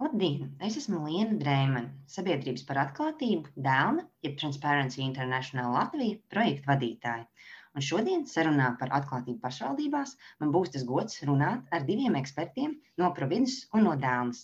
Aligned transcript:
Labdien! 0.00 0.44
Es 0.66 0.76
esmu 0.80 0.98
Liena 1.06 1.34
Dreimana, 1.40 1.88
Sabiedrības 2.12 2.62
par 2.68 2.78
atklātību, 2.82 3.50
Dēlna, 3.66 4.04
jeb 4.26 4.38
Transparency 4.42 5.02
International 5.06 5.74
Latvija 5.74 6.16
projekta 6.34 6.70
vadītāja. 6.70 7.26
Un 7.76 7.84
šodien 7.88 8.22
sarunā 8.30 8.70
par 8.80 8.94
atklātību 8.98 9.42
pašvaldībās 9.42 10.14
man 10.40 10.54
būs 10.54 10.72
tas 10.76 10.86
gods 10.92 11.20
runāt 11.30 11.76
ar 11.78 11.84
diviem 11.90 12.16
ekspertiem 12.22 12.72
no 13.02 13.10
Providus 13.18 13.58
un 13.76 13.84
no 13.88 13.92
Dēlnas. 14.06 14.40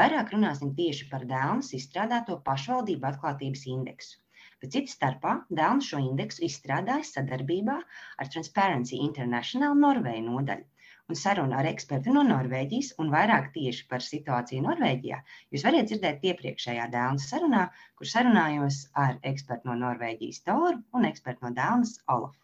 Vairāk 0.00 0.34
runāsim 0.34 0.74
tieši 0.80 1.06
par 1.12 1.28
Dēlnas 1.30 1.70
izstrādāto 1.78 2.40
pašvaldību 2.50 3.10
atklātības 3.12 3.62
indeksu. 3.76 4.18
Bet 4.58 4.74
cits 4.74 4.98
starpā 4.98 5.36
Dēlna 5.60 5.90
šo 5.92 6.02
indeksu 6.08 6.42
izstrādājas 6.50 7.14
sadarbībā 7.20 7.78
ar 7.84 8.34
Transparency 8.34 8.98
International 9.06 9.78
Norvēģu 9.86 10.26
nodaļu 10.32 10.66
un 11.08 11.16
sarunu 11.16 11.56
ar 11.56 11.66
ekspertu 11.70 12.12
no 12.14 12.22
Norvēģijas 12.30 12.90
un 13.02 13.12
vairāk 13.12 13.46
tieši 13.54 13.86
par 13.92 14.04
situāciju 14.04 14.64
Norvēģijā, 14.66 15.20
jūs 15.54 15.64
variet 15.68 15.88
dzirdēt 15.88 16.26
iepriekšējā 16.32 16.88
Dēlnas 16.92 17.28
sarunā, 17.32 17.62
kur 17.96 18.10
sarunājos 18.10 18.82
ar 19.06 19.16
ekspertu 19.30 19.70
no 19.70 19.78
Norvēģijas 19.86 20.44
Toru 20.50 20.76
un 20.98 21.08
ekspertu 21.08 21.48
no 21.48 21.54
Dēlnas 21.56 21.96
Olafu. 22.16 22.36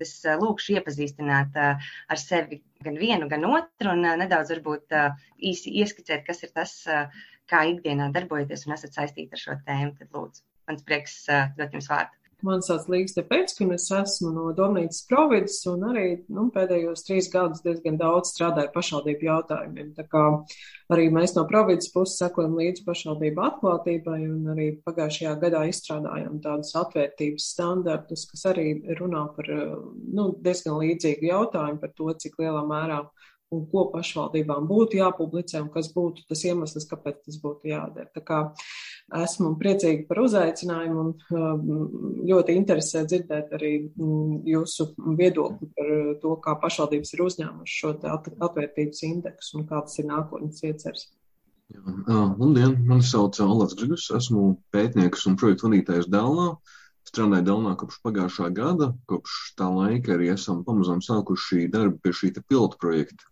Es 0.00 0.12
eh, 0.24 0.38
lūkšu 0.40 0.78
iepazīstināt 0.78 1.58
eh, 1.60 1.90
ar 2.14 2.20
sevi 2.20 2.62
gan 2.86 2.96
vienu, 3.00 3.28
gan 3.32 3.44
otru, 3.48 3.90
un 3.92 4.06
eh, 4.08 4.16
nedaudz 4.22 4.54
varbūt 4.54 4.96
īsi 5.50 5.74
ieskicēt, 5.82 6.24
kas 6.28 6.42
ir 6.46 6.54
tas, 6.56 6.72
kā 7.52 7.66
ikdienā 7.74 8.08
darbojaties 8.14 8.64
un 8.66 8.78
esat 8.78 8.96
saistīti 8.96 9.36
ar 9.36 9.42
šo 9.42 9.58
tēmu. 9.66 9.92
Tad 9.98 10.16
lūdzu, 10.16 10.46
mans 10.70 10.86
prieks 10.88 11.18
dot 11.58 11.76
jums 11.76 11.90
vārdu. 11.92 12.21
Man 12.42 12.62
sauc 12.64 12.88
Līgas 12.90 13.14
Tepēcki, 13.14 13.62
un 13.62 13.76
es 13.76 13.84
esmu 13.94 14.32
no 14.34 14.48
Domnīcas 14.56 15.04
providas, 15.06 15.60
un 15.70 15.84
arī 15.92 16.06
nu, 16.34 16.48
pēdējos 16.54 17.04
trīs 17.06 17.28
gadus 17.30 17.62
diezgan 17.62 18.00
daudz 18.00 18.32
strādāju 18.32 18.72
pašvaldību 18.74 19.28
jautājumiem. 19.28 19.92
Tā 19.94 20.04
kā 20.10 20.24
arī 20.94 21.06
mēs 21.14 21.36
no 21.36 21.44
providas 21.50 21.92
puses 21.94 22.18
sekojam 22.18 22.56
līdzi 22.58 22.82
pašvaldību 22.88 23.44
atklātībai, 23.46 24.18
un 24.26 24.50
arī 24.56 24.68
pagājušajā 24.82 25.36
gadā 25.44 25.62
izstrādājām 25.70 26.40
tādus 26.42 26.74
atvērtības 26.82 27.50
standartus, 27.54 28.26
kas 28.32 28.46
arī 28.50 28.68
runā 28.98 29.28
par 29.36 29.52
nu, 29.52 30.32
diezgan 30.42 30.80
līdzīgu 30.82 31.30
jautājumu 31.30 31.78
par 31.84 31.94
to, 31.94 32.10
cik 32.26 32.42
lielā 32.42 32.66
mērā 32.66 33.04
un 33.52 33.66
ko 33.70 33.86
pašvaldībām 33.92 34.66
būtu 34.68 34.98
jāpublicē 34.98 35.60
un 35.62 35.70
kas 35.72 35.90
būtu 35.94 36.24
tas 36.28 36.42
iemesls, 36.48 36.88
kāpēc 36.90 37.22
tas 37.26 37.38
būtu 37.42 37.70
jādara. 37.70 38.08
Tā 38.14 38.22
kā 38.24 38.38
esmu 39.20 39.52
priecīga 39.60 40.06
par 40.08 40.22
uzaicinājumu 40.24 41.02
un 41.02 41.10
um, 41.36 41.72
ļoti 42.28 42.56
interesē 42.58 43.04
dzirdēt 43.08 43.52
arī 43.56 43.72
mm, 43.84 44.42
jūsu 44.48 44.88
viedokli 45.18 45.68
par 45.76 45.90
to, 46.22 46.36
kā 46.44 46.54
pašvaldības 46.62 47.12
ir 47.14 47.24
uzņēmuši 47.26 47.80
šo 47.80 47.96
atvērtības 48.48 49.02
indeksu 49.08 49.58
un 49.60 49.66
kāds 49.68 49.98
ir 50.00 50.08
nākotnes 50.08 50.62
ieceres. 50.64 51.10
Labdien, 51.72 52.76
mani 52.84 53.04
sauc 53.06 53.38
Alats 53.40 53.76
Grigus, 53.78 54.10
esmu 54.12 54.56
pētnieks 54.74 55.26
un 55.30 55.38
projektu 55.40 55.68
vadītājs 55.68 56.08
Dēlnā. 56.12 56.48
Strādāju 57.08 57.46
Dēlnā 57.48 57.72
kopš 57.80 57.98
pagājušā 58.04 58.48
gada, 58.54 58.92
kopš 59.10 59.38
tā 59.58 59.68
laika 59.72 60.14
arī 60.14 60.30
esam 60.34 60.62
pamazām 60.66 61.00
sākuši 61.02 61.66
darbu 61.72 61.98
pie 62.04 62.12
šī 62.18 62.32
pilota 62.40 62.78
projekta. 62.82 63.24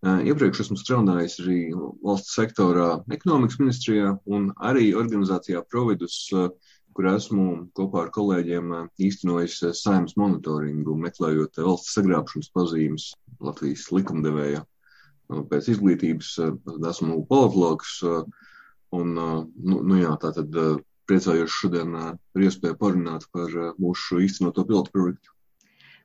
Iepriekš 0.00 0.62
esmu 0.64 0.78
strādājis 0.80 1.34
arī 1.42 1.58
valsts 1.76 2.32
sektorā, 2.38 3.02
ekonomikas 3.12 3.58
ministrijā 3.60 4.14
un 4.32 4.46
arī 4.56 4.94
organizācijā 4.96 5.60
Providus, 5.68 6.14
kur 6.96 7.08
esmu 7.10 7.46
kopā 7.76 8.06
ar 8.06 8.12
kolēģiem 8.14 8.72
īstenojis 8.96 9.58
saimnes 9.82 10.16
monitoringu, 10.16 10.96
meklējot 11.04 11.60
valsts 11.60 11.98
sagrābšanas 11.98 12.48
pazīmes 12.56 13.10
Latvijas 13.44 13.90
likumdevējā. 13.92 14.62
Pēc 15.52 15.68
izglītības 15.74 16.32
esmu 16.40 17.20
politologs 17.28 17.98
un, 18.06 19.12
nu, 19.14 19.82
nu 19.84 20.00
jā, 20.00 20.14
tā 20.24 20.32
tad 20.40 20.56
priecājos 21.10 21.60
šodien 21.60 21.92
par 21.92 22.46
iespēju 22.48 22.80
parunāt 22.80 23.28
par 23.36 23.52
mūsu 23.76 24.24
īstenoto 24.24 24.64
pilotu 24.64 24.96
projektu. 24.96 25.36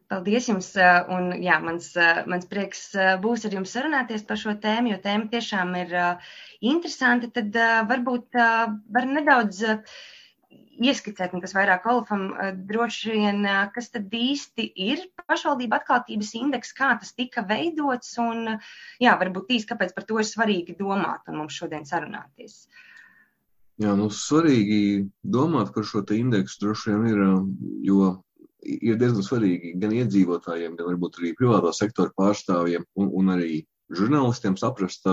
Paldies 0.05 0.49
jums, 0.51 0.67
un 1.09 1.31
jā, 1.41 1.55
mans, 1.63 1.87
mans 2.29 2.49
prieks 2.49 2.91
būs 3.23 3.47
ar 3.47 3.55
jums 3.57 3.71
sarunāties 3.73 4.25
par 4.27 4.37
šo 4.37 4.53
tēmu, 4.61 4.91
jo 4.93 4.99
tēma 5.01 5.31
tiešām 5.31 5.71
ir 5.79 5.95
interesanti. 6.61 7.31
Tad 7.33 7.57
varbūt 7.89 8.37
var 8.37 9.07
nedaudz 9.09 9.63
ieskicēt, 10.75 11.33
un 11.33 11.41
kas 11.41 11.55
vairāk 11.55 11.87
Olafam 11.89 12.27
droši 12.69 13.15
vien, 13.15 13.47
kas 13.73 13.89
tad 13.93 14.13
īsti 14.13 14.67
ir 14.85 15.05
pašvaldība 15.25 15.79
atklātības 15.79 16.33
indeks, 16.37 16.75
kā 16.77 16.91
tas 16.99 17.15
tika 17.17 17.45
veidots, 17.47 18.11
un 18.21 18.59
jā, 19.01 19.15
varbūt 19.21 19.55
īsti, 19.57 19.71
kāpēc 19.71 19.95
par 19.95 20.05
to 20.05 20.19
ir 20.21 20.29
svarīgi 20.29 20.77
domāt 20.77 21.31
un 21.31 21.39
mums 21.41 21.57
šodien 21.57 21.87
sarunāties. 21.87 22.67
Jā, 23.81 23.95
nu 23.97 24.11
svarīgi 24.13 25.09
domāt 25.23 25.73
par 25.75 25.87
šo 25.87 26.05
indeksu 26.15 26.61
droši 26.61 26.93
vien 26.93 27.09
ir, 27.09 27.25
jo 27.89 28.13
ir 28.65 28.97
diezgan 29.01 29.25
svarīgi 29.25 29.75
gan 29.81 29.93
iedzīvotājiem, 29.95 30.77
gan 30.77 30.89
varbūt 30.91 31.19
arī 31.21 31.33
privātā 31.37 31.73
sektora 31.75 32.13
pārstāvjiem 32.17 32.85
un, 32.99 33.11
un 33.21 33.35
arī 33.35 33.59
žurnālistiem 33.93 34.57
saprast 34.59 35.05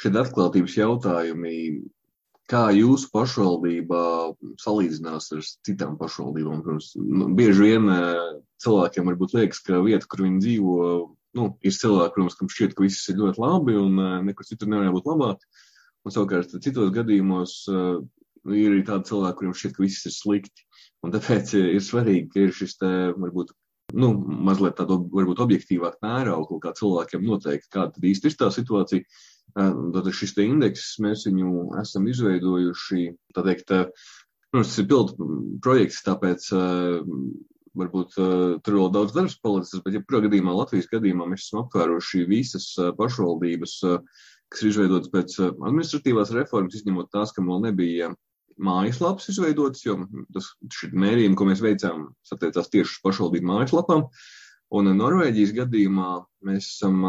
šie 0.00 0.12
atklātības 0.18 0.76
jautājumi, 0.78 1.56
kā 2.50 2.66
jūsu 2.74 3.10
pašvaldībā 3.14 4.04
salīdzinās 4.60 5.30
ar 5.36 5.42
citām 5.66 5.96
pašvaldībām. 6.00 6.62
Protams, 6.64 6.92
nu, 6.98 7.28
bieži 7.38 7.68
vien 7.68 7.90
eh, 7.92 8.22
cilvēkiem 8.64 9.10
varbūt 9.12 9.36
liekas, 9.38 9.62
ka 9.66 9.82
vieta, 9.84 10.08
kur 10.10 10.24
viņi 10.26 10.42
dzīvo, 10.42 10.78
nu, 11.38 11.46
ir 11.62 11.76
cilvēki, 11.76 12.16
protams, 12.16 12.38
kam 12.40 12.50
šķiet, 12.52 12.74
ka 12.76 12.86
viss 12.86 13.12
ir 13.12 13.20
ļoti 13.22 13.42
labi 13.42 13.76
un 13.78 14.00
eh, 14.02 14.16
nekur 14.30 14.48
citur 14.48 14.72
nevar 14.72 14.90
būt 14.96 15.08
labāk. 15.12 15.46
Un 16.02 16.14
savukārt 16.14 16.50
citos 16.64 16.88
gadījumos 16.90 17.52
uh, 17.70 18.00
ir 18.50 18.72
arī 18.72 18.80
tādi 18.86 19.06
cilvēki, 19.12 19.36
kuriem 19.38 19.52
šķiet, 19.54 19.74
ka 19.76 19.84
viss 19.84 20.08
ir 20.08 20.14
slikti. 20.16 20.64
Un 21.02 21.12
tāpēc 21.14 21.52
ir 21.58 21.82
svarīgi, 21.82 22.46
ir 22.46 22.54
šis 22.54 22.76
te, 22.78 22.88
varbūt, 23.18 23.50
nu, 23.98 24.12
mazliet 24.46 24.76
tādu, 24.78 25.00
varbūt, 25.12 25.42
objektīvāk 25.42 25.98
mērauklu, 26.04 26.60
kā 26.62 26.74
cilvēkiem 26.78 27.24
noteikti, 27.26 27.70
kāda 27.74 27.96
tad 27.96 28.06
īsti 28.12 28.30
ir 28.30 28.36
tā 28.38 28.50
situācija. 28.54 29.22
Tad 29.52 30.10
šis 30.14 30.36
te 30.36 30.46
indeks, 30.46 30.92
mēs 31.02 31.26
viņu 31.28 31.72
esam 31.82 32.06
izveidojuši, 32.08 33.08
tā 33.36 33.44
teikt, 33.48 33.74
nu, 34.54 34.62
tas 34.62 34.78
ir 34.78 34.86
pildu 34.88 35.26
projekts, 35.64 36.04
tāpēc 36.06 36.46
varbūt 37.76 38.16
tur 38.16 38.78
vēl 38.78 38.90
daudz 38.94 39.14
darbs 39.16 39.36
palicis, 39.42 39.82
bet, 39.84 39.96
ja 39.96 40.04
kurā 40.06 40.22
gadījumā 40.26 40.54
Latvijas 40.54 40.90
gadījumā 40.92 41.26
mēs 41.32 41.48
esam 41.48 41.64
aptvēruši 41.64 42.26
visas 42.30 42.68
pašvaldības, 42.98 43.78
kas 44.52 44.62
ir 44.62 44.70
izveidotas 44.70 45.12
pēc 45.12 45.38
administratīvās 45.50 46.32
reformas, 46.36 46.76
izņemot 46.78 47.10
tās, 47.12 47.32
kam 47.34 47.50
vēl 47.50 47.66
nebija 47.66 48.12
mājaslapas 48.60 49.28
izveidotas, 49.32 49.84
jo 49.86 49.98
tas 50.34 50.50
mērījumi, 50.92 51.36
ko 51.38 51.48
mēs 51.48 51.62
veicām, 51.64 52.08
attiecās 52.34 52.70
tieši 52.72 52.96
uz 52.96 53.02
pašvaldību 53.04 53.48
mājaslapām. 53.48 54.06
Un 54.72 54.88
Norvēģijas 54.96 55.52
gadījumā 55.56 56.10
mēs 56.48 56.70
esam 56.76 57.02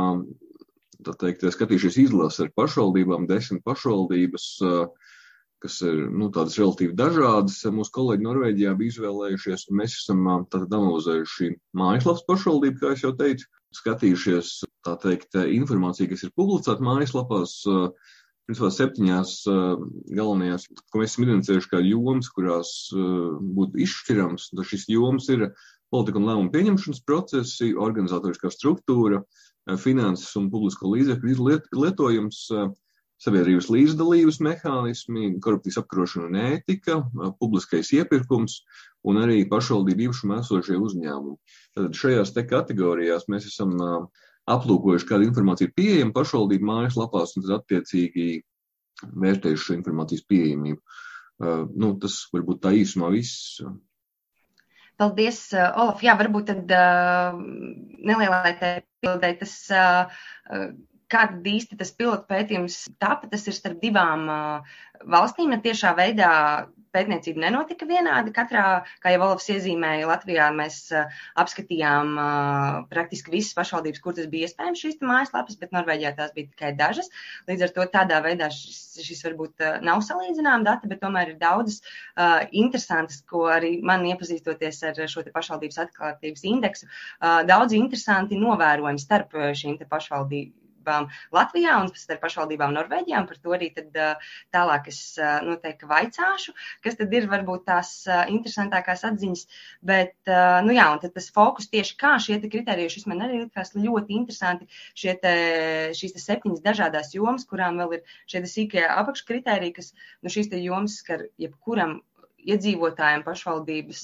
teikt, 1.20 1.46
skatījušies 1.56 2.00
izlasi 2.06 2.46
ar 2.46 2.52
pašvaldībām, 2.56 3.28
desmit 3.28 3.64
pašvaldības, 3.68 4.48
kas 5.64 5.80
ir 5.88 6.00
nu, 6.12 6.30
tādas 6.36 6.58
relatīvi 6.59 6.96
dažādas. 7.00 7.62
Mūsu 7.72 7.94
kolēģi 7.96 8.28
Norvēģijā 8.28 8.74
bija 8.80 8.94
izvēlējušies, 8.94 9.68
un 9.72 9.80
mēs 9.80 9.98
esam 10.02 10.25
analizējuši 10.28 11.54
mājaslapas 11.80 12.25
pašvaldību, 12.28 12.81
kā 12.81 12.96
jau 13.00 13.14
teicu, 13.20 13.48
skatījušies, 13.80 14.52
teikt, 15.02 15.40
informāciju, 15.40 16.12
kas 16.12 16.28
ir 16.28 16.36
publicēta 16.38 16.84
mājaslapās, 16.84 17.56
principā 18.48 18.70
septiņās 18.74 19.36
uh, 19.52 19.84
galvenajās, 20.12 20.68
ko 20.92 21.02
mēs 21.02 21.14
esam 21.14 21.28
identificējuši 21.28 21.72
kā 21.72 21.80
jomas, 21.86 22.30
kurās 22.34 22.74
uh, 22.96 23.40
būtu 23.40 23.80
izšķirams. 23.86 24.50
Tad 24.52 24.68
šis 24.70 24.88
jomas 24.92 25.30
ir 25.34 25.50
politika 25.94 26.20
un 26.20 26.28
lēmumu 26.30 26.54
pieņemšanas 26.54 27.04
procesi, 27.08 27.72
organizatoriskā 27.88 28.52
struktūra, 28.52 29.22
uh, 29.24 29.78
finanses 29.80 30.34
un 30.40 30.50
publisko 30.54 30.92
līdzekļu 30.94 31.38
liet, 31.48 31.70
lietojums, 31.76 32.48
sabiedrības 33.24 33.70
līdzdalības 33.72 34.40
mehānismi, 34.44 35.30
korupcijas 35.44 35.80
apkarošana 35.80 36.28
un 36.28 36.40
ētika, 36.42 36.98
publiskais 37.40 37.94
iepirkums 37.95 38.60
un 39.07 39.22
arī 39.22 39.44
pašvaldību 39.51 40.10
īpašumā 40.10 40.42
esošie 40.42 40.75
uzņēmumi. 40.81 41.38
Tad 41.78 41.95
šajās 41.95 42.34
te 42.36 42.44
kategorijās 42.50 43.30
mēs 43.31 43.48
esam 43.48 43.78
uh, 43.80 44.25
aplūkojuši, 44.51 45.07
kāda 45.07 45.28
informācija 45.28 45.69
ir 45.69 45.78
pieejama 45.78 46.16
pašvaldību 46.16 46.68
mājaslapās, 46.68 47.38
un 47.38 47.45
tad 47.45 47.56
attiecīgi 47.62 48.28
vērtējuši 49.24 49.66
šo 49.68 49.78
informācijas 49.78 50.28
pieejamību. 50.30 50.80
Uh, 51.44 51.66
nu, 51.80 51.94
tas 52.00 52.19
varbūt 52.34 52.62
tā 52.63 52.74
īsumā 52.78 53.10
viss. 53.13 53.57
Paldies, 55.01 55.48
uh, 55.56 55.72
Olaf. 55.81 56.04
Jā, 56.06 56.16
varbūt 56.19 56.51
tad 56.51 56.74
uh, 56.78 57.40
nelielai 58.06 58.54
te 58.60 58.74
pildē 59.04 59.34
tas, 59.40 59.56
uh, 59.74 60.69
kāda 61.12 61.42
īsti 61.50 61.80
tas 61.80 61.92
pilotu 61.98 62.30
pētījums 62.30 62.78
tapa, 63.01 63.28
tas 63.31 63.48
ir 63.50 63.57
starp 63.57 63.81
divām 63.81 64.30
valstīm. 65.10 65.54
Tiešā 65.62 65.92
veidā 65.98 66.31
pētniecība 66.94 67.44
nenotika 67.45 67.88
vienādi. 67.90 68.34
Katrā, 68.36 68.63
kā 69.04 69.13
jau 69.13 69.22
Olafs 69.25 69.50
iezīmēja, 69.54 70.07
Latvijā 70.10 70.50
mēs 70.56 70.78
apskatījām 71.40 72.13
praktiski 72.92 73.34
visas 73.34 73.57
pašvaldības, 73.57 74.01
kur 74.04 74.16
tas 74.18 74.30
bija 74.31 74.50
iespējams 74.50 74.84
šīs 74.86 75.01
mājaslapas, 75.04 75.60
bet 75.62 75.75
Norvēģijā 75.75 76.13
tās 76.19 76.34
bija 76.36 76.51
tikai 76.51 76.72
dažas. 76.80 77.12
Līdz 77.50 77.68
ar 77.68 77.75
to 77.75 77.88
tādā 77.98 78.22
veidā 78.25 78.50
šis, 78.54 78.81
šis 79.04 79.24
varbūt 79.28 79.68
nav 79.86 80.04
salīdzinām 80.06 80.66
dati, 80.68 80.90
bet 80.92 81.04
tomēr 81.04 81.34
ir 81.34 81.40
daudzas 81.42 81.81
uh, 81.81 82.42
interesantas, 82.51 83.22
ko 83.30 83.48
arī 83.51 83.75
man 83.86 84.06
iepazīstoties 84.10 84.84
ar 84.90 85.06
šo 85.10 85.25
pašvaldības 85.34 85.81
atklātības 85.88 86.50
indeksu, 86.50 86.90
uh, 86.90 87.42
daudz 87.48 87.75
interesanti 87.78 88.40
novērojumi 88.40 89.01
starp 89.01 89.40
šīm 89.57 89.81
pašvaldībām 89.90 90.62
pašvaldībām 90.83 91.09
Latvijā 91.33 91.77
un 91.81 91.89
starp 91.95 92.21
pašvaldībām 92.24 92.74
Norvēģijā. 92.75 93.21
Par 93.27 93.38
to 93.41 93.53
arī 93.56 93.69
tad, 93.74 93.95
tālāk 94.53 94.88
es 94.91 95.18
noteikti 95.44 95.88
vaicāšu, 95.89 96.53
kas 96.83 96.97
tad 97.00 97.13
ir 97.13 97.27
varbūt 97.31 97.65
tās 97.65 98.06
interesantākās 98.30 99.03
atziņas. 99.03 99.45
Bet, 99.81 100.15
nu 100.68 100.75
jā, 100.75 100.88
un 100.94 101.01
tad 101.03 101.13
tas 101.15 101.30
fokus 101.33 101.69
tieši 101.69 101.97
kā 101.97 102.18
šie 102.19 102.39
kriteriji, 102.44 102.97
šis 102.97 103.07
man 103.07 103.24
arī 103.25 103.44
likās 103.44 103.74
ļoti 103.75 104.18
interesanti, 104.19 104.68
šie 104.95 105.18
te, 105.21 105.35
šīs 105.95 106.15
te 106.15 106.24
septiņas 106.24 106.63
dažādās 106.63 107.13
jomas, 107.15 107.45
kurām 107.45 107.80
vēl 107.81 108.00
ir 108.00 108.18
šie 108.27 108.44
sīkie 108.44 108.83
apakškriteriji, 108.88 109.75
kas, 109.80 109.94
nu 110.21 110.33
šīs 110.33 110.51
jomas 110.53 111.00
skar 111.01 111.27
jebkuram 111.41 112.01
iedzīvotājiem 112.44 113.24
pašvaldības, 113.25 114.01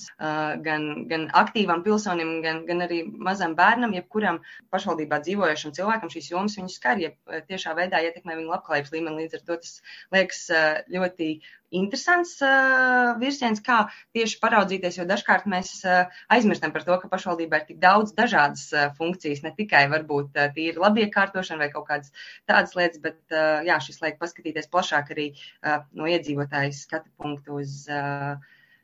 gan, 0.65 0.88
gan 1.09 1.27
aktīvam 1.41 1.83
pilsonim, 1.86 2.39
gan, 2.45 2.63
gan 2.69 2.86
arī 2.86 3.01
mazam 3.30 3.56
bērnam, 3.57 3.95
jebkuram 3.97 4.41
pašvaldībā 4.74 5.21
dzīvojošam 5.25 5.75
cilvēkam 5.77 6.13
šīs 6.13 6.31
jomas 6.31 6.57
viņu 6.59 6.74
skar, 6.74 7.01
ja 7.03 7.12
tiešā 7.51 7.75
veidā 7.77 8.01
ietekmē 8.07 8.38
viņu 8.39 8.53
labklājības 8.53 8.94
līmeni. 8.95 9.25
Līdz 9.25 9.39
ar 9.39 9.45
to 9.47 9.59
tas 9.63 9.80
liekas 10.15 10.45
ļoti 10.94 11.31
interesants 11.75 12.36
uh, 12.45 13.16
virziens, 13.21 13.62
kā 13.66 13.80
tieši 14.16 14.39
paraudzīties, 14.42 15.00
jo 15.00 15.06
dažkārt 15.10 15.48
mēs 15.50 15.71
uh, 15.86 16.10
aizmirstam 16.33 16.74
par 16.75 16.86
to, 16.88 16.98
ka 17.01 17.12
pašvaldībā 17.12 17.62
ir 17.62 17.68
tik 17.69 17.81
daudz 17.83 18.13
dažādas 18.18 18.68
uh, 18.74 18.89
funkcijas, 18.98 19.44
ne 19.45 19.54
tikai 19.57 19.86
varbūt 19.92 20.38
uh, 20.39 20.50
tīri 20.56 20.81
labiekārtošana 20.81 21.66
vai 21.66 21.71
kaut 21.74 21.89
kādas 21.89 22.13
tādas 22.50 22.75
lietas, 22.77 23.01
bet 23.04 23.19
uh, 23.33 23.60
jā, 23.68 23.80
šis 23.83 24.01
liek 24.06 24.21
paskatīties 24.21 24.71
plašāk 24.74 25.13
arī 25.16 25.31
uh, 25.33 25.83
no 25.94 26.10
iedzīvotāju 26.10 26.75
skatu 26.77 27.12
punktu 27.18 27.62
uz. 27.63 27.83
Uh, 27.89 28.38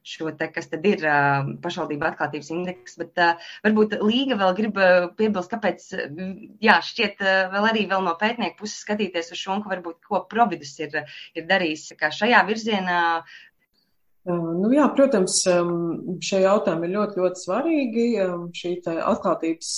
šo 0.06 0.31
te, 0.38 0.48
kas 0.54 0.69
tad 0.72 0.86
ir 0.88 1.02
pašvaldība 1.63 2.12
atklātības 2.12 2.52
indeks, 2.54 2.98
bet 3.02 3.22
varbūt 3.66 3.98
Līga 4.06 4.38
vēl 4.42 4.54
grib 4.60 4.78
piebilst, 5.18 5.52
kāpēc, 5.54 5.88
jā, 6.63 6.78
šķiet 6.90 7.25
vēl 7.56 7.69
arī 7.72 7.88
vēl 7.90 8.06
no 8.06 8.13
pētnieku 8.22 8.62
puses 8.62 8.86
skatīties 8.86 9.34
uz 9.34 9.42
šo, 9.42 9.57
un 9.57 9.66
ka 9.66 9.74
varbūt 9.74 10.06
ko 10.06 10.22
Providus 10.30 10.75
ir, 10.84 11.02
ir 11.34 11.50
darījis, 11.50 11.92
kā 12.00 12.13
šajā 12.13 12.46
virzienā 12.48 13.02
Nu, 14.25 14.72
jā, 14.74 14.88
protams, 14.98 15.36
šie 16.25 16.39
jautājumi 16.42 16.88
ir 16.88 16.94
ļoti, 16.95 17.19
ļoti 17.22 17.42
svarīgi. 17.44 18.06
Šī 18.57 18.72
atklātības, 18.89 19.69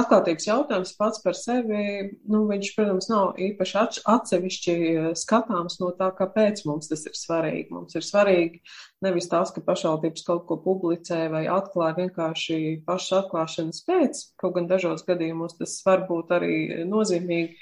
atklātības 0.00 0.46
jautājums 0.48 0.94
pats 0.96 1.20
par 1.20 1.36
sevi, 1.36 1.82
nu, 2.24 2.46
viņš, 2.48 2.70
protams, 2.72 3.10
nav 3.12 3.36
īpaši 3.44 4.00
atsevišķi 4.14 4.76
skatāms 5.20 5.76
no 5.82 5.90
tā, 5.98 6.08
kāpēc 6.16 6.64
mums 6.70 6.88
tas 6.88 7.04
ir 7.04 7.18
svarīgi. 7.20 7.68
Mums 7.76 8.00
ir 8.00 8.08
svarīgi 8.08 8.62
nevis 9.04 9.28
tas, 9.28 9.52
ka 9.52 9.60
pašvaldības 9.68 10.24
kaut 10.24 10.48
ko 10.48 10.56
publicē 10.64 11.26
vai 11.34 11.44
atklāja 11.44 11.98
vienkārši 12.00 12.58
pašas 12.88 13.26
atklāšanas 13.26 13.84
pēc, 13.84 14.24
kaut 14.40 14.56
gan 14.56 14.72
dažos 14.72 15.04
gadījumos 15.04 15.58
tas 15.60 15.76
var 15.84 16.08
būt 16.08 16.32
arī 16.38 16.56
nozīmīgi 16.88 17.60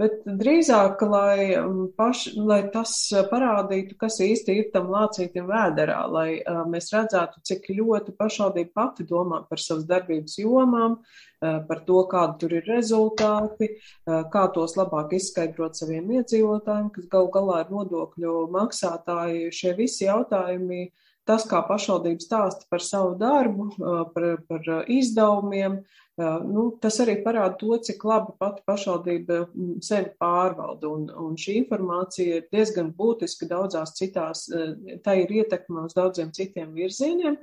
bet 0.00 0.24
drīzāk, 0.26 1.02
lai, 1.06 1.54
um, 1.60 1.84
paš, 1.96 2.26
lai 2.36 2.60
tas 2.74 2.94
parādītu, 3.30 3.96
kas 4.00 4.18
īsti 4.24 4.56
ir 4.58 4.70
tam 4.74 4.90
lācītam 4.92 5.46
vēderā, 5.50 6.00
lai 6.10 6.28
uh, 6.40 6.64
mēs 6.70 6.90
redzētu, 6.94 7.42
cik 7.46 7.70
ļoti 7.78 8.16
pašvaldība 8.18 8.74
pati 8.74 9.06
domā 9.08 9.44
par 9.48 9.62
savas 9.62 9.86
darbības 9.90 10.36
jomām, 10.42 10.98
uh, 10.98 11.60
par 11.68 11.84
to, 11.86 12.02
kādi 12.10 12.38
tur 12.42 12.56
ir 12.58 12.68
rezultāti, 12.70 13.70
uh, 13.76 14.24
kā 14.34 14.44
tos 14.54 14.76
labāk 14.80 15.14
izskaidrot 15.18 15.78
saviem 15.78 16.10
iedzīvotājiem, 16.18 16.90
kas 16.94 17.08
gal 17.12 17.30
galā 17.34 17.62
ir 17.64 17.74
nodokļu 17.74 18.36
maksātāji. 18.54 19.50
Šie 19.54 19.76
visi 19.78 20.08
jautājumi 20.08 20.88
tas, 21.28 21.46
kā 21.48 21.62
pašvaldība 21.64 22.20
stāsta 22.20 22.66
par 22.70 22.82
savu 22.84 23.14
darbu, 23.20 23.70
par, 24.12 24.26
par 24.48 24.66
izdevumiem, 24.92 25.78
nu, 26.16 26.64
tas 26.78 27.00
arī 27.02 27.16
parāda 27.24 27.56
to, 27.58 27.74
cik 27.82 28.04
labi 28.06 28.34
pati 28.38 28.62
pašvaldība 28.68 29.38
sevi 29.82 30.12
pārvalda. 30.20 30.86
Un, 30.86 31.08
un 31.10 31.34
šī 31.40 31.56
informācija 31.64 32.38
ir 32.38 32.46
diezgan 32.54 32.92
būtiska 32.94 33.48
daudzās 33.50 33.96
citās, 33.98 34.44
tā 35.02 35.16
ir 35.22 35.32
ietekme 35.40 35.86
uz 35.88 35.96
daudziem 35.96 36.30
citiem 36.36 36.70
virzieniem, 36.76 37.38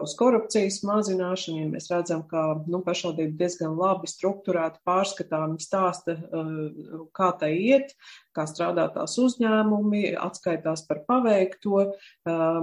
uz 0.00 0.16
korupcijas 0.16 0.80
mazināšanu. 0.88 1.60
Ja 1.60 1.70
mēs 1.74 1.90
redzam, 1.92 2.24
ka 2.30 2.46
nu, 2.64 2.80
pašvaldība 2.86 3.36
diezgan 3.42 3.76
labi 3.76 4.08
strukturēti 4.08 4.80
pārskatāmi 4.88 5.60
stāsta, 5.60 6.16
kā 7.16 7.32
tai 7.36 7.52
iet, 7.58 7.92
kā 8.36 8.44
strādā 8.48 8.86
tās 8.94 9.16
uzņēmumi, 9.22 10.12
atskaitās 10.20 10.84
par 10.88 11.02
paveikto. 11.08 11.82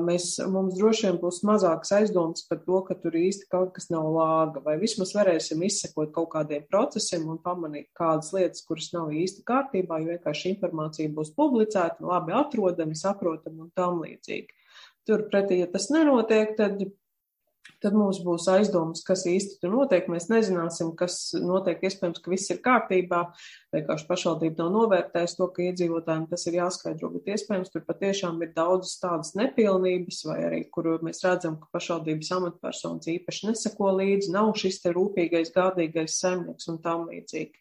Mēs, 0.05 0.37
mums 0.53 0.77
droši 0.77 1.07
vien 1.07 1.19
būs 1.21 1.41
mazāks 1.47 1.93
aizdoms 1.97 2.45
par 2.49 2.61
to, 2.67 2.81
ka 2.87 2.97
tur 3.01 3.17
īsti 3.19 3.49
kaut 3.51 3.73
kas 3.77 3.89
nav 3.93 4.09
lāga, 4.15 4.63
vai 4.65 4.77
vismaz 4.81 5.15
varēsim 5.17 5.63
izsekot 5.65 6.13
kaut 6.15 6.31
kādiem 6.35 6.65
procesiem 6.69 7.27
un 7.33 7.41
pamanīt 7.43 7.89
kādas 7.97 8.33
lietas, 8.35 8.65
kuras 8.67 8.91
nav 8.95 9.13
īsti 9.13 9.45
kārtībā, 9.49 10.01
jo 10.03 10.13
vienkārši 10.13 10.53
informācija 10.55 11.13
būs 11.13 11.33
publicēta, 11.37 12.03
labi 12.05 12.35
atrodama, 12.37 12.97
saprotama 12.97 13.67
un 13.67 13.71
tam 13.75 14.03
līdzīgi. 14.03 14.61
Turpretī, 15.07 15.59
ja 15.59 15.67
tas 15.67 15.89
nenotiek, 15.91 16.53
tad 16.55 16.79
tad 17.83 17.95
mums 17.97 18.19
būs 18.23 18.47
aizdomas, 18.51 19.03
kas 19.05 19.25
īsti 19.29 19.59
tur 19.61 19.73
notiek. 19.73 20.07
Mēs 20.11 20.29
nezināsim, 20.31 20.93
kas 20.99 21.17
notiek. 21.39 21.81
Iespējams, 21.83 22.21
ka 22.23 22.31
viss 22.31 22.51
ir 22.53 22.61
kārtībā. 22.63 23.21
Vienkārši 23.75 24.07
pašvaldība 24.09 24.63
nav 24.63 24.71
novērtējusi 24.77 25.39
to, 25.39 25.47
ka 25.55 25.65
iedzīvotājiem 25.67 26.27
tas 26.31 26.45
ir 26.49 26.59
jāskaidro, 26.59 27.09
bet 27.15 27.31
iespējams 27.35 27.73
tur 27.73 27.85
patiešām 27.87 28.39
ir 28.45 28.53
daudzas 28.55 28.99
tādas 29.01 29.33
nepilnības, 29.39 30.21
vai 30.29 30.37
arī, 30.49 30.61
kur 30.73 30.91
mēs 31.03 31.23
redzam, 31.25 31.57
ka 31.61 31.71
pašvaldības 31.75 32.31
amatpersonas 32.37 33.11
īpaši 33.15 33.49
nesako 33.49 33.95
līdzi, 33.99 34.31
nav 34.35 34.53
šis 34.59 34.79
te 34.83 34.93
rūpīgais, 34.95 35.53
gādīgais 35.55 36.19
saimnieks 36.21 36.69
un 36.71 36.79
tam 36.85 37.07
līdzīgi. 37.09 37.59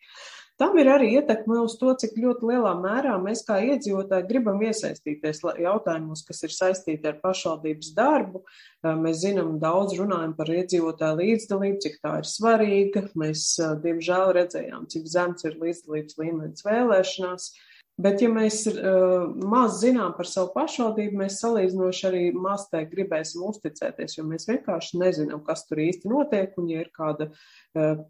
Tam 0.60 0.76
ir 0.78 0.88
arī 0.92 1.08
ietekme 1.16 1.56
uz 1.64 1.74
to, 1.80 1.94
cik 1.98 2.12
ļoti 2.20 2.50
lielā 2.50 2.72
mērā 2.78 3.14
mēs 3.22 3.40
kā 3.46 3.56
iedzīvotāji 3.72 4.28
gribam 4.28 4.60
iesaistīties 4.62 5.40
jautājumos, 5.64 6.22
kas 6.28 6.44
ir 6.44 6.52
saistīti 6.54 7.08
ar 7.08 7.16
pašvaldības 7.24 7.92
darbu. 7.96 8.44
Mēs 9.00 9.22
zinām, 9.24 9.56
daudz 9.62 9.96
runājam 9.98 10.36
par 10.36 10.52
iedzīvotāju 10.52 11.18
līdzdalību, 11.22 11.80
cik 11.86 11.98
tā 12.04 12.18
ir 12.20 12.28
svarīga. 12.28 13.06
Mēs, 13.18 13.46
diemžēl, 13.82 14.34
redzējām, 14.38 14.86
cik 14.92 15.08
zems 15.10 15.48
ir 15.48 15.58
līdzdalības 15.62 16.20
līmenis 16.20 16.66
vēlēšanās. 16.68 17.48
Bet, 18.02 18.22
ja 18.24 18.28
mēs 18.32 18.64
uh, 18.70 19.28
maz 19.46 19.78
zinām 19.82 20.14
par 20.16 20.26
savu 20.26 20.50
pašvaldību, 20.56 21.18
mēs 21.22 21.38
salīdzinoši 21.42 22.06
arī 22.08 22.22
maz 22.34 22.64
tai 22.72 22.82
gribēsim 22.90 23.44
uzticēties, 23.46 24.16
jo 24.18 24.24
mēs 24.26 24.48
vienkārši 24.48 24.98
nezinām, 24.98 25.42
kas 25.46 25.66
tur 25.68 25.82
īsti 25.84 26.10
notiek, 26.10 26.56
un 26.58 26.70
ja 26.72 26.82
ir 26.82 26.88
kāda 26.94 27.28
uh, 27.30 28.00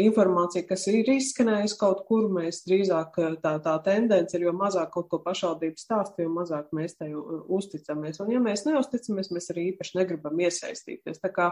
informācija, 0.00 0.64
kas 0.68 0.86
ir 0.88 1.10
izskanējusi 1.16 1.76
kaut 1.80 2.04
kur, 2.08 2.28
mēs 2.32 2.62
drīzāk 2.68 3.18
eh, 3.20 3.34
tā, 3.42 3.56
tā 3.64 3.74
tendence 3.84 4.36
ir, 4.38 4.46
jo 4.46 4.54
mazāk 4.56 4.94
kaut 4.94 5.10
ko 5.12 5.20
pašvaldību 5.24 5.82
stāsta, 5.82 6.24
jo 6.24 6.32
mazāk 6.32 6.72
mēs 6.76 6.96
tai 7.00 7.10
uzticamies. 7.12 8.22
Un 8.24 8.32
ja 8.32 8.40
mēs 8.44 8.64
neusticamies, 8.68 9.32
mēs 9.34 9.50
arī 9.52 9.68
īpaši 9.72 9.98
negribam 9.98 10.40
iesaistīties. 10.46 11.20
Tā 11.22 11.32
kā 11.34 11.50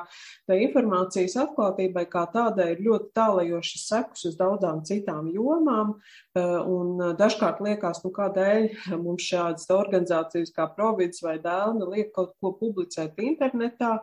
tā 0.49 0.59
informācijas 0.65 1.37
atklātībai 1.45 2.07
kā 2.13 2.25
tādai 2.33 2.73
ir 2.77 2.85
ļoti 2.89 3.13
tālajošas 3.19 3.87
sekus 3.91 4.27
uz 4.33 4.39
daudzām 4.41 4.83
citām 4.89 5.29
jomām, 5.35 5.97
eh, 6.39 6.57
un 6.63 7.15
dažkārt 7.19 7.61
liekas, 7.61 7.82
nu 8.05 8.13
kādēļ 8.15 8.69
mums 9.05 9.27
šādas 9.27 9.69
organizācijas 9.75 10.55
kā 10.55 10.69
Provids 10.77 11.23
vai 11.25 11.37
Dēlna 11.43 11.89
liek 11.91 12.13
kaut 12.15 12.33
ko 12.41 12.55
publicēt 12.61 13.19
internetā, 13.23 13.97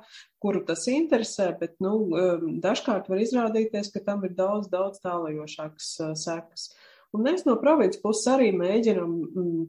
kuru 0.44 0.64
tas 0.68 0.86
interesē, 0.92 1.52
bet 1.60 1.78
nu, 1.84 1.96
um, 2.12 2.60
dažkārt 2.64 3.10
var 3.12 3.24
izrādīties, 3.24 3.92
ka 3.94 4.04
tam 4.06 4.24
ir 4.28 4.36
daudz, 4.38 4.70
daudz 4.72 5.02
tālajošākas 5.04 5.90
uh, 6.04 6.14
sekas. 6.20 6.72
Un 7.16 7.26
mēs 7.26 7.46
no 7.48 7.58
provinces 7.62 8.02
puses 8.02 8.28
arī 8.30 8.52
mēģinam 8.54 9.14
mm, 9.34 9.68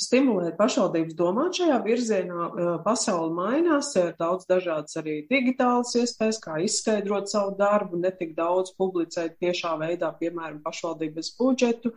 stimulēt 0.00 0.56
pašvaldības 0.58 1.14
domāt 1.16 1.60
šajā 1.60 1.78
virzienā. 1.84 2.46
Uh, 2.46 2.70
pasauli 2.84 3.32
mainās, 3.36 3.92
ir 3.98 4.12
daudz 4.18 4.48
dažādas 4.50 4.98
arī 5.00 5.20
digitālas 5.30 5.94
iespējas, 5.98 6.40
kā 6.42 6.58
izskaidrot 6.64 7.30
savu 7.32 7.54
darbu, 7.58 8.00
netik 8.02 8.34
daudz 8.36 8.74
publicēt 8.78 9.38
tiešā 9.42 9.76
veidā, 9.80 10.12
piemēram, 10.20 10.60
pašvaldības 10.64 11.32
budžetu, 11.38 11.94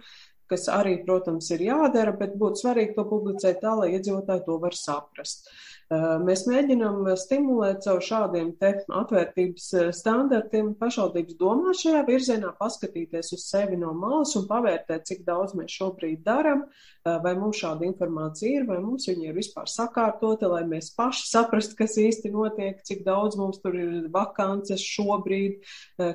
kas 0.50 0.68
arī, 0.74 0.98
protams, 1.06 1.50
ir 1.56 1.66
jādara, 1.68 2.16
bet 2.18 2.38
būtu 2.40 2.64
svarīgi 2.64 2.96
to 2.98 3.06
publicēt 3.10 3.62
tā, 3.64 3.76
lai 3.80 3.92
iedzīvotāji 3.96 4.46
to 4.48 4.58
var 4.64 4.78
saprast. 4.78 5.52
Mēs 5.90 6.44
mēģinām 6.46 7.08
stimulēt 7.18 7.80
caur 7.82 8.04
šādiem 8.06 8.52
te 8.62 8.76
atvērtības 8.94 9.72
standartiem 9.98 10.76
pašvaldības 10.78 11.38
domāt 11.40 11.80
šajā 11.80 12.04
virzienā, 12.06 12.52
paskatīties 12.60 13.34
uz 13.34 13.48
sevi 13.50 13.80
no 13.82 13.96
malas 13.98 14.36
un 14.38 14.46
pavērtēt, 14.46 15.08
cik 15.10 15.24
daudz 15.26 15.56
mēs 15.58 15.74
šobrīd 15.80 16.22
daram, 16.28 16.62
vai 17.10 17.32
mums 17.40 17.58
šāda 17.64 17.88
informācija 17.88 18.60
ir, 18.60 18.68
vai 18.70 18.78
mums 18.84 19.08
viņa 19.10 19.32
ir 19.32 19.38
vispār 19.40 19.66
sakārtota, 19.72 20.46
lai 20.52 20.62
mēs 20.70 20.92
paši 20.94 21.26
saprastu, 21.32 21.80
kas 21.80 21.98
īsti 21.98 22.30
notiek, 22.36 22.84
cik 22.86 23.02
daudz 23.08 23.40
mums 23.40 23.58
tur 23.64 23.74
ir 23.80 24.12
vakances 24.14 24.86
šobrīd, 24.86 25.66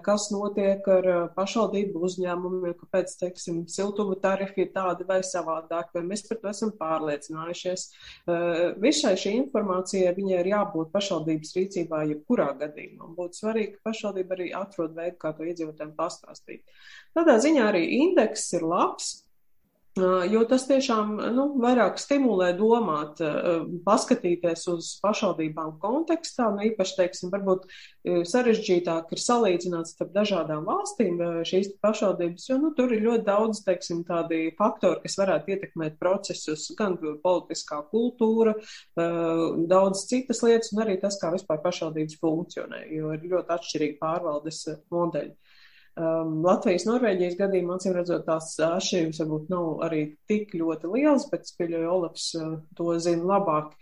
kas 0.07 0.29
notiek 0.31 0.87
ar 0.87 1.11
pašvaldību 1.35 2.05
uzņēmumiem, 2.07 2.79
kāpēc, 2.79 3.17
teiksim, 3.25 3.65
siltuma 3.67 4.15
tarifi 4.23 4.69
ir 4.69 4.73
tādi 4.77 5.11
vai 5.11 5.19
savādāk, 5.27 5.91
vai 5.99 6.07
mēs 6.07 6.23
par 6.31 6.39
to 6.45 6.55
esam 6.55 6.71
pārliecinājušies. 6.79 7.89
Visai 8.79 9.17
šī 9.19 9.35
informācija 9.41 9.63
informācijai 9.65 10.15
viņai 10.15 10.39
ir 10.43 10.49
jābūt 10.53 10.93
pašvaldības 10.93 11.55
rīcībā 11.57 12.03
jebkurā 12.11 12.53
gadījumā. 12.61 13.09
Būtu 13.17 13.41
svarīgi, 13.41 13.75
ka 13.77 13.91
pašvaldība 13.91 14.37
arī 14.37 14.49
atrod 14.53 14.95
veidu, 14.95 15.17
kā 15.19 15.33
to 15.33 15.45
iedzīvotājiem 15.49 15.95
pastāstīt. 15.97 16.65
Tādā 17.17 17.39
ziņā 17.41 17.69
arī 17.71 17.85
indeks 18.03 18.53
ir 18.59 18.67
labs, 18.69 19.24
Jo 19.95 20.41
tas 20.51 20.65
tiešām 20.67 21.13
nu, 21.37 21.45
vairāk 21.63 22.01
stimulē 22.03 22.49
domāt, 22.59 23.21
paskatīties 23.87 24.65
uz 24.73 24.89
pašvaldībām 25.05 25.77
kontekstā, 25.79 26.49
nu 26.51 26.65
īpaši, 26.67 26.97
teiksim, 26.99 27.31
varbūt 27.31 27.69
sarežģītāk 28.27 29.13
ir 29.15 29.23
salīdzināt 29.23 29.93
starp 29.93 30.11
dažādām 30.17 30.67
valstīm 30.67 31.23
šīs 31.47 31.77
pašvaldības, 31.85 32.49
jo 32.51 32.59
nu, 32.65 32.73
tur 32.75 32.91
ir 32.91 33.05
ļoti 33.07 33.23
daudz, 33.29 33.63
teiksim, 33.69 34.03
tādi 34.09 34.49
faktori, 34.59 34.99
kas 35.07 35.15
varētu 35.23 35.55
ietekmēt 35.55 36.01
procesus, 36.03 36.67
gan 36.75 36.99
politiskā 36.99 37.85
kultūra, 37.95 38.57
daudz 38.99 40.09
citas 40.11 40.43
lietas, 40.43 40.75
un 40.75 40.83
arī 40.89 40.99
tas, 41.07 41.21
kā 41.23 41.31
vispār 41.37 41.63
pašvaldības 41.63 42.19
funkcionē, 42.19 42.83
jo 42.99 43.15
ir 43.15 43.31
ļoti 43.31 43.59
atšķirīgi 43.61 44.01
pārvaldes 44.03 44.65
modeļi. 44.91 45.37
Um, 45.95 46.41
Latvijas, 46.43 46.89
Norvēģijas 46.89 47.37
gadījumā, 47.39 47.77
acīm 47.79 47.93
redzot, 47.95 48.25
tās 48.27 48.57
atšķirības 48.67 49.21
varbūt 49.23 49.53
nav 49.53 49.85
arī 49.87 50.01
tik 50.27 50.57
ļoti 50.59 50.91
lielas, 50.91 51.29
bet 51.31 51.47
es 51.47 51.55
pieļauju, 51.55 51.93
Olafs 51.93 52.33
uh, 52.35 52.57
to 52.75 52.97
zina 52.99 53.29
labāk. 53.37 53.77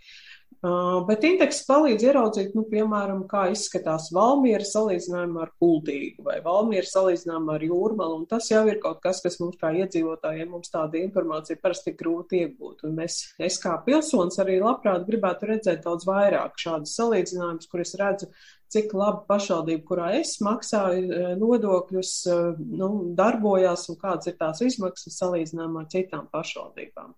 Uh, 0.63 1.01
bet 1.07 1.25
indeks 1.25 1.63
palīdz 1.65 2.05
ieraudzīt, 2.05 2.53
nu, 2.53 2.67
piemēram, 2.69 3.25
kā 3.27 3.47
izskatās 3.51 4.11
Valmiera 4.13 4.63
salīdzinājumā 4.63 5.41
ar 5.47 5.51
Kultīgu 5.59 6.23
vai 6.27 6.37
Valmiera 6.45 6.85
salīdzinājumā 6.87 7.57
ar 7.57 7.65
Jūrmalu, 7.65 8.21
un 8.21 8.29
tas 8.29 8.51
jau 8.51 8.61
ir 8.69 8.77
kaut 8.83 9.01
kas, 9.03 9.19
kas 9.25 9.41
mums 9.41 9.57
kā 9.59 9.73
iedzīvotājiem, 9.81 10.53
mums 10.53 10.71
tāda 10.71 11.01
informācija 11.01 11.57
parasti 11.65 11.97
grūti 11.97 12.43
iegūt. 12.45 12.85
Un 12.85 12.93
mēs, 13.01 13.23
es 13.41 13.57
kā 13.63 13.73
pilsonis 13.89 14.37
arī 14.43 14.61
labprāt 14.61 15.09
gribētu 15.09 15.49
redzēt 15.49 15.81
daudz 15.83 16.05
vairāk 16.07 16.61
šādus 16.61 16.93
salīdzinājumus, 17.01 17.73
kur 17.73 17.83
es 17.83 17.97
redzu, 17.99 18.29
cik 18.73 18.93
labi 18.97 19.23
pašvaldība, 19.29 19.83
kurā 19.87 20.09
es 20.19 20.35
maksāju 20.43 21.03
eh, 21.13 21.31
nodokļus, 21.39 22.13
eh, 22.33 22.61
nu, 22.81 22.89
darbojās 23.17 23.87
un 23.93 23.99
kādas 24.01 24.31
ir 24.31 24.37
tās 24.39 24.63
izmaksas 24.65 25.19
salīdzinājumā 25.21 25.83
ar 25.83 25.91
citām 25.93 26.29
pašvaldībām. 26.33 27.13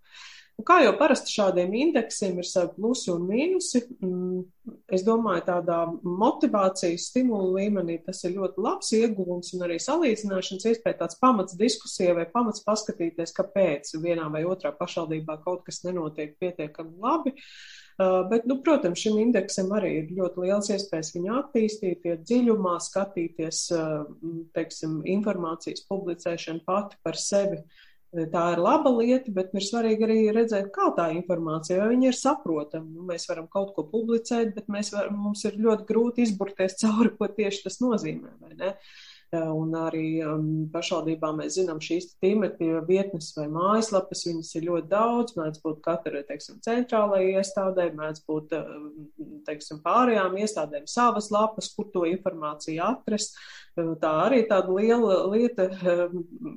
Un 0.55 0.63
kā 0.63 0.77
jau 0.85 0.93
parasti 0.95 1.33
šādiem 1.35 1.73
indeksiem 1.75 2.37
ir 2.39 2.47
savi 2.47 2.77
plusi 2.77 3.09
un 3.11 3.25
mīnusi, 3.27 3.81
mm, 3.99 4.43
es 4.95 5.03
domāju, 5.03 5.43
tādā 5.49 5.79
motivācijas 5.99 7.09
stimulu 7.09 7.57
līmenī 7.57 7.97
tas 8.05 8.23
ir 8.23 8.37
ļoti 8.37 8.63
labs 8.63 8.93
ieguvums 8.95 9.51
un 9.57 9.65
arī 9.67 9.75
salīdzināšanas 9.83 10.67
iespēja 10.71 11.01
tāds 11.01 11.19
pamats 11.19 11.57
diskusijai 11.59 12.15
vai 12.21 12.27
pamats 12.31 12.63
paskatīties, 12.63 13.35
kāpēc 13.35 13.91
vienā 13.99 14.29
vai 14.31 14.45
otrā 14.47 14.71
pašvaldībā 14.79 15.41
kaut 15.43 15.65
kas 15.67 15.83
nenotiek 15.83 16.37
pietiekami 16.39 17.03
labi. 17.03 17.35
Uh, 17.95 18.25
bet, 18.27 18.43
nu, 18.47 18.57
protams, 18.63 18.99
šim 18.99 19.19
indeksam 19.21 19.69
arī 19.75 19.91
ir 20.01 20.09
ļoti 20.17 20.41
liels 20.43 20.71
iespējas 20.71 21.13
viņu 21.15 21.35
attīstīt, 21.39 22.07
iet 22.07 22.23
dziļumā, 22.27 22.73
skatīties, 22.83 23.59
uh, 23.75 24.07
teiksim, 24.55 24.97
informācijas 25.13 25.83
publicēšanu 25.87 26.63
pati 26.67 26.99
par 27.03 27.19
sevi. 27.19 27.61
Tā 28.15 28.43
ir 28.53 28.61
laba 28.63 28.91
lieta, 28.95 29.31
bet 29.35 29.51
ir 29.55 29.63
svarīgi 29.65 30.05
arī 30.07 30.17
redzēt, 30.35 30.69
kā 30.75 30.87
tā 30.95 31.09
informācija, 31.15 31.81
vai 31.81 31.89
viņa 31.91 32.07
ir 32.11 32.17
saprotama. 32.19 32.87
Nu, 32.87 33.03
mēs 33.09 33.27
varam 33.27 33.49
kaut 33.51 33.73
ko 33.75 33.83
publicēt, 33.91 34.53
bet 34.55 34.69
var, 34.93 35.09
mums 35.11 35.43
ir 35.49 35.57
ļoti 35.59 35.87
grūti 35.89 36.23
izburties 36.23 36.77
cauri, 36.81 37.11
ko 37.17 37.27
tieši 37.27 37.65
tas 37.67 37.81
nozīmē, 37.83 38.35
Un 39.33 39.73
arī 39.75 40.21
um, 40.23 40.45
pašvaldībām 40.71 41.39
mēs 41.41 41.57
zinām 41.57 41.79
šīs 41.83 42.11
tīmekļa 42.23 42.83
vietnes 42.87 43.31
vai 43.35 43.47
mājaslapas, 43.51 44.21
viņas 44.29 44.51
ir 44.59 44.67
ļoti 44.69 44.89
daudz, 44.91 45.35
mēdz 45.39 45.61
būt 45.63 45.81
katra, 45.85 46.21
teiksim, 46.27 46.61
centrālajai 46.65 47.41
iestādē, 47.41 47.89
mēdz 47.97 48.23
būt, 48.29 48.53
teiksim, 49.47 49.81
pārējām 49.85 50.37
iestādēm 50.43 50.87
savas 50.89 51.31
lapas, 51.33 51.71
kur 51.75 51.89
to 51.93 52.05
informāciju 52.09 52.85
atrast. 52.85 53.39
Tā 53.75 54.11
arī 54.23 54.45
tāda 54.47 54.71
liela 54.71 55.17
lieta, 55.33 55.67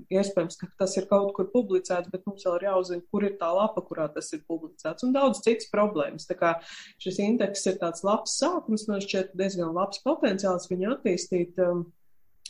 iespējams, 0.06 0.60
ka 0.60 0.68
tas 0.84 0.94
ir 1.00 1.08
kaut 1.10 1.32
kur 1.34 1.48
publicēts, 1.50 2.12
bet 2.12 2.28
mums 2.28 2.46
vēl 2.46 2.60
ir 2.60 2.68
jāuzzina, 2.68 3.02
kur 3.10 3.26
ir 3.26 3.34
tā 3.40 3.48
lapa, 3.56 3.82
kurā 3.82 4.06
tas 4.14 4.30
ir 4.36 4.44
publicēts, 4.46 5.02
un 5.08 5.16
daudz 5.16 5.42
citas 5.42 5.66
problēmas. 5.72 6.28
Tā 6.30 6.38
kā 6.38 6.54
šis 7.02 7.18
indeks 7.24 7.66
ir 7.72 7.80
tāds 7.82 8.06
labs 8.06 8.38
sākums, 8.38 8.86
man 8.90 9.02
šķiet 9.02 9.34
diezgan 9.38 9.74
labs 9.74 10.04
potenciāls 10.04 10.70
viņu 10.70 10.94
attīstīt. 10.94 11.58
Um, 11.64 11.88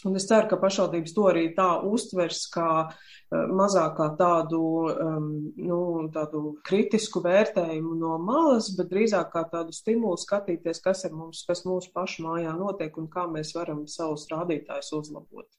Un 0.06 0.14
es 0.14 0.28
ceru, 0.30 0.46
ka 0.50 0.58
pašvaldības 0.62 1.14
to 1.16 1.24
arī 1.26 1.48
tā 1.56 1.66
uztvers 1.82 2.44
kā 2.54 2.68
uh, 2.86 3.46
mazākā 3.58 4.06
tādu, 4.20 4.60
um, 4.92 5.30
nu, 5.58 5.78
tādu 6.14 6.42
kritisku 6.68 7.22
vērtējumu 7.24 7.96
no 7.98 8.14
malas, 8.22 8.70
bet 8.78 8.92
drīzāk 8.92 9.32
kā 9.34 9.42
tādu 9.50 9.74
stimulu 9.74 10.20
skatīties, 10.22 10.82
kas 10.84 11.02
ir 11.08 11.16
mums, 11.18 11.42
kas 11.48 11.64
mūsu 11.66 11.90
pašu 11.94 12.28
mājā 12.28 12.54
notiek 12.58 12.94
un 13.00 13.10
kā 13.10 13.26
mēs 13.26 13.56
varam 13.58 13.86
savus 13.90 14.28
rādītājus 14.30 14.94
uzlabot. 15.00 15.50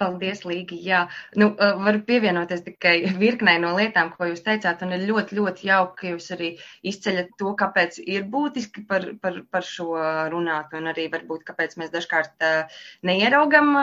Paldies, 0.00 0.42
Līga. 0.48 0.76
Jā, 0.80 1.00
nu, 1.40 1.50
varu 1.84 2.00
pievienoties 2.06 2.62
tikai 2.64 2.94
virknei 3.20 3.60
no 3.62 3.74
lietām, 3.76 4.12
ko 4.16 4.30
jūs 4.30 4.42
teicāt, 4.46 4.80
un 4.86 4.94
ir 4.96 5.04
ļoti, 5.10 5.36
ļoti 5.38 5.68
jauki, 5.68 5.96
ka 6.00 6.12
jūs 6.14 6.30
arī 6.36 6.50
izceļat 6.92 7.34
to, 7.40 7.52
kāpēc 7.60 8.00
ir 8.04 8.24
būtiski 8.32 8.86
par, 8.88 9.06
par, 9.20 9.40
par 9.52 9.66
šo 9.66 9.90
runāt, 10.32 10.72
un 10.78 10.88
arī 10.92 11.08
varbūt, 11.12 11.44
kāpēc 11.50 11.76
mēs 11.80 11.92
dažkārt 11.92 12.46
neieraugam 13.06 13.74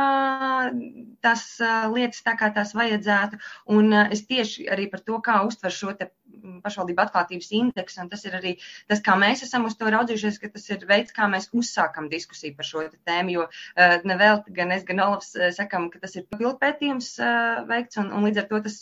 tās 1.25 1.45
lietas 1.93 2.23
tā, 2.25 2.37
kā 2.39 2.51
tās 2.55 2.73
vajadzētu. 2.77 3.41
Un 3.77 3.93
es 4.07 4.25
tieši 4.29 4.67
arī 4.73 4.89
par 4.91 5.05
to, 5.05 5.21
kā 5.23 5.41
uztver 5.47 5.73
šo 5.73 5.93
te 5.99 6.09
pašvaldību 6.63 7.03
atklātības 7.03 7.51
indeksu, 7.57 8.01
un 8.03 8.11
tas 8.11 8.25
ir 8.27 8.37
arī 8.37 8.53
tas, 8.89 9.01
kā 9.05 9.17
mēs 9.19 9.43
esam 9.47 9.67
uz 9.69 9.77
to 9.79 9.89
raudzījušies, 9.93 10.39
ka 10.41 10.51
tas 10.53 10.67
ir 10.73 10.85
veids, 10.89 11.13
kā 11.15 11.29
mēs 11.31 11.49
uzsākam 11.55 12.09
diskusiju 12.11 12.57
par 12.57 12.67
šo 12.67 12.85
tēmu, 13.07 13.35
jo 13.35 13.47
nevēl 14.07 14.43
gan 14.55 14.73
es, 14.75 14.85
gan 14.87 15.01
Olafs 15.03 15.33
sakam, 15.57 15.89
ka 15.93 16.01
tas 16.03 16.15
ir 16.19 16.27
pilnpētījums 16.31 17.13
veikts, 17.69 17.99
un, 18.01 18.11
un 18.15 18.27
līdz 18.27 18.43
ar 18.43 18.49
to 18.51 18.61
tas, 18.67 18.77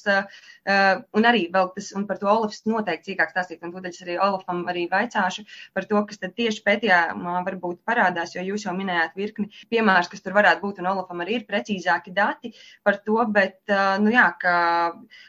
un 1.16 1.30
arī 1.30 1.46
vēl 1.54 1.72
tas, 1.76 1.92
un 1.98 2.08
par 2.10 2.20
to 2.22 2.30
Olafs 2.32 2.66
noteikti 2.70 3.14
cīkāk 3.14 3.34
stāstīt, 3.34 3.64
un 3.64 3.74
tūdaļ 3.76 3.94
es 3.94 4.04
arī 4.06 4.18
Olafam 4.22 4.64
arī 4.72 4.88
vaicāšu 4.92 5.46
par 5.76 5.88
to, 5.90 6.02
kas 6.10 6.22
tad 6.22 6.36
tieši 6.38 6.64
pētījumā 6.66 7.38
varbūt 7.48 7.84
parādās, 7.88 8.36
jo 8.36 8.44
jūs 8.46 8.68
jau 8.68 8.76
minējāt 8.78 9.16
virkni 9.20 9.50
piemērus, 9.72 10.10
kas 10.12 10.24
tur 10.26 10.36
varētu 10.38 10.64
būt, 10.66 10.82
un 10.82 10.92
Olafam 10.94 11.24
arī 11.24 11.40
ir 11.40 11.48
precīzāki 11.50 12.14
dati 12.16 12.54
par 12.86 13.00
to, 13.06 13.20
bet, 13.32 13.62
nu 14.02 14.14
jā, 14.14 14.28
ka 14.42 14.56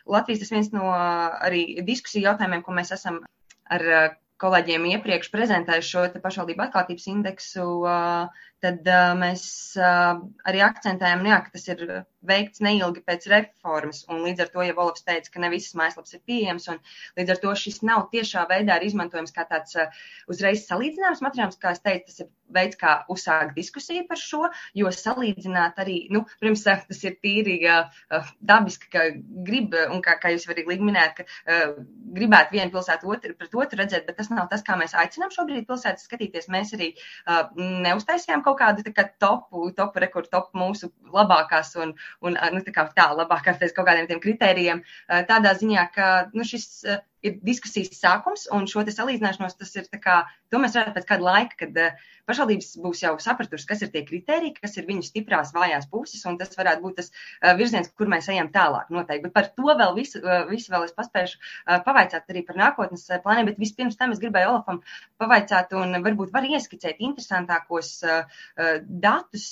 Latvijas 0.06 0.42
tas 0.42 0.52
viens 0.54 0.72
no 0.74 0.90
arī 0.92 1.62
diskusiju 1.86 2.15
jautājumiem, 2.24 2.62
ko 2.66 2.74
mēs 2.76 2.92
esam 2.96 3.20
ar 3.76 3.84
kolēģiem 4.42 4.84
iepriekš 4.92 5.30
prezentējuši 5.32 5.92
šo 5.92 6.04
pašvaldību 6.24 6.66
atklātības 6.66 7.06
indeksu, 7.12 7.66
tad 8.64 8.88
mēs 9.20 9.46
arī 9.78 10.62
akcentējam, 10.64 11.24
nu 11.24 11.32
jā, 11.32 11.40
ka 11.44 11.52
tas 11.54 11.66
ir 11.68 11.82
veikts 12.26 12.62
neilgi 12.64 13.02
pēc 13.06 13.28
reformas, 13.30 14.02
līdz 14.10 14.44
ar 14.44 14.52
to, 14.54 14.64
ja 14.66 14.74
Volofs 14.76 15.04
teica, 15.06 15.30
ka 15.32 15.42
ne 15.42 15.50
visas 15.52 15.76
mājaslapas 15.78 16.16
ir 16.16 16.22
pieejamas, 16.26 16.66
un 16.72 16.80
līdz 17.20 17.34
ar 17.34 17.42
to 17.44 17.54
šis 17.60 17.82
nav 17.86 18.08
tiešā 18.14 18.46
veidā 18.50 18.80
izmantojams 18.82 19.34
kā 19.36 19.46
tāds 19.50 19.76
uzreiz 20.32 20.66
salīdzināms 20.66 21.22
materiāls, 21.22 21.60
kā 21.62 21.76
es 21.76 21.84
teicu, 21.84 22.08
tas 22.10 22.24
ir 22.24 22.32
veids, 22.52 22.78
kā 22.78 22.92
uzsākt 23.12 23.56
diskusiju 23.56 24.06
par 24.08 24.20
šo, 24.20 24.46
jo 24.76 24.90
salīdzināt 24.94 25.80
arī, 25.82 25.96
nu, 26.14 26.22
pirms 26.42 26.64
tas 26.66 27.02
ir 27.04 27.16
tīri 27.22 27.56
uh, 27.66 28.30
dabiski, 28.40 28.90
ka 28.92 29.06
grib, 29.46 29.74
un 29.92 30.02
kā, 30.04 30.16
kā 30.22 30.32
jūs 30.34 30.46
arī 30.52 30.66
līdz 30.70 30.86
minējāt, 30.86 31.20
ka 31.20 31.26
uh, 31.26 31.74
gribētu 32.16 32.56
vienu 32.56 32.74
pilsētu 32.74 33.10
otru 33.12 33.34
pret 33.38 33.56
otru 33.58 33.80
redzēt, 33.82 34.06
bet 34.06 34.18
tas 34.20 34.30
nav 34.32 34.48
tas, 34.52 34.64
kā 34.66 34.78
mēs 34.78 34.94
aicinām 34.98 35.32
šobrīd 35.34 35.66
pilsētas 35.68 36.06
skatīties. 36.08 36.50
Mēs 36.52 36.74
arī 36.78 36.92
uh, 36.94 37.46
neuztaisījām 37.56 38.45
kaut 38.46 38.58
kādu 38.60 38.94
kā 38.94 39.06
topu, 39.22 39.66
topu 39.76 40.02
rekordu, 40.02 40.30
topu 40.32 40.60
mūsu 40.60 40.90
labākās 41.14 41.74
un, 41.82 41.94
un 42.22 42.38
nu, 42.54 42.62
tā 42.66 42.74
kā 42.74 42.86
tā 42.96 43.10
labākās 43.18 43.60
pēc 43.60 43.74
kaut 43.76 43.90
kādiem 43.90 44.08
tiem 44.10 44.22
kritērijiem, 44.22 44.82
tādā 45.30 45.54
ziņā, 45.58 45.88
ka, 45.94 46.10
nu, 46.34 46.46
šis 46.46 46.86
ir 47.28 47.38
diskusijas 47.44 47.96
sākums, 47.98 48.46
un 48.54 48.68
šo 48.70 48.84
salīdzināšanos 48.86 49.58
tas 49.58 49.74
ir 49.76 49.88
kā, 50.02 50.22
to 50.52 50.60
mēs 50.62 50.76
redzam 50.78 50.94
pēc 50.96 51.08
kāda 51.08 51.26
laika, 51.26 51.58
kad 51.64 51.80
uh, 51.82 52.06
pašvaldības 52.28 52.72
būs 52.82 53.02
jau 53.04 53.14
sapratusi, 53.22 53.66
kas 53.68 53.82
ir 53.84 53.92
tie 53.94 54.02
kriteriji, 54.06 54.56
kas 54.58 54.76
ir 54.78 54.86
viņu 54.88 55.04
stiprās, 55.06 55.52
vājās 55.54 55.88
puses, 55.90 56.24
un 56.28 56.38
tas 56.40 56.54
varētu 56.58 56.84
būt 56.84 56.98
tas 57.00 57.10
uh, 57.12 57.52
virziens, 57.58 57.90
kur 57.98 58.10
mēs 58.10 58.30
ejam 58.32 58.50
tālāk. 58.54 58.90
Noteikti. 58.94 59.26
Bet 59.28 59.34
par 59.36 59.50
to 59.54 59.76
vēl 59.80 59.94
visu, 59.98 60.22
uh, 60.22 60.44
visu 60.50 60.72
vēl 60.74 60.86
es 60.88 60.94
paspēšu 60.96 61.38
uh, 61.38 61.78
pavaicāt 61.86 62.32
arī 62.32 62.42
par 62.46 62.58
nākotnes 62.60 63.06
plāniem, 63.24 63.50
bet 63.50 63.60
vispirms 63.62 63.98
tam 63.98 64.14
es 64.14 64.22
gribēju 64.22 64.52
Olafam 64.54 64.82
pavaicāt 65.22 65.74
un 65.76 65.98
varbūt 66.04 66.32
var 66.34 66.46
ieskicēt 66.46 67.00
interesantākos 67.02 67.92
datus, 68.86 69.46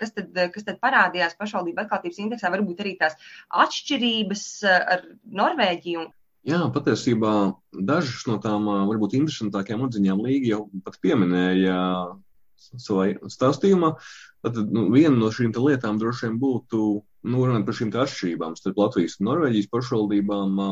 kas 0.00 0.14
tad, 0.16 0.38
kas 0.54 0.66
tad 0.66 0.78
parādījās 0.82 1.36
pašvaldību 1.38 1.84
atklātības 1.84 2.20
indeksā, 2.22 2.52
varbūt 2.52 2.82
arī 2.84 2.96
tās 3.00 3.18
atšķirības 3.64 4.46
ar 4.70 5.04
Norvēģiju. 5.40 6.08
Jā, 6.48 6.60
patiesībā 6.72 7.52
dažas 7.84 8.24
no 8.24 8.38
tām 8.40 8.64
varbūt 8.88 9.18
interesantākajām 9.18 9.84
atziņām 9.84 10.20
Līga 10.24 10.54
jau 10.54 10.60
pat 10.86 10.96
pieminēja 11.04 11.80
savā 12.80 13.10
stāstījumā. 13.28 13.90
Tad 14.44 14.60
nu, 14.72 14.86
viena 14.94 15.16
no 15.18 15.28
šīm 15.34 15.52
lietām 15.52 15.98
droši 16.00 16.28
vien 16.28 16.38
būtu 16.40 16.84
nu, 17.28 17.42
runāt 17.44 17.66
par 17.66 17.76
šīm 17.76 17.92
atšķirībām 17.92 18.56
starp 18.56 18.80
Latvijas 18.80 19.18
un 19.20 19.28
Norvēģijas 19.28 19.68
pašvaldībām. 19.74 20.62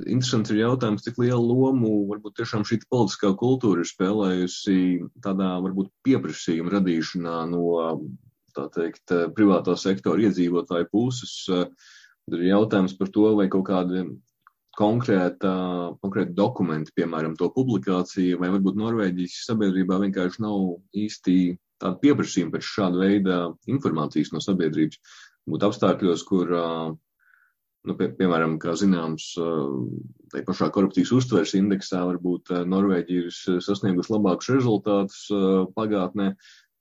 Interesants 0.00 0.50
ir 0.50 0.58
jautājums, 0.60 1.04
cik 1.06 1.18
lielu 1.22 1.42
lomu 1.42 1.92
varbūt 2.10 2.40
tiešām 2.40 2.66
šī 2.66 2.80
politiskā 2.90 3.30
kultūra 3.38 3.82
ir 3.84 3.90
spēlējusi 3.90 4.76
tādā 5.22 5.52
varbūt 5.62 5.90
pieprasījuma 6.06 6.74
radīšanā 6.76 7.36
no 7.50 7.64
tā 8.54 8.66
teikt 8.74 9.14
privātā 9.38 9.76
sektora 9.78 10.26
iedzīvotāju 10.26 10.90
puses. 10.90 11.36
Tad 11.46 12.38
ir 12.38 12.50
jautājums 12.50 12.94
par 12.98 13.10
to, 13.14 13.26
vai 13.38 13.46
kaut 13.50 13.66
kādi 13.70 14.04
konkrēta, 14.78 15.50
konkrēta 16.02 16.34
dokumenta, 16.36 16.94
piemēram, 16.96 17.34
to 17.38 17.50
publikāciju, 17.54 18.38
vai 18.40 18.52
varbūt 18.54 18.78
Norvēģijas 18.78 19.42
sabiedrībā 19.48 19.98
vienkārši 20.04 20.44
nav 20.44 20.76
īsti 20.96 21.36
tāda 21.80 21.98
pieprasījuma 22.02 22.54
pēc 22.54 22.68
šāda 22.68 23.00
veida 23.00 23.38
informācijas 23.70 24.34
no 24.34 24.42
sabiedrības. 24.44 25.00
Būtu 25.50 25.70
apstākļos, 25.70 26.24
kur, 26.28 26.54
nu, 26.54 27.96
pie, 27.98 28.10
piemēram, 28.18 28.58
kā 28.62 28.76
zināms, 28.78 29.32
tai 30.30 30.44
pašā 30.46 30.70
korupcijas 30.74 31.14
uztveres 31.16 31.56
indeksā 31.58 32.04
varbūt 32.06 32.52
Norvēģija 32.70 33.26
ir 33.26 33.62
sasniegusi 33.64 34.14
labākus 34.14 34.52
rezultātus 34.54 35.22
pagātnē, 35.74 36.34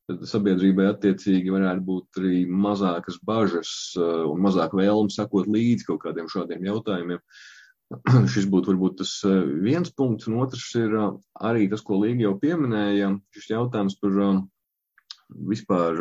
tad 0.09 0.25
sabiedrībai 0.25 0.89
attiecīgi 0.89 1.53
varētu 1.53 1.85
būt 1.85 2.19
arī 2.21 2.41
mazākas 2.49 3.21
bažas 3.25 3.71
un 3.97 4.41
mazāk 4.41 4.75
vēlme 4.77 5.13
sakot 5.13 5.49
līdzi 5.49 5.87
kaut 5.87 6.03
kādiem 6.03 6.29
šādiem 6.29 6.65
jautājumiem. 6.65 7.21
Uh, 7.21 7.58
Šis 8.33 8.45
būtu 8.49 8.73
varbūt 8.73 8.99
tas 9.01 9.15
eh, 9.25 9.41
viens 9.65 9.89
punkts, 9.97 10.29
un 10.29 10.39
otrs 10.43 10.69
ir 10.77 10.93
eh, 10.93 11.11
arī 11.49 11.67
tas, 11.71 11.81
ko 11.85 11.97
Līga 12.01 12.27
jau 12.27 12.35
pieminēja, 12.41 13.15
šis 13.33 13.51
jautājums 13.55 13.97
par 14.01 14.19
eh, 14.25 14.39
vispār 15.49 15.99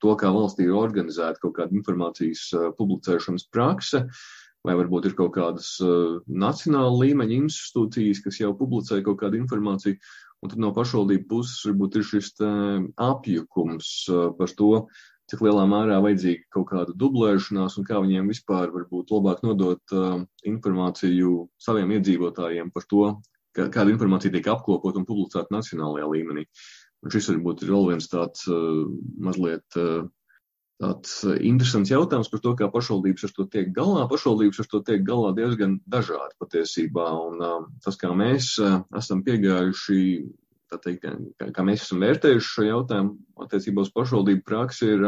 to, 0.00 0.14
kā 0.20 0.28
valstī 0.32 0.66
ir 0.66 0.76
organizēta 0.76 1.40
kaut 1.40 1.54
kāda 1.56 1.72
informācijas 1.72 2.50
publicēšanas 2.76 3.46
prakse, 3.48 4.02
vai 4.60 4.74
varbūt 4.76 5.08
ir 5.08 5.14
kaut 5.16 5.32
kādas 5.38 5.70
nacionāla 6.28 6.90
līmeņa 6.98 7.38
institūcijas, 7.46 8.20
kas 8.26 8.42
jau 8.42 8.50
publicē 8.58 9.00
kaut 9.06 9.22
kādu 9.22 9.40
informāciju, 9.40 9.96
un 10.44 10.52
tad 10.52 10.60
no 10.60 10.74
pašvaldību 10.76 11.24
puses 11.30 11.64
varbūt 11.64 11.96
ir 11.96 12.06
šis 12.10 12.28
apjukums 13.08 13.94
par 14.36 14.52
to, 14.60 14.70
cik 15.28 15.42
lielā 15.44 15.64
mērā 15.68 15.98
vajadzīga 16.04 16.48
kaut 16.54 16.68
kāda 16.72 16.94
dublēšanās 16.96 17.78
un 17.80 17.86
kā 17.88 18.00
viņiem 18.04 18.30
vispār 18.32 18.72
varbūt 18.74 19.12
labāk 19.12 19.42
nodot 19.44 19.96
uh, 19.96 20.20
informāciju 20.48 21.48
saviem 21.60 21.96
iedzīvotājiem 21.98 22.72
par 22.74 22.86
to, 22.88 23.08
kā, 23.56 23.68
kāda 23.74 23.92
informācija 23.92 24.32
tiek 24.34 24.48
apkopot 24.52 24.96
un 24.96 25.08
publicēta 25.08 25.52
nacionālajā 25.54 26.08
līmenī. 26.14 26.46
Un 27.04 27.14
šis 27.14 27.28
varbūt 27.30 27.62
ir 27.62 27.74
vēl 27.74 27.90
viens 27.92 28.08
tāds 28.10 28.48
uh, 28.50 28.86
mazliet 29.22 29.78
uh, 29.78 30.08
tāds 30.78 31.20
interesants 31.42 31.90
jautājums 31.90 32.30
par 32.30 32.42
to, 32.42 32.54
kā 32.58 32.68
pašvaldības 32.72 33.26
ar 33.26 33.32
to 33.36 33.46
tiek 33.52 33.70
galā. 33.74 34.04
Pašvaldības 34.10 34.62
ar 34.62 34.68
to 34.70 34.82
tiek 34.86 35.02
galā 35.06 35.32
diezgan 35.36 35.78
dažādi 35.90 36.38
patiesībā, 36.42 37.06
un 37.28 37.42
uh, 37.42 37.56
tas, 37.84 37.98
kā 38.00 38.12
mēs 38.16 38.54
uh, 38.62 38.80
esam 38.98 39.24
piegājuši 39.26 39.98
teikt, 40.76 41.06
kā, 41.38 41.50
kā 41.54 41.64
mēs 41.66 41.86
esam 41.86 42.02
vērtējuši 42.04 42.52
šo 42.54 42.66
jautājumu 42.66 43.44
attiecībā 43.44 43.84
uz 43.84 43.92
pašvaldību 43.94 44.44
praksi, 44.46 44.92
ir, 44.94 45.06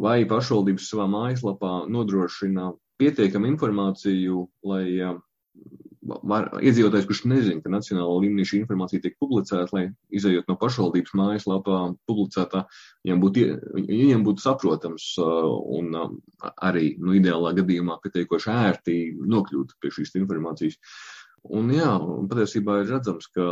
vai 0.00 0.22
pašvaldības 0.28 0.88
savā 0.88 1.08
mājaslapā 1.12 1.74
nodrošina 1.92 2.72
pietiekamu 3.02 3.50
informāciju, 3.52 4.46
lai 4.64 4.86
var, 6.02 6.48
iedzīvotājs, 6.64 7.06
kurš 7.06 7.22
nezina, 7.30 7.62
ka 7.62 7.70
nacionālā 7.72 8.14
līmenī 8.24 8.46
šī 8.48 8.62
informācija 8.62 9.02
tiek 9.04 9.14
publicēta, 9.22 9.68
lai 9.76 9.84
izējot 10.14 10.48
no 10.50 10.56
pašvaldības 10.60 11.14
mājaslapā 11.18 11.80
publicētā, 12.10 12.64
viņiem 13.04 13.22
būtu, 13.22 13.46
viņiem 13.76 14.24
būtu 14.26 14.44
saprotams 14.44 15.12
un 15.20 15.92
arī, 16.52 16.94
nu, 16.98 17.14
ideālā 17.18 17.54
gadījumā 17.60 18.00
pietiekoši 18.02 18.54
ērti 18.54 18.96
nokļūt 19.20 19.76
pie 19.82 19.92
šīs 19.94 20.16
informācijas. 20.22 20.80
Un 21.52 21.70
jā, 21.74 21.94
patiesībā 22.30 22.82
ir 22.82 22.92
redzams, 22.94 23.28
ka 23.34 23.46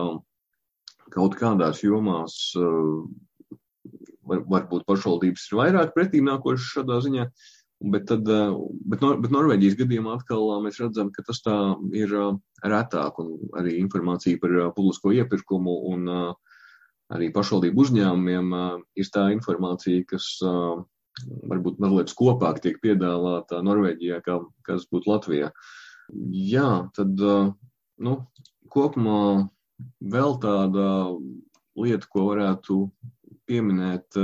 kaut 1.14 1.36
kādās 1.38 1.82
jomās 1.84 2.36
eh, 2.58 3.54
var, 4.26 4.44
varbūt 4.46 4.86
pašvaldības 4.88 5.48
ir 5.50 5.58
vairāk 5.60 5.96
pretīm 5.96 6.28
nākošas 6.30 6.76
šādā 6.76 7.00
ziņā, 7.06 7.26
bet, 7.94 8.06
tad, 8.10 8.28
eh, 8.28 8.54
bet, 8.92 9.02
Nor 9.04 9.18
bet 9.22 9.34
Norvēģijas 9.34 9.78
gadījumā 9.80 10.18
atkal 10.18 10.46
eh, 10.54 10.62
mēs 10.66 10.80
redzam, 10.82 11.12
ka 11.14 11.24
tas 11.26 11.42
tā 11.46 11.56
ir 11.96 12.14
retāk 12.62 13.20
un 13.22 13.34
arī 13.58 13.78
informācija 13.80 14.40
par 14.42 14.56
publisko 14.76 15.14
iepirkumu 15.16 15.76
un 15.94 16.08
arī 17.10 17.30
pašvaldību 17.34 17.86
uzņēmumiem 17.86 18.52
ir 19.00 19.08
tā 19.10 19.30
informācija, 19.34 20.04
kas 20.12 20.28
varbūt 21.50 21.80
mazliet 21.82 22.12
skopāk 22.12 22.60
tiek 22.62 22.76
piedāvāta 22.84 23.58
Norvēģijā, 23.66 24.20
kā 24.22 24.36
kas 24.68 24.84
būtu 24.92 25.10
Latvijā. 25.10 25.48
Jā, 26.30 26.68
tad, 26.94 27.18
nu, 27.98 28.14
kopumā 28.70 29.48
vēl 30.00 30.36
tāda 30.42 30.86
lieta, 31.80 32.08
ko 32.10 32.26
varētu 32.30 32.80
pieminēt, 33.48 34.18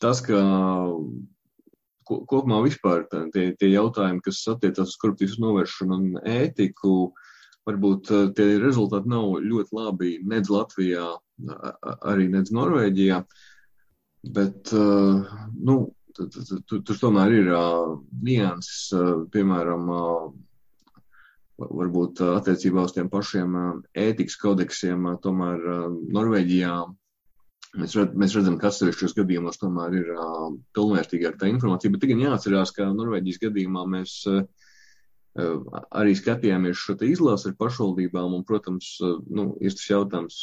tas, 0.00 0.22
ka 0.24 0.40
kopumā 2.10 2.60
vispār 2.64 3.04
tie, 3.34 3.50
tie 3.58 3.70
jautājumi, 3.70 4.22
kas 4.24 4.42
attiecas 4.50 4.94
uz 4.94 4.98
korupcijas 5.00 5.38
novēršanu 5.42 5.98
un 5.98 6.18
ētiku, 6.26 7.12
varbūt 7.68 8.10
tie 8.36 8.48
rezultāti 8.62 9.10
nav 9.12 9.36
ļoti 9.44 9.76
labi 9.76 10.12
nedz 10.26 10.50
Latvijā, 10.50 11.06
arī 12.10 12.28
nedz 12.32 12.52
Norvēģijā, 12.56 13.20
bet, 14.34 14.72
nu, 15.70 15.76
tur 16.16 16.96
tomēr 16.96 17.36
ir 17.36 17.50
nianses, 18.24 18.90
piemēram, 19.32 19.86
varbūt 21.60 22.22
attiecībā 22.24 22.86
uz 22.86 22.94
tiem 22.96 23.10
pašiem 23.12 23.56
ētikas 23.98 24.38
kodeksiem, 24.40 25.06
tomēr 25.24 25.62
Norvēģijā 26.16 26.74
mēs, 27.80 27.94
redz, 27.98 28.16
mēs 28.18 28.34
redzam, 28.38 28.56
ka 28.60 28.70
atsevišķos 28.70 29.16
gadījumos 29.18 29.60
tomēr 29.60 29.98
ir 30.00 30.10
pilnvērtīgāka 30.76 31.42
tā 31.42 31.50
informācija, 31.52 31.92
bet 31.94 32.04
tikai 32.04 32.18
jāatcerās, 32.24 32.74
ka 32.76 32.88
Norvēģijas 32.94 33.42
gadījumā 33.44 33.86
mēs 33.94 34.16
arī 35.94 36.14
skatījāmies 36.18 36.80
šo 36.80 36.96
izlasi 37.06 37.50
ar 37.50 37.58
pašvaldībām, 37.60 38.34
un, 38.34 38.44
protams, 38.46 38.96
nu, 39.30 39.52
ir 39.62 39.76
tas 39.76 39.86
jautājums, 39.92 40.38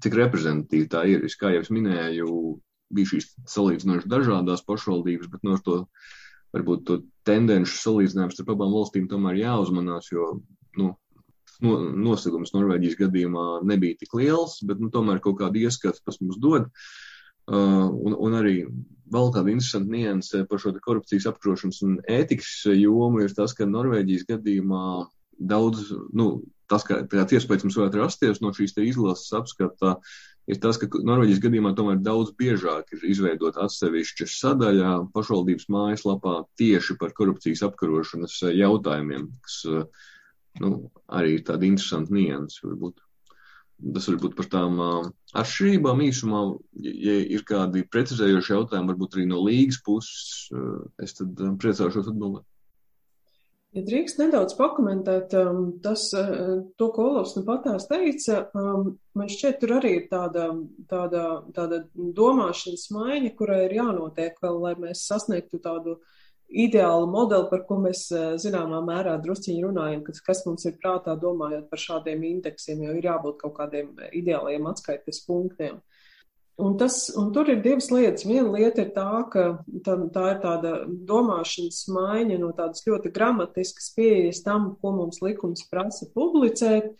cik 0.00 0.16
reprezentatīvi 0.18 0.88
tā 0.90 1.04
ir. 1.10 1.26
Es, 1.28 1.36
kā 1.40 1.52
jau 1.52 1.60
es 1.64 1.70
minēju, 1.74 2.28
bija 2.94 3.12
šīs 3.12 3.34
salīdzinoši 3.50 4.10
dažādās 4.10 4.64
pašvaldības, 4.66 5.28
bet 5.32 5.44
no 5.44 5.58
to 5.64 5.82
varbūt 6.54 6.86
to 6.88 7.00
tendenci 7.28 7.78
salīdzinājums 7.78 8.36
starp 8.38 8.52
abām 8.54 8.74
valstīm 8.74 9.08
tomēr 9.10 9.40
jāuzmanās, 9.40 10.10
jo 10.12 10.28
nu, 10.80 10.90
no, 11.64 11.78
nosegums 12.08 12.54
Norvēģijas 12.54 12.98
gadījumā 13.00 13.46
nebija 13.68 14.00
tik 14.00 14.14
liels, 14.18 14.58
bet 14.66 14.82
nu, 14.82 14.90
tomēr 14.94 15.22
kaut 15.24 15.40
kādu 15.40 15.64
ieskatu 15.64 16.02
tas 16.04 16.20
mums 16.22 16.40
dod. 16.42 16.68
Uh, 17.44 17.90
un, 17.92 18.14
un 18.16 18.34
arī 18.38 18.54
vēl 19.12 19.30
kāda 19.34 19.52
interesanta 19.52 19.92
nianse 19.92 20.46
par 20.48 20.62
šo 20.62 20.72
korupcijas 20.84 21.26
apkarošanas 21.28 21.82
un 21.84 21.98
ētikas 22.08 22.62
jomu 22.72 23.20
ir 23.20 23.34
tas, 23.36 23.52
ka 23.56 23.68
Norvēģijas 23.68 24.24
gadījumā 24.30 24.84
daudz, 25.36 25.90
nu, 26.16 26.28
tas, 26.70 26.86
kā 26.88 27.02
tāds 27.10 27.36
iespējas 27.36 27.66
mums 27.66 27.76
varētu 27.80 28.00
rasties 28.00 28.40
no 28.40 28.54
šīs 28.56 28.76
izlases 28.80 29.34
apskata, 29.36 29.98
ir 30.50 30.60
tas, 30.62 30.78
ka 30.80 30.88
Norvēģijas 30.92 31.42
gadījumā 31.44 31.72
tomēr 31.78 32.00
daudz 32.04 32.34
biežāk 32.38 32.92
ir 32.96 33.06
izveidot 33.12 33.58
atsevišķa 33.60 34.28
sadaļā 34.30 34.92
pašvaldības 35.14 35.68
mājaslapā 35.72 36.40
tieši 36.60 36.98
par 37.00 37.14
korupcijas 37.16 37.64
apkarošanas 37.68 38.40
jautājumiem, 38.52 39.30
kas 39.46 39.58
nu, 40.60 40.74
arī 41.08 41.38
ir 41.38 41.48
tāda 41.48 41.68
interesanta 41.68 42.14
nianses 42.14 42.62
varbūt. 42.64 43.00
Tas 43.94 44.06
varbūt 44.06 44.36
par 44.38 44.46
tām 44.52 44.78
atšķirībām 45.34 46.04
īsumā, 46.06 46.44
ja 46.78 47.16
ir 47.36 47.42
kādi 47.48 47.82
precizējoši 47.90 48.52
jautājumi, 48.54 48.92
varbūt 48.92 49.16
arī 49.16 49.24
no 49.28 49.40
līgas 49.42 49.80
puses, 49.84 50.46
es 51.02 51.16
tad 51.18 51.40
priecāšos 51.60 52.12
atbildēt. 52.12 52.46
Ja 53.74 53.82
drīkst 53.82 54.20
nedaudz 54.20 54.54
pakomentēt 54.54 55.32
um, 55.34 55.64
tas, 55.82 56.04
uh, 56.14 56.60
to, 56.78 56.86
ko 56.94 57.08
Olavs 57.10 57.32
nu 57.34 57.42
patās 57.46 57.88
teica, 57.90 58.44
um, 58.54 58.92
man 59.18 59.30
šķiet, 59.32 59.56
tur 59.62 59.72
arī 59.80 59.96
ir 59.96 60.04
tāda, 60.12 60.44
tāda, 60.90 61.24
tāda 61.56 61.80
domāšanas 61.96 62.84
maiņa, 62.94 63.32
kurai 63.34 63.64
ir 63.64 63.74
jānotiek 63.80 64.38
vēl, 64.44 64.60
lai 64.62 64.74
mēs 64.84 65.02
sasniegtu 65.08 65.58
tādu 65.64 65.96
ideālu 66.64 67.08
modeli, 67.10 67.48
par 67.50 67.64
ko 67.66 67.80
mēs 67.82 68.04
uh, 68.14 68.36
zināmā 68.38 68.78
mērā 68.86 69.16
drusciņi 69.24 69.66
runājam, 69.66 70.06
kas, 70.06 70.22
kas 70.22 70.44
mums 70.46 70.68
ir 70.70 70.78
prātā 70.78 71.18
domājot 71.18 71.66
par 71.72 71.82
šādiem 71.82 72.22
indeksiem, 72.30 72.86
jo 72.86 72.94
ir 72.94 73.10
jābūt 73.10 73.42
kaut 73.42 73.56
kādiem 73.58 73.90
ideāliem 74.14 74.70
atskaites 74.70 75.24
punktiem. 75.26 75.82
Un, 76.56 76.76
tas, 76.78 77.08
un 77.18 77.32
tur 77.34 77.48
ir 77.50 77.64
divas 77.64 77.88
lietas. 77.90 78.22
Viena 78.28 78.52
lieta 78.54 78.84
ir 78.84 78.92
tā, 78.94 79.08
ka 79.32 79.44
tā, 79.82 79.96
tā 80.14 80.24
ir 80.30 80.40
tāda 80.44 80.74
domāšanas 80.86 81.80
maiņa 81.90 82.38
no 82.38 82.52
tādas 82.54 82.84
ļoti 82.86 83.10
gramatiskas 83.14 83.90
pieejas 83.96 84.44
tam, 84.46 84.76
ko 84.78 84.92
mums 84.94 85.18
likums 85.24 85.64
prasa 85.66 86.06
publicēt, 86.14 86.92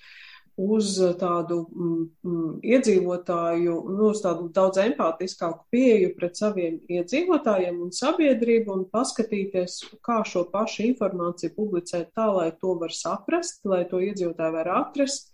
uz 0.54 0.96
tādu 1.18 1.64
mm, 1.66 2.02
mm, 2.22 2.50
iedzīvotāju, 2.62 3.74
nu, 3.90 4.10
uz 4.12 4.22
tādu 4.22 4.48
daudz 4.54 4.78
empātiskāku 4.84 5.66
pieeju 5.74 6.12
pret 6.18 6.38
saviem 6.38 6.76
iedzīvotājiem 6.90 7.80
un 7.82 7.90
sabiedrību 7.94 8.74
un 8.74 8.84
paskatīties, 8.90 9.80
kā 10.06 10.20
šo 10.26 10.44
pašu 10.52 10.86
informāciju 10.90 11.54
publicēt 11.56 12.12
tā, 12.14 12.28
lai 12.30 12.50
to 12.60 12.76
var 12.78 12.94
saprast, 12.94 13.64
lai 13.66 13.82
to 13.90 14.02
iedzīvotāji 14.02 14.58
var 14.58 14.74
atrast 14.78 15.33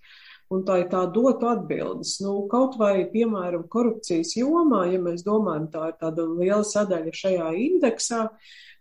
un 0.50 0.64
tā 0.66 0.80
ir 0.82 0.88
tā 0.90 1.04
dotu 1.14 1.48
atbildes. 1.50 2.16
Nu, 2.24 2.34
kaut 2.50 2.76
vai, 2.80 3.04
piemēram, 3.12 3.68
korupcijas 3.70 4.34
jomā, 4.38 4.84
ja 4.90 4.98
mēs 5.02 5.22
domājam, 5.26 5.68
tā 5.72 5.92
ir 5.92 6.00
tāda 6.00 6.26
liela 6.26 6.64
sadaļa 6.66 7.14
šajā 7.20 7.52
indeksā, 7.66 8.24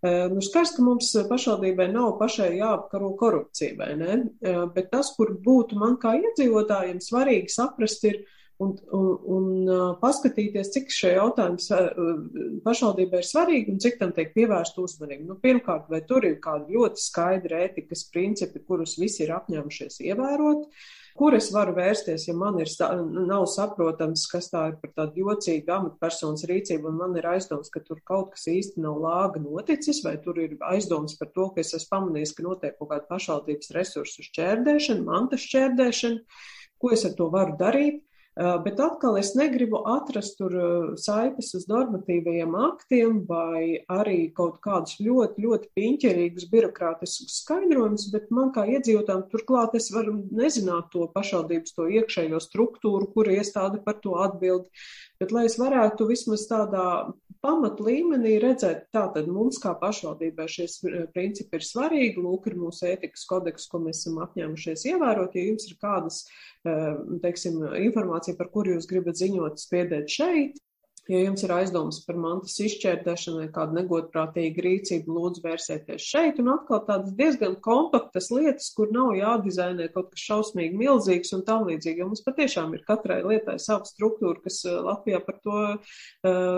eh, 0.02 0.26
nu, 0.34 0.42
skars, 0.46 0.74
ka 0.78 0.86
mums 0.86 1.14
pašvaldībai 1.30 1.92
nav 1.94 2.18
pašai 2.22 2.56
jāapkaro 2.58 3.14
korupcija, 3.22 3.78
vai 3.78 3.94
ne? 4.02 4.18
Eh, 4.42 4.66
bet 4.74 4.90
tas, 4.92 5.14
kur 5.16 5.36
būtu 5.38 5.78
man 5.78 5.98
kā 6.02 6.18
iedzīvotājiem 6.18 7.02
svarīgi 7.06 7.54
saprast, 7.54 8.04
ir, 8.10 8.24
un, 8.58 8.74
un, 8.90 9.12
un 9.36 9.52
eh, 9.70 9.84
paskatīties, 10.02 10.72
cik 10.74 10.90
šie 10.90 11.12
jautājumi 11.20 12.64
pašvaldībai 12.66 13.22
ir 13.22 13.28
svarīgi 13.30 13.76
un 13.76 13.84
cik 13.84 14.00
tam 14.00 14.16
tiek 14.18 14.34
pievērst 14.34 14.82
uzmanību. 14.82 15.28
Nu, 15.28 15.38
pirmkārt, 15.38 15.86
vai 15.94 16.02
tur 16.02 16.26
ir 16.26 16.42
kādi 16.42 16.74
ļoti 16.80 17.06
skaidri 17.06 17.62
ētikas 17.68 18.08
principi, 18.10 18.64
kurus 18.66 18.98
visi 18.98 19.28
ir 19.28 19.36
apņēmušies 19.38 20.02
ievērot. 20.10 20.66
Uh, 20.66 20.98
kur 21.18 21.36
es 21.38 21.50
varu 21.54 21.74
vērsties, 21.78 22.28
ja 22.28 22.36
man 22.38 22.60
ir, 22.62 22.70
nav 23.30 23.46
saprotams, 23.52 24.26
kas 24.32 24.50
tā 24.54 24.66
ir 24.72 24.76
par 24.82 24.94
tādu 24.98 25.26
jocīgu 25.26 25.74
amatpersonas 25.76 26.46
rīcību, 26.50 26.92
un 26.92 27.00
man 27.02 27.16
ir 27.20 27.30
aizdoms, 27.32 27.72
ka 27.74 27.82
tur 27.86 28.02
kaut 28.08 28.34
kas 28.36 28.48
īsti 28.52 28.84
nav 28.84 29.00
lāga 29.04 29.42
noticis, 29.44 30.04
vai 30.06 30.18
tur 30.24 30.40
ir 30.44 30.58
aizdoms 30.72 31.18
par 31.20 31.32
to, 31.36 31.50
ka 31.56 31.64
es 31.64 31.74
esmu 31.78 31.94
pamanījis, 31.96 32.36
ka 32.38 32.46
notiek 32.46 32.78
kaut 32.78 32.92
kāda 32.94 33.10
pašvaldības 33.10 33.74
resursu 33.78 34.28
šķērdēšana, 34.28 35.08
mantas 35.08 35.46
šķērdēšana, 35.48 36.40
ko 36.80 36.94
es 36.96 37.08
ar 37.08 37.18
to 37.18 37.32
varu 37.34 37.58
darīt. 37.60 38.04
Bet 38.40 38.80
atkal 38.80 39.18
es 39.20 39.34
negribu 39.36 39.82
atrast 39.92 40.38
tur 40.40 40.54
saites 41.02 41.50
uz 41.58 41.66
normatīvajiem 41.68 42.54
aktiem 42.56 43.18
vai 43.28 43.82
arī 43.92 44.30
kaut 44.36 44.62
kādus 44.64 44.96
ļoti, 45.04 45.44
ļoti 45.44 45.72
piņķerīgus 45.76 46.48
birokrātiskus 46.54 47.42
skaidrojumus, 47.42 48.08
bet 48.14 48.30
man 48.32 48.54
kā 48.56 48.64
iedzīvotājiem 48.78 49.26
turklāt 49.34 49.76
es 49.76 49.90
varu 49.92 50.22
nezināt 50.32 50.88
to 50.94 51.10
pašvaldības 51.12 51.76
to 51.76 51.90
iekšējo 52.00 52.40
struktūru, 52.46 53.10
kura 53.12 53.36
iestāde 53.42 53.82
par 53.84 54.00
to 54.00 54.16
atbild. 54.24 54.70
Bet, 55.20 55.34
lai 55.36 55.50
es 55.50 55.58
varētu 55.60 56.08
vismaz 56.08 56.46
tādā 56.48 56.86
pamat 57.44 57.82
līmenī 57.84 58.38
redzēt, 58.40 58.86
tātad 58.96 59.28
mums 59.28 59.60
kā 59.60 59.74
pašvaldībai 59.80 60.48
šie 60.52 60.70
principi 61.12 61.60
ir 61.60 61.66
svarīgi, 61.68 62.24
lūk, 62.24 62.48
ir 62.48 62.56
mūsu 62.60 62.88
ētikas 62.88 63.28
kodeks, 63.28 63.68
ko 63.72 63.84
mēs 63.84 64.06
esam 64.06 64.22
apņēmušies 64.24 64.86
ievērot, 64.94 65.36
ja 65.36 65.46
jums 65.50 65.68
ir 65.68 65.76
kādas 65.84 66.24
Eh, 66.68 66.96
teiksim, 67.24 67.62
informācija, 68.30 68.38
par 68.38 68.52
kuru 68.54 68.76
jūs 68.76 68.88
gribat 68.88 69.18
ziņot, 69.18 69.60
spiediet 69.60 70.10
šeit. 70.10 70.60
Ja 71.10 71.24
jums 71.24 71.42
ir 71.42 71.50
aizdomas 71.50 71.98
par 72.06 72.20
mantas 72.22 72.54
izšķērdēšanu 72.62 73.40
vai 73.42 73.48
kādu 73.50 73.74
negodprātīgu 73.80 74.62
rīcību, 74.62 75.10
lūdzu 75.10 75.42
vērsieties 75.42 76.04
šeit. 76.06 76.38
Un 76.38 76.52
atkal 76.54 76.84
tādas 76.86 77.16
diezgan 77.18 77.56
kompaktas 77.66 78.28
lietas, 78.30 78.68
kur 78.78 78.92
nav 78.94 79.16
jādizainē 79.18 79.88
kaut 79.90 80.12
kas 80.12 80.22
šausmīgi 80.28 80.78
milzīgs 80.78 81.34
un 81.34 81.42
tam 81.48 81.66
līdzīgi. 81.66 82.04
Jo 82.04 82.12
mums 82.12 82.22
patiešām 82.28 82.76
ir 82.78 82.84
katrai 82.86 83.24
lietai 83.26 83.56
sava 83.58 83.88
struktūra, 83.90 84.38
kas 84.44 84.60
eh, 84.70 84.76
Latvijā 84.86 85.22
par 85.26 85.40
to 85.42 85.56
uh, 85.66 85.82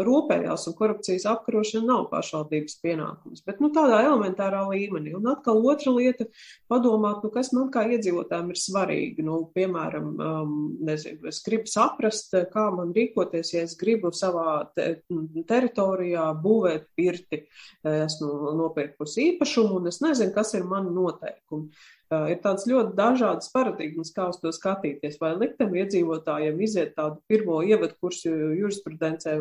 rūpējās, 0.09 0.67
un 0.67 0.75
korupcijas 0.81 1.29
apkarošana 1.31 1.87
nav 1.87 2.09
pašvaldības 2.11 2.75
pienākums. 2.83 3.45
Bet 3.47 3.63
nu, 3.63 3.71
tādā 3.71 4.01
elementārā 4.03 4.65
līmenī. 4.67 5.15
Un 5.15 5.31
atkal 5.31 5.63
otra 5.63 5.95
lieta- 5.95 6.27
padomāt, 6.71 7.23
nu, 7.23 7.31
kas 7.31 7.53
man 7.55 7.71
kā 7.71 7.85
iedzīvotājiem 7.87 8.51
ir 8.51 8.61
svarīgi. 8.65 9.23
Nu, 9.31 9.39
piemēram, 9.55 10.11
um, 10.19 10.53
nezinu, 10.83 11.23
es 11.31 11.39
gribu 11.47 11.71
saprast, 11.71 12.35
kā 12.51 12.67
man 12.75 12.91
rīkoties, 12.91 13.55
ja 13.55 13.63
es 13.63 13.79
gribu 13.79 14.11
savā 14.11 14.40
savā 14.41 14.65
te, 14.75 15.01
teritorijā 15.47 16.27
būvēt 16.41 16.89
pirti. 16.97 17.45
Esmu 17.87 18.53
nopirkusi 18.57 19.31
īpašumu 19.31 19.79
un 19.79 19.89
es 19.91 20.01
nezinu, 20.01 20.33
kas 20.35 20.53
ir 20.57 20.63
mani 20.67 20.93
noteikumi. 20.93 21.69
Ir 22.11 22.41
tāds 22.43 22.65
ļoti 22.67 22.91
dažādas 22.97 23.47
paradigmas, 23.53 24.11
kā 24.11 24.27
uz 24.33 24.39
to 24.41 24.51
skatīties. 24.51 25.15
Vai 25.21 25.31
liktam 25.39 25.71
iedzīvotājiem 25.79 26.59
iziet 26.59 26.97
tādu 26.97 27.21
pirmo 27.31 27.61
ievadu 27.63 27.95
kursu 28.01 28.33
jurisprudencē 28.57 29.37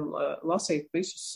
lasīt 0.46 0.86
visus 0.94 1.32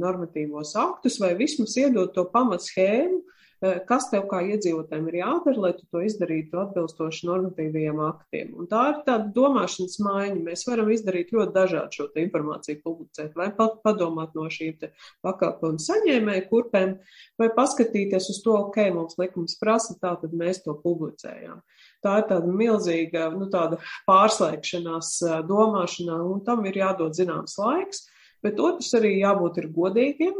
normatīvos 0.00 0.72
aktus, 0.80 1.20
vai 1.20 1.34
vismaz 1.36 1.76
iedot 1.76 2.14
to 2.16 2.24
pamatschēmu, 2.32 3.20
kas 3.60 4.06
tev 4.08 4.24
kā 4.30 4.40
iedzīvotājiem 4.54 5.08
ir 5.10 5.16
jādara, 5.20 5.62
lai 5.64 5.70
tu 5.76 5.84
to 5.92 6.00
izdarītu 6.04 6.60
atbilstoši 6.62 7.26
normatīvajiem 7.28 8.00
aktiem. 8.06 8.54
Un 8.56 8.68
tā 8.70 8.84
ir 8.92 9.00
tāda 9.08 9.28
domāšanas 9.36 9.98
maiņa. 10.04 10.38
Mēs 10.46 10.64
varam 10.68 10.88
izdarīt 10.94 11.34
ļoti 11.34 11.54
dažādu 11.56 11.98
šo 11.98 12.06
informāciju 12.22 12.80
publicēt, 12.84 13.34
vai 13.36 13.50
pat 13.56 13.80
padomāt 13.84 14.32
no 14.38 14.46
šīm 14.52 14.86
pakalpojumu 15.26 15.82
saņēmēju 15.82 16.46
kurpēm, 16.48 16.94
vai 17.40 17.48
paskatīties 17.56 18.30
uz 18.32 18.40
to, 18.44 18.56
ok, 18.66 18.80
mums 18.96 19.18
likums 19.20 19.58
prasa, 19.60 19.96
tā 20.00 20.14
tad 20.22 20.36
mēs 20.36 20.62
to 20.64 20.76
publicējām. 20.80 21.60
Tā 22.04 22.16
ir 22.22 22.28
tāda 22.30 22.54
milzīga, 22.54 23.28
nu, 23.34 23.50
tāda 23.52 23.80
pārslēgšanās 24.08 25.12
eh, 25.26 25.36
domāšanā, 25.48 26.16
un 26.32 26.40
tam 26.46 26.64
ir 26.70 26.80
jādod 26.80 27.16
zināms 27.18 27.58
laiks. 27.60 28.06
Bet 28.44 28.60
otrs 28.62 28.88
arī 28.96 29.10
jābūt 29.18 29.58
ir 29.60 29.66
godīgiem, 29.74 30.38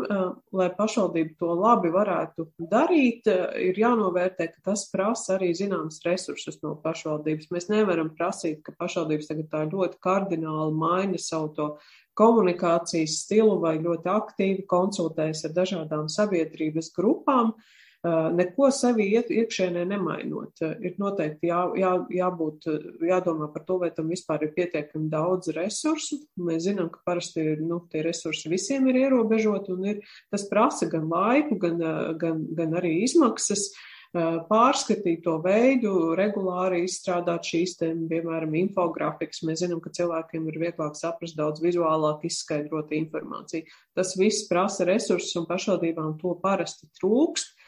lai 0.56 0.68
pašvaldība 0.76 1.34
to 1.40 1.54
labi 1.58 1.90
varētu 1.92 2.46
darīt, 2.70 3.28
ir 3.60 3.80
jānovērtē, 3.80 4.46
ka 4.54 4.70
tas 4.70 4.86
prasa 4.92 5.34
arī 5.36 5.50
zināmas 5.56 6.00
resursus 6.06 6.62
no 6.64 6.72
pašvaldības. 6.80 7.50
Mēs 7.52 7.68
nevaram 7.68 8.08
prasīt, 8.16 8.62
ka 8.64 8.72
pašvaldības 8.80 9.28
tagad 9.28 9.50
tā 9.52 9.64
ļoti 9.68 10.00
kardināli 10.00 10.78
maina 10.80 11.20
savu 11.20 11.52
to 11.58 11.68
komunikācijas 12.16 13.20
stilu 13.26 13.60
vai 13.60 13.76
ļoti 13.84 14.08
aktīvi 14.12 14.64
konsultējas 14.70 15.44
ar 15.48 15.54
dažādām 15.60 16.08
sabiedrības 16.12 16.92
grupām. 16.96 17.52
Uh, 17.52 17.76
neko 18.04 18.70
sevi 18.72 19.10
iekšēnē 19.18 19.84
nemainot. 19.90 20.62
Ir 20.80 20.96
noteikti 21.00 21.50
jā, 21.50 21.60
jā, 21.76 21.92
jābūt, 22.16 22.68
jādomā 23.04 23.50
par 23.52 23.66
to, 23.68 23.76
vai 23.82 23.90
tam 23.92 24.08
vispār 24.08 24.46
ir 24.46 24.54
pietiekami 24.56 25.10
daudz 25.12 25.52
resursu. 25.56 26.22
Mēs 26.40 26.64
zinām, 26.68 26.88
ka 26.92 27.02
parasti 27.04 27.44
ir, 27.54 27.60
nu, 27.60 27.82
tie 27.92 28.04
resursi 28.06 28.52
visiem 28.52 28.88
ir 28.88 29.02
ierobežoti 29.04 29.76
un 29.76 29.86
ir, 29.92 30.02
tas 30.32 30.48
prasa 30.48 30.88
gan 30.88 31.10
laiku, 31.12 31.60
gan, 31.60 31.80
gan, 32.20 32.44
gan 32.56 32.76
arī 32.80 33.02
izmaksas 33.04 33.68
pārskatīt 34.10 35.20
to 35.22 35.36
veidu, 35.44 36.16
regulāri 36.18 36.80
izstrādāt 36.82 37.46
šīs, 37.46 37.76
te, 37.78 37.92
piemēram, 38.10 38.56
infografikas. 38.58 39.44
Mēs 39.46 39.62
zinām, 39.62 39.78
ka 39.84 39.92
cilvēkiem 39.94 40.48
ir 40.50 40.58
vieglāk 40.64 40.96
saprast 40.98 41.38
daudz 41.38 41.62
vizuālāk 41.62 42.24
izskaidrot 42.26 42.90
informāciju. 42.96 43.68
Tas 43.94 44.16
viss 44.18 44.48
prasa 44.50 44.88
resursus 44.88 45.36
un 45.38 45.46
pašvaldībām 45.46 46.16
to 46.18 46.34
parasti 46.42 46.90
trūkst. 46.98 47.59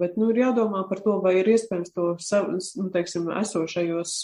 Bet 0.00 0.18
nu, 0.20 0.30
ir 0.30 0.42
jādomā 0.44 0.84
par 0.88 1.00
to, 1.04 1.16
vai 1.24 1.38
ir 1.40 1.48
iespējams 1.54 1.94
to 1.96 2.12
nu, 2.50 2.90
teiksim, 2.94 3.30
esošajos 3.40 4.18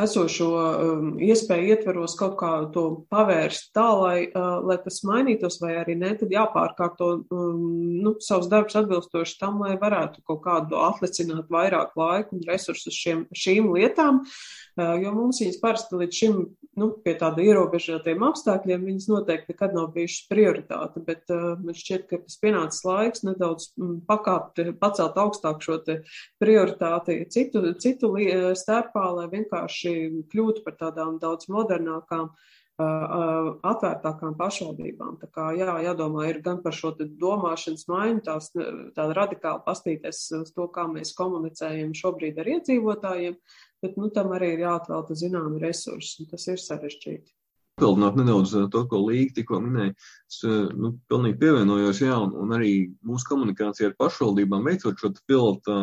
esošo 0.00 0.48
um, 0.56 1.08
iespēju 1.22 1.74
ietveros 1.74 2.14
kaut 2.18 2.36
kā 2.40 2.50
to 2.74 2.84
pavērst 3.12 3.70
tā, 3.76 3.84
lai, 4.00 4.16
uh, 4.30 4.58
lai 4.64 4.78
tas 4.82 5.02
mainītos, 5.06 5.58
vai 5.62 5.74
arī 5.80 5.96
ne, 6.00 6.14
tad 6.18 6.32
jāpārkārto 6.32 7.10
um, 7.20 7.60
nu, 8.02 8.14
savus 8.24 8.48
darbus 8.52 8.78
atbilstoši 8.80 9.36
tam, 9.40 9.60
lai 9.64 9.76
varētu 9.80 10.24
kaut 10.26 10.42
kādu 10.46 10.80
atlicināt 10.80 11.52
vairāk 11.52 11.94
laiku 12.00 12.38
un 12.38 12.46
resursus 12.48 12.96
šiem, 12.96 13.26
šīm 13.36 13.70
lietām, 13.76 14.22
uh, 14.24 14.32
jo 14.76 15.12
mums 15.14 15.40
viņas 15.42 15.58
parasti 15.62 15.98
līdz 16.00 16.18
šim, 16.18 16.38
nu, 16.80 16.88
pie 17.04 17.14
tāda 17.20 17.44
ierobežotiem 17.44 18.24
apstākļiem, 18.26 18.86
viņas 18.88 19.06
noteikti 19.10 19.54
nekad 19.54 19.76
nav 19.76 19.92
bijušas 19.94 20.26
prioritāte, 20.30 21.02
bet 21.06 21.30
man 21.30 21.76
šķiet, 21.78 22.08
ka 22.10 22.18
tas 22.24 22.40
pienācis 22.42 22.82
laiks 22.86 23.22
nedaudz 23.26 23.70
pakāpt, 24.08 24.64
pacelt 24.80 25.20
augstāk 25.20 25.62
šo 25.64 25.78
te 25.86 26.00
prioritāti 26.42 27.20
citu, 27.30 27.62
citu 27.78 28.14
starpā, 28.58 29.06
lai 29.20 29.30
vienkārši 29.36 29.94
kļūtu 30.32 30.66
par 30.66 30.78
tādām 30.82 31.20
daudz 31.22 31.50
modernākām 31.52 32.32
atvērtākām 32.74 34.34
pašvaldībām. 34.34 35.18
Tā 35.20 35.28
kā 35.30 35.52
jā, 35.54 35.76
jādomā 35.84 36.26
ir 36.26 36.40
gan 36.42 36.58
par 36.62 36.74
šo 36.74 36.90
domāšanas 36.98 37.86
maiņu, 37.86 38.22
tās 38.26 38.50
tāda 38.50 39.14
radikāli 39.14 39.62
pastīties 39.62 40.24
uz 40.40 40.50
to, 40.50 40.66
kā 40.74 40.88
mēs 40.90 41.14
komunicējam 41.14 41.94
šobrīd 41.94 42.40
ar 42.42 42.50
iedzīvotājiem, 42.56 43.38
bet 43.84 43.96
nu, 44.00 44.10
tam 44.12 44.32
arī 44.36 44.54
ir 44.54 44.64
jāatvelta 44.64 45.16
zināmi 45.18 45.62
resursi, 45.62 46.24
un 46.24 46.30
tas 46.32 46.46
ir 46.50 46.60
sarežģīti. 46.62 47.34
Papildināt 47.74 48.14
nedaudz 48.20 48.52
to, 48.70 48.80
ko 48.86 49.00
Līga 49.02 49.34
tikko 49.40 49.58
minēja, 49.64 49.92
es 50.30 50.42
nu, 50.78 50.92
pilnīgi 51.10 51.40
pievienojos, 51.40 52.04
jā, 52.04 52.16
un, 52.22 52.34
un 52.44 52.54
arī 52.54 52.74
mūsu 53.02 53.26
komunikācija 53.32 53.90
ar 53.90 53.96
pašvaldībām 53.98 54.68
veicot 54.68 55.00
šo 55.00 55.10
pilotu 55.26 55.78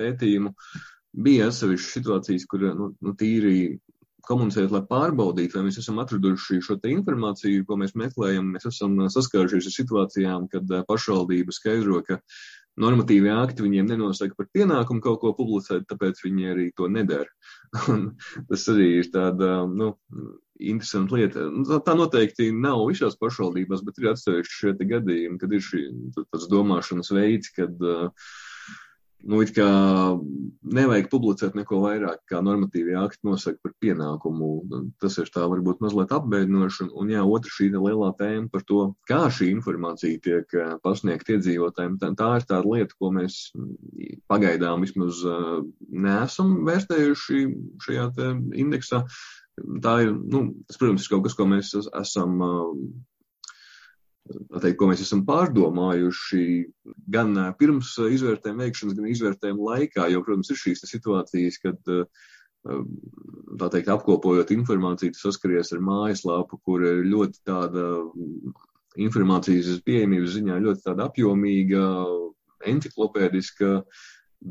pētījumu, 0.00 0.50
bija 1.26 1.46
atsevišķas 1.52 1.94
situācijas, 1.94 2.48
kur 2.50 2.66
nu, 2.66 2.90
nu, 2.98 3.14
tīri 3.18 3.78
komunicēt, 4.28 4.72
lai 4.74 4.82
pārbaudītu, 4.90 5.56
vai 5.56 5.68
mēs 5.68 5.78
esam 5.80 6.02
atraduši 6.02 6.60
šo 6.64 6.76
informāciju, 6.90 7.64
ko 7.68 7.78
mēs 7.80 7.94
meklējam. 7.96 8.50
Mēs 8.54 8.68
esam 8.68 8.98
saskārušies 9.08 9.70
ar 9.70 9.76
situācijām, 9.78 10.48
kad 10.52 10.74
pašvaldība 10.90 11.54
skaidro, 11.54 12.02
ka 12.04 12.18
normatīvie 12.78 13.32
akti 13.34 13.64
viņiem 13.64 13.88
nenosaka 13.94 14.36
par 14.38 14.50
pienākumu 14.54 15.02
kaut 15.04 15.22
ko 15.22 15.32
publicēt, 15.38 15.86
tāpēc 15.90 16.20
viņi 16.26 16.50
arī 16.52 16.68
to 16.76 16.90
nedara. 16.92 17.30
Un 17.92 18.04
tas 18.48 18.66
arī 18.72 18.88
ir 19.00 19.08
tāda, 19.14 19.62
nu, 19.68 19.92
interesanta 20.58 21.18
lieta. 21.18 21.46
Nu, 21.52 21.80
tā 21.84 21.94
noteikti 21.98 22.50
nav 22.54 22.84
visās 22.88 23.18
pašvaldībās, 23.20 23.84
bet 23.86 24.00
ir 24.00 24.12
atsevišķi 24.12 24.58
šie 24.60 24.90
gadījumi, 24.92 25.38
kad 25.40 25.54
ir 25.54 25.64
šī 25.64 25.84
tāds 26.18 26.48
domāšanas 26.50 27.12
veids, 27.14 27.52
kad 27.56 27.84
uh, 27.84 28.30
nu, 29.26 29.40
it 29.42 29.50
kā 29.56 29.66
nevajag 30.68 31.08
publicēt 31.10 31.56
neko 31.58 31.80
vairāk, 31.82 32.20
kā 32.30 32.40
normatīvie 32.44 32.94
akti 33.00 33.26
nosaka 33.26 33.58
par 33.64 33.74
pienākumu. 33.82 34.50
Tas 35.02 35.18
ir 35.18 35.30
tā 35.34 35.46
varbūt 35.50 35.82
mazliet 35.84 36.12
apbēdinoši. 36.14 36.86
Un, 36.86 36.92
un 37.02 37.12
jā, 37.12 37.24
otra 37.26 37.52
šī 37.54 37.70
lielā 37.74 38.12
tēma 38.20 38.46
par 38.52 38.64
to, 38.68 38.84
kā 39.10 39.24
šī 39.34 39.50
informācija 39.56 40.22
tiek 40.24 40.54
eh, 40.54 40.76
pasniegta 40.84 41.36
iedzīvotājiem. 41.36 41.98
Tā, 42.02 42.12
tā 42.18 42.30
ir 42.38 42.46
tāda 42.48 42.74
lieta, 42.76 42.98
ko 42.98 43.12
mēs 43.16 43.40
pagaidām 44.30 44.86
vismaz 44.86 45.24
eh, 45.26 45.50
neesam 46.06 46.56
vērtējuši 46.68 47.44
šajā 47.86 48.08
indeksā. 48.64 49.04
Tā 49.82 49.94
ir, 50.04 50.14
nu, 50.14 50.52
tas, 50.68 50.78
protams, 50.78 51.06
ir 51.06 51.16
kaut 51.16 51.26
kas, 51.26 51.34
ko 51.34 51.48
mēs 51.50 51.74
esam 51.82 52.38
teikt, 54.62 54.78
ko 54.80 54.88
mēs 54.90 55.02
esam 55.04 55.24
pārdomājuši 55.28 56.42
gan 57.14 57.36
pirms 57.60 57.94
izvērtējuma 58.02 58.66
veikšanas, 58.66 58.96
gan 58.98 59.08
izvērtējuma 59.12 59.70
laikā, 59.72 60.08
jo, 60.12 60.22
protams, 60.26 60.50
ir 60.52 60.60
šīs 60.60 60.84
situācijas, 60.88 61.60
kad, 61.64 61.80
tā 62.64 63.70
teikt, 63.72 63.90
apkopojot 63.94 64.52
informāciju, 64.54 65.14
tu 65.14 65.22
saskaries 65.22 65.72
ar 65.76 65.82
mājaslapu, 65.84 66.60
kur 66.64 66.84
ir 66.86 67.04
ļoti 67.08 67.42
tāda 67.48 67.88
informācijas 68.98 69.82
pieejamības 69.86 70.36
ziņā 70.38 70.60
ļoti 70.64 70.86
tāda 70.86 71.08
apjomīga, 71.08 71.84
enciklopēdiska, 72.68 73.82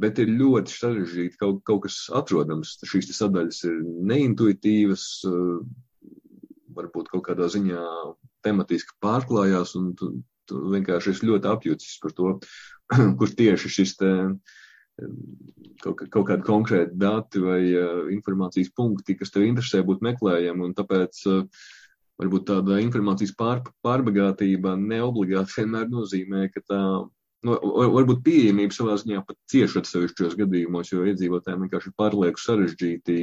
bet 0.03 0.19
ir 0.23 0.31
ļoti 0.35 0.73
sarežģīti 0.73 1.39
kaut, 1.39 1.59
kaut 1.67 1.85
kas 1.87 1.99
atrodams. 2.15 2.77
Šīs 2.87 3.11
sadaļas 3.15 3.63
ir 3.67 3.81
neintuitīvas, 4.11 5.05
varbūt 6.77 7.11
kaut 7.11 7.25
kādā 7.27 7.47
ziņā 7.51 7.83
tematiski 8.47 8.95
pārklājās, 9.03 9.75
un 9.79 9.91
tu, 9.99 10.13
tu 10.49 10.63
vienkārši 10.73 11.13
esi 11.13 11.29
ļoti 11.29 11.51
apjūcis 11.53 11.99
par 12.03 12.15
to, 12.17 12.37
kur 13.19 13.35
tieši 13.41 13.75
šis 13.79 13.99
te 13.99 14.13
kaut, 15.83 16.05
kaut 16.09 16.27
kādi 16.29 16.45
konkrēti 16.45 16.97
dati 16.99 17.41
vai 17.43 17.59
uh, 17.69 18.07
informācijas 18.13 18.71
punkti, 18.75 19.17
kas 19.19 19.33
tev 19.33 19.45
interesē, 19.47 19.83
būtu 19.85 20.05
meklējami, 20.07 20.65
un 20.65 20.73
tāpēc 20.77 21.21
uh, 21.29 21.67
varbūt 22.21 22.47
tāda 22.49 22.79
informācijas 22.81 23.35
pār, 23.37 23.61
pārbagātība 23.85 24.75
neobligāti 24.81 25.61
vienmēr 25.61 25.89
nozīmē, 25.91 26.47
ka 26.53 26.63
tā, 26.65 26.81
nu, 27.45 27.57
varbūt 27.97 28.23
pieejamība 28.25 28.75
savā 28.75 28.97
ziņā 29.01 29.23
pat 29.27 29.37
cieši 29.53 29.83
atsevišķos 29.83 30.37
gadījumos, 30.39 30.93
jo 30.93 31.05
iedzīvotājiem 31.11 31.67
vienkārši 31.67 31.91
ir 31.91 31.97
pārlieku 32.01 32.41
sarežģīti 32.41 33.19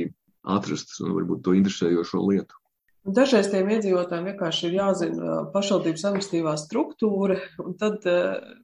atrast 0.55 1.01
un 1.03 1.17
varbūt 1.17 1.43
to 1.47 1.57
interesējošo 1.59 2.23
lietu. 2.29 2.63
Dažreiz 3.05 3.51
tiem 3.53 3.67
iedzīvotājiem 3.69 4.31
vienkārši 4.31 4.62
ir 4.71 4.75
jāzina 4.79 5.33
pašvaldības 5.53 6.05
administratīvā 6.09 6.55
struktūra, 6.57 7.35
un 7.61 7.75
tad, 7.77 8.07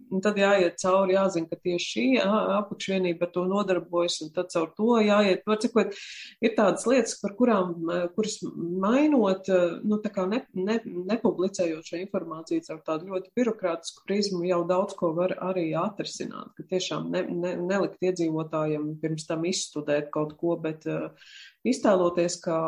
un 0.08 0.22
tad 0.24 0.38
jāiet 0.40 0.78
cauri, 0.80 1.12
jāzina, 1.12 1.44
ka 1.50 1.58
tieši 1.60 1.88
šī 1.90 2.04
apakšvienība 2.24 3.26
ar 3.26 3.34
to 3.34 3.44
nodarbojas, 3.50 4.16
un 4.24 4.30
tad 4.32 4.48
caur 4.54 4.70
to 4.78 4.94
jāiet. 5.04 5.42
Var 5.44 5.60
cikot, 5.60 5.92
ir 6.40 6.54
tādas 6.56 6.88
lietas, 6.88 7.18
par 7.20 7.34
kurām, 7.36 7.74
kuras 8.14 8.38
mainot, 8.86 9.52
nu, 9.84 10.00
tā 10.00 10.14
kā 10.14 10.24
ne, 10.30 10.40
ne, 10.56 10.78
nepublicējot 11.12 11.92
šo 11.92 12.00
informāciju 12.00 12.64
caur 12.70 12.80
tādu 12.88 13.12
ļoti 13.12 13.34
birokrātisku 13.36 14.08
prizmu, 14.08 14.40
jau 14.48 14.62
daudz 14.72 14.96
ko 14.96 15.12
var 15.20 15.36
arī 15.50 15.66
atrisināt, 15.76 16.56
ka 16.56 16.64
tiešām 16.72 17.12
ne, 17.12 17.26
ne, 17.28 17.52
nelikt 17.60 18.08
iedzīvotājiem 18.08 18.94
pirms 19.04 19.28
tam 19.28 19.44
izstudēt 19.52 20.08
kaut 20.16 20.32
ko, 20.40 20.56
bet 20.64 20.88
iztēloties, 21.66 22.38
ka, 22.44 22.58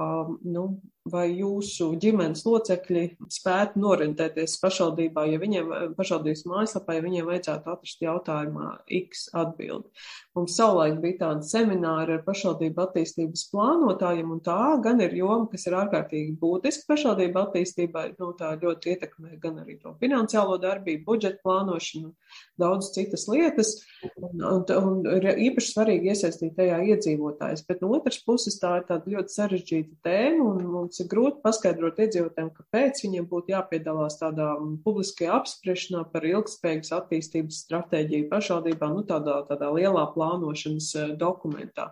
nu, 0.45 0.65
vai 1.13 1.25
jūsu 1.35 1.93
ģimenes 2.03 2.45
locekļi 2.47 3.05
spētu 3.33 3.81
norentēties 3.83 4.59
pašvaldībā, 4.63 5.25
ja 5.33 5.41
viņiem, 5.43 5.73
pašvaldības 5.99 6.45
mājaslapā, 6.51 6.97
ja 6.97 7.05
viņiem 7.07 7.31
vajadzētu 7.31 7.73
atrast 7.73 8.05
jautājumā 8.05 8.69
X 9.03 9.27
atbildi. 9.35 9.91
Mums 10.33 10.55
savulaik 10.57 10.95
bija 11.03 11.19
tāda 11.27 11.45
semināra 11.45 12.15
ar 12.17 12.23
pašvaldību 12.25 12.81
attīstības 12.87 13.43
plānotājiem, 13.53 14.31
un 14.33 14.39
tā 14.41 14.79
gan 14.81 15.03
ir 15.05 15.13
joma, 15.19 15.45
kas 15.53 15.67
ir 15.69 15.75
ārkārtīgi 15.77 16.39
būtiska 16.41 16.87
pašvaldību 16.89 17.37
attīstībai, 17.43 18.05
nu, 18.17 18.31
tā 18.39 18.55
ļoti 18.63 18.95
ietekmē 18.95 19.37
gan 19.43 19.59
arī 19.61 19.77
to 19.83 19.93
finansiālo 20.01 20.57
darbību, 20.63 21.05
budžetu 21.05 21.43
plānošanu, 21.45 22.15
daudz 22.63 22.89
citas 22.95 23.27
lietas, 23.29 23.75
un, 24.17 24.41
un, 24.41 24.65
un 24.79 25.11
ir 25.19 25.29
īpaši 25.51 25.75
svarīgi 25.75 26.13
iesaistīt 26.15 26.57
tajā 26.57 26.81
iedzīvotājs, 26.95 27.67
bet 27.69 27.85
no 27.85 27.93
otras 27.99 28.23
puses 28.25 28.57
tā 28.63 28.79
ir 28.81 28.89
tāda 28.89 29.13
ļoti 29.13 29.37
sarežģīta 29.37 30.01
tēma, 30.09 30.49
un 30.49 30.65
mums 30.79 31.05
ir 31.05 31.11
grūti 31.13 31.45
paskaidrot 31.45 32.01
iedzīvotājiem, 32.07 32.51
kāpēc 32.57 33.05
viņiem 33.05 33.29
būtu 33.29 33.53
jāpiedalās 33.53 34.17
tādā 34.25 34.49
publiskajā 34.89 35.37
apspriešanā 35.43 36.07
par 36.09 36.25
ilgspējīgas 36.33 36.97
attīstības 37.03 37.63
stratēģiju 37.67 38.33
pašvaldībā, 38.33 38.93
nu 38.97 39.05
tādā, 39.13 39.43
tādā 39.53 39.69
lielā 39.77 40.09
plānošanas 40.23 40.95
eh, 40.95 41.15
dokumentā. 41.19 41.91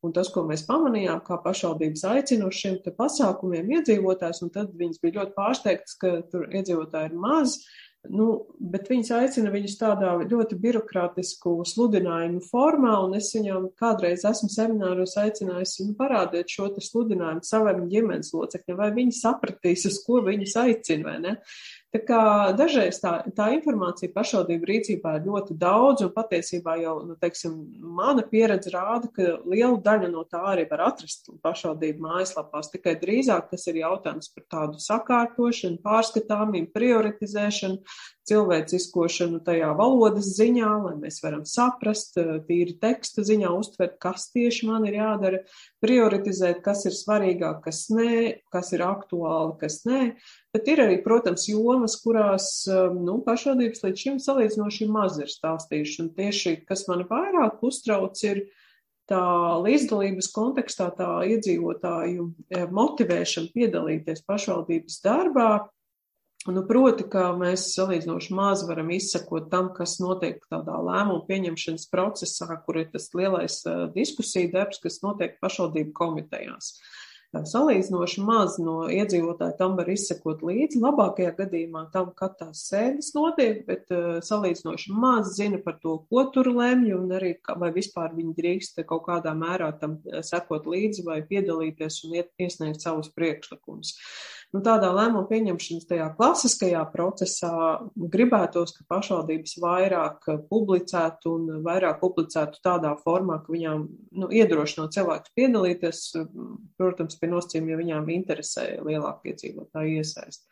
Un 0.00 0.14
tas, 0.16 0.30
ko 0.32 0.46
mēs 0.48 0.64
pamanījām, 0.64 1.18
kā 1.26 1.36
pašvaldības 1.44 2.06
aicina 2.08 2.46
uz 2.48 2.56
šiem 2.56 2.78
pasākumiem 2.96 3.68
iedzīvotājs, 3.76 4.40
un 4.46 4.52
tad 4.54 4.72
viņas 4.80 5.02
bija 5.02 5.18
ļoti 5.18 5.36
pārsteigtas, 5.36 5.98
ka 6.00 6.14
tur 6.32 6.46
iedzīvotāji 6.48 7.10
ir 7.10 7.18
maz, 7.20 7.58
Nu, 8.08 8.26
bet 8.72 8.86
viņas 8.88 9.10
aicina 9.12 9.50
viņus 9.52 9.74
tādā 9.76 10.14
ļoti 10.24 10.56
birokrātisku 10.62 11.58
sludinājumu 11.68 12.40
formā, 12.46 12.94
un 13.04 13.18
es 13.18 13.28
viņam 13.36 13.66
kādreiz 13.76 14.24
esmu 14.24 14.48
semināros 14.48 15.18
aicinājusi 15.20 15.84
nu, 15.84 15.96
parādīt 15.98 16.48
šo 16.48 16.70
sludinājumu 16.80 17.44
savam 17.44 17.84
ģimenes 17.92 18.32
locekļiem, 18.32 18.78
vai 18.78 18.88
viņi 18.96 19.18
sapratīs, 19.18 19.84
uz 19.90 20.00
ko 20.06 20.22
viņus 20.24 20.56
aicina, 20.62 21.10
vai 21.10 21.18
ne. 21.26 21.34
Tā 21.90 21.98
kā 22.06 22.24
dažreiz 22.54 23.00
tā, 23.02 23.16
tā 23.34 23.48
informācija 23.56 24.12
pašvaldību 24.14 24.68
rīcībā 24.68 25.16
ir 25.16 25.24
ļoti 25.26 25.56
daudz, 25.58 26.04
un 26.06 26.12
patiesībā 26.14 26.76
jau, 26.78 26.92
nu, 27.02 27.16
teiksim, 27.18 27.56
mana 27.98 28.22
pieredze 28.30 28.70
rāda, 28.70 29.10
ka 29.10 29.40
lielu 29.42 29.80
daļu 29.82 30.12
no 30.12 30.22
tā 30.30 30.44
arī 30.52 30.68
var 30.70 30.84
atrast 30.86 31.32
pašvaldību 31.42 32.04
mājaslapās. 32.04 32.70
Tikai 32.70 32.94
drīzāk 33.00 33.50
tas 33.50 33.66
ir 33.66 33.80
jautājums 33.82 34.30
par 34.36 34.46
tādu 34.54 34.78
sakārtošanu, 34.84 35.82
pārskatāmību, 35.82 36.70
prioritizēšanu, 36.78 37.82
cilvēciskošanu 38.30 39.40
tajā 39.44 39.70
valodas 39.78 40.30
ziņā, 40.36 40.70
lai 40.84 40.94
mēs 41.00 41.18
varam 41.24 41.42
saprast, 41.48 42.16
eh, 42.20 42.38
tīri 42.46 42.76
teksta 42.80 43.24
ziņā 43.26 43.50
uztvert, 43.56 43.98
kas 44.02 44.30
tieši 44.34 44.68
man 44.68 44.86
ir 44.86 45.00
jādara, 45.00 45.42
prioritizēt, 45.82 46.62
kas 46.62 46.86
ir 46.86 46.94
svarīgāk, 46.96 47.62
kas 47.66 47.88
nē, 47.90 48.40
kas 48.52 48.72
ir 48.76 48.86
aktuāli, 48.86 49.58
kas 49.60 49.82
nē. 49.88 50.14
Bet 50.54 50.68
ir 50.68 50.82
arī, 50.86 51.02
protams, 51.02 51.48
jomas, 51.50 51.98
kurās 52.02 52.48
eh, 52.68 52.88
nu, 52.94 53.20
pašvaldības 53.26 53.84
līdz 53.86 54.06
šim 54.06 54.22
salīdzinoši 54.22 54.88
maz 54.88 55.18
ir 55.18 55.30
stāstījuši. 55.30 56.00
Un 56.04 56.10
tieši, 56.16 56.56
kas 56.66 56.86
man 56.88 57.06
vairāk 57.10 57.62
uztrauc, 57.66 58.16
ir 58.24 58.46
tā 59.10 59.24
līdzdalības 59.64 60.30
kontekstā 60.34 60.90
tā 60.94 61.10
iedzīvotāju 61.34 62.30
eh, 62.50 62.66
motivēšana 62.70 63.52
piedalīties 63.56 64.24
pašvaldības 64.28 65.02
darbā, 65.04 65.50
Nu, 66.50 66.62
proti, 66.66 67.04
ka 67.10 67.28
mēs 67.38 67.68
salīdzinoši 67.76 68.34
maz 68.34 68.64
varam 68.66 68.90
izsekot 68.94 69.50
tam, 69.52 69.68
kas 69.76 69.98
notiek 70.02 70.40
tādā 70.50 70.78
lēmumu 70.82 71.22
pieņemšanas 71.28 71.86
procesā, 71.92 72.48
kur 72.64 72.80
ir 72.80 72.88
tas 72.94 73.10
lielais 73.14 73.60
uh, 73.68 73.84
diskusija 73.94 74.50
darbs, 74.54 74.80
kas 74.82 74.98
notiek 75.04 75.36
pašvaldību 75.42 75.94
komitejās. 75.94 76.72
Uh, 76.72 77.44
salīdzinoši 77.46 78.24
maz 78.26 78.56
no 78.58 78.88
iedzīvotāju 78.90 79.54
tam 79.60 79.76
var 79.78 79.92
izsekot 79.92 80.42
līdzi. 80.46 80.80
Labākajā 80.82 81.36
gadījumā 81.38 81.84
tam, 81.94 82.10
kad 82.18 82.34
tās 82.40 82.64
sēdes 82.72 83.12
notiek, 83.14 83.62
bet 83.68 83.92
uh, 83.94 84.18
salīdzinoši 84.24 84.96
maz 84.96 85.36
zina 85.36 85.60
par 85.62 85.78
to, 85.84 86.00
ko 86.10 86.24
tur 86.34 86.50
lemj, 86.56 86.90
un 86.96 87.14
arī 87.14 87.36
vai 87.62 87.70
vispār 87.76 88.16
viņi 88.16 88.34
drīkst 88.40 88.82
kaut 88.90 89.06
kādā 89.06 89.36
mērā 89.38 89.70
tam 89.78 90.00
sekot 90.26 90.66
līdzi 90.66 91.06
vai 91.06 91.20
piedalīties 91.30 92.02
un 92.08 92.18
iet, 92.18 92.34
iesniegt 92.42 92.82
savus 92.82 93.12
priekšlikumus. 93.14 93.94
Nu, 94.54 94.60
tādā 94.64 94.90
lēmuma 94.94 95.26
pieņemšanas 95.30 95.88
tajā 95.90 96.06
klasiskajā 96.18 96.82
procesā 96.92 97.52
gribētos, 97.94 98.74
ka 98.76 98.86
pašvaldības 98.90 99.56
vairāk 99.62 100.30
publicētu 100.50 101.34
un 101.36 101.64
vairāk 101.66 102.00
publicētu 102.02 102.62
tādā 102.64 102.94
formā, 103.04 103.40
ka 103.44 103.54
viņām 103.54 103.84
nu, 104.22 104.30
iedrošinot 104.30 104.94
cilvēkus 104.96 105.34
piedalīties, 105.38 106.06
protams, 106.80 107.18
pie 107.20 107.30
nosacījuma, 107.32 107.74
ja 107.74 107.82
viņām 107.84 108.14
interesē 108.16 108.70
lielāka 108.86 109.32
iedzīvotāja 109.32 110.00
iesaist. 110.00 110.46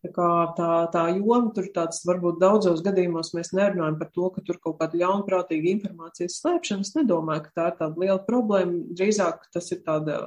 Tā, 0.00 0.08
kā 0.16 0.26
tā, 0.56 0.68
tā 0.94 1.02
joma 1.12 1.50
tur 1.52 1.66
tāds, 1.74 2.00
varbūt 2.08 2.38
daudzos 2.40 2.80
gadījumos 2.84 3.34
mēs 3.36 3.52
nerunājam 3.52 3.98
par 4.00 4.08
to, 4.14 4.30
ka 4.32 4.42
tur 4.46 4.56
kaut 4.64 4.78
kāda 4.80 4.96
ļaunprātīga 5.02 5.74
informācijas 5.74 6.38
slēpšana. 6.40 6.86
Es 6.86 6.94
nedomāju, 6.96 7.44
ka 7.44 7.52
tā 7.58 7.66
ir 7.68 7.76
tāda 7.82 8.00
liela 8.00 8.22
problēma. 8.24 8.78
Drīzāk 8.96 9.44
tas 9.52 9.68
ir 9.76 9.82
tāda 9.84 10.22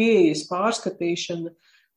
pieejas 0.00 0.46
pārskatīšana 0.48 1.52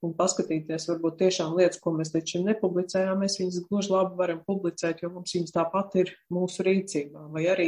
un 0.05 0.13
paskatīties, 0.15 0.87
varbūt 0.89 1.17
tiešām 1.19 1.55
lietas, 1.57 1.79
ko 1.83 1.91
mēs 1.95 2.13
līdz 2.13 2.33
šim 2.33 2.45
nepublicējām, 2.47 3.19
mēs 3.19 3.35
viņas 3.41 3.63
gluži 3.67 3.91
labi 3.91 4.19
varam 4.19 4.39
publicēt, 4.47 5.01
jo 5.03 5.09
mums 5.11 5.33
viņas 5.35 5.55
tāpat 5.55 5.97
ir 5.99 6.13
mūsu 6.33 6.63
rīcībā. 6.67 7.25
Vai 7.33 7.43
arī, 7.51 7.67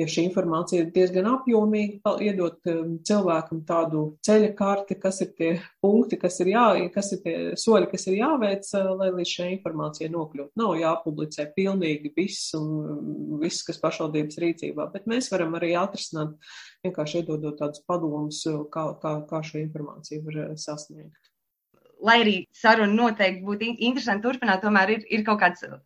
ja 0.00 0.06
šī 0.08 0.24
informācija 0.30 0.84
ir 0.84 0.92
diezgan 0.94 1.28
apjomīga, 1.34 2.14
iedot 2.24 2.70
um, 2.72 2.94
cilvēkam 3.06 3.60
tādu 3.68 4.06
ceļa 4.24 4.52
karti, 4.56 4.96
kas 5.02 5.20
ir 5.26 5.34
tie 5.36 5.50
punkti, 5.84 6.20
kas 6.22 6.40
ir, 6.44 6.52
jā, 6.54 6.64
kas 6.94 7.12
ir 7.16 7.22
tie 7.26 7.36
soļi, 7.60 7.90
kas 7.92 8.08
ir 8.08 8.18
jāveic, 8.22 8.64
uh, 8.72 8.90
lai 9.02 9.10
līdz 9.18 9.34
šai 9.34 9.50
informācijai 9.58 10.10
nokļūtu. 10.16 10.56
Nav 10.62 10.74
jāpublicē 10.80 11.50
pilnīgi 11.58 12.14
viss 12.16 12.56
un 12.56 12.72
um, 12.96 13.38
viss, 13.42 13.66
kas 13.66 13.82
pašvaldības 13.84 14.40
rīcībā, 14.42 14.88
bet 14.96 15.08
mēs 15.10 15.28
varam 15.34 15.58
arī 15.60 15.74
atrisināt 15.76 16.36
vienkārši 16.86 17.20
iedodot 17.20 17.60
tādus 17.60 17.84
padomus, 17.84 18.42
uh, 18.48 18.64
kā, 18.72 18.88
kā, 19.02 19.18
kā 19.28 19.44
šo 19.44 19.60
informāciju 19.60 20.24
var 20.24 20.44
uh, 20.46 20.52
sasniegt 20.60 21.25
lai 22.06 22.16
arī 22.22 22.34
saruna 22.54 22.94
noteikti 22.94 23.44
būtu 23.46 23.68
interesanti 23.74 24.24
turpināt, 24.26 24.62
tomēr 24.64 24.92
ir, 24.96 25.04
ir 25.12 25.24
kaut 25.26 25.40
kāds 25.42 25.64
uh, 25.66 25.76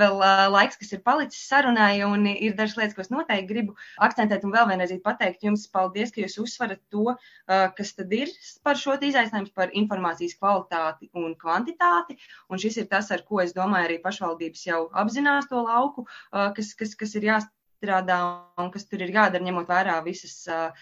vēl 0.00 0.18
uh, 0.18 0.44
laiks, 0.52 0.78
kas 0.80 0.92
ir 0.96 1.02
palicis 1.06 1.46
sarunai, 1.50 2.02
un 2.06 2.26
ir 2.32 2.56
dažas 2.58 2.78
lietas, 2.80 2.96
ko 2.96 3.04
es 3.04 3.12
noteikti 3.12 3.48
gribu 3.52 3.76
akcentēt 4.08 4.46
un 4.46 4.54
vēl 4.54 4.68
vienreiz 4.72 4.94
pateikt 5.04 5.46
jums. 5.46 5.66
Paldies, 5.76 6.12
ka 6.14 6.22
jūs 6.22 6.38
uzsverat 6.42 6.80
to, 6.94 7.12
uh, 7.12 7.66
kas 7.76 7.94
tad 7.98 8.12
ir 8.16 8.32
par 8.66 8.78
šo 8.80 8.96
izaicinājums, 8.96 9.52
par 9.56 9.74
informācijas 9.76 10.38
kvalitāti 10.40 11.10
un 11.18 11.34
kvantitāti, 11.38 12.18
un 12.50 12.62
šis 12.62 12.80
ir 12.82 12.88
tas, 12.92 13.10
ar 13.14 13.24
ko 13.28 13.42
es 13.44 13.54
domāju, 13.56 13.90
arī 13.90 14.00
pašvaldības 14.04 14.66
jau 14.70 14.86
apzinās 15.04 15.50
to 15.50 15.62
lauku, 15.66 16.06
uh, 16.06 16.50
kas, 16.56 16.72
kas, 16.78 16.96
kas 16.98 17.14
ir 17.18 17.30
jāstāsta 17.30 17.54
jāstrādā 17.76 18.16
un 18.58 18.70
kas 18.72 18.86
tur 18.88 19.02
ir 19.04 19.12
jādara, 19.12 19.44
ņemot 19.44 19.68
vērā 19.68 20.02
visas 20.04 20.46
uh, 20.48 20.72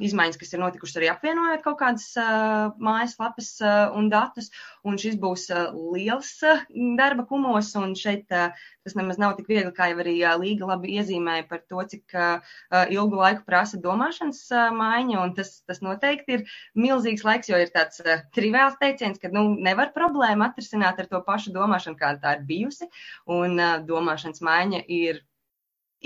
izmaiņas, 0.00 0.38
kas 0.40 0.52
ir 0.54 0.60
notikušas 0.62 0.96
arī 0.96 1.08
apvienojot 1.12 1.62
kaut 1.62 1.78
kādas 1.78 2.16
uh, 2.16 2.72
mājaslapas 2.80 3.60
uh, 3.60 3.92
un 3.94 4.08
datus. 4.08 4.50
Un 4.84 4.96
šis 4.96 5.18
būs 5.20 5.50
uh, 5.52 5.68
liels 5.92 6.30
uh, 6.42 6.62
darba 6.96 7.26
kumos, 7.28 7.74
un 7.76 7.94
šeit 7.94 8.32
uh, 8.32 8.56
tas 8.84 8.96
nemaz 8.96 9.18
nav 9.20 9.36
tik 9.36 9.48
viegli, 9.48 9.74
kā 9.76 9.90
jau 9.92 10.00
arī 10.00 10.16
uh, 10.24 10.38
Līga 10.40 10.70
labi 10.70 10.96
iezīmēja 10.96 11.48
par 11.50 11.60
to, 11.68 11.84
cik 11.92 12.16
uh, 12.16 12.40
ilgu 12.88 13.20
laiku 13.20 13.44
prasa 13.44 13.76
domāšanas 13.76 14.40
uh, 14.54 14.70
maiņa, 14.72 15.20
un 15.20 15.36
tas, 15.36 15.58
tas 15.68 15.82
noteikti 15.84 16.38
ir 16.38 16.46
milzīgs 16.78 17.26
laiks, 17.28 17.52
jo 17.52 17.60
ir 17.60 17.72
tāds 17.74 18.00
uh, 18.06 18.24
triviāls 18.32 18.80
teiciens, 18.80 19.20
ka 19.20 19.28
nu, 19.34 19.50
nevar 19.52 19.92
problēmu 19.92 20.48
atrisināt 20.48 21.02
ar 21.02 21.12
to 21.12 21.20
pašu 21.26 21.52
domāšanu, 21.52 22.00
kāda 22.00 22.24
tā 22.24 22.36
ir 22.38 22.46
bijusi, 22.48 22.88
un 23.28 23.58
uh, 23.60 23.76
domāšanas 23.84 24.40
maiņa 24.48 24.86
ir 24.88 25.26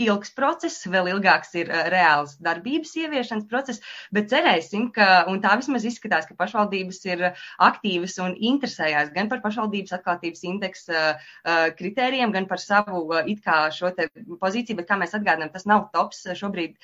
ilgs 0.01 0.33
process, 0.37 0.87
vēl 0.89 1.11
ilgāks 1.13 1.53
ir 1.59 1.71
uh, 1.71 1.87
reāls 1.93 2.37
darbības 2.43 2.95
ieviešanas 2.97 3.49
process, 3.51 3.83
bet 4.15 4.31
cerēsim, 4.33 4.89
ka, 4.95 5.25
un 5.31 5.43
tā 5.45 5.55
vismaz 5.61 5.85
izskatās, 5.89 6.29
ka 6.29 6.37
pašvaldības 6.39 7.01
ir 7.11 7.25
aktīvas 7.63 8.19
un 8.25 8.37
interesējās 8.37 9.13
gan 9.15 9.29
par 9.33 9.43
pašvaldības 9.45 9.97
atklātības 9.99 10.45
indeksa 10.49 11.03
uh, 11.13 11.67
kritērijiem, 11.79 12.33
gan 12.33 12.49
par 12.49 12.63
savu 12.63 13.05
it 13.27 13.43
kā 13.45 13.67
šo 13.75 13.93
te 13.97 14.09
pozīciju, 14.41 14.79
bet 14.81 14.89
kā 14.89 14.97
mēs 15.01 15.15
atgādinām, 15.17 15.53
tas 15.53 15.67
nav 15.69 15.89
tops. 15.95 16.23
Šobrīd 16.39 16.77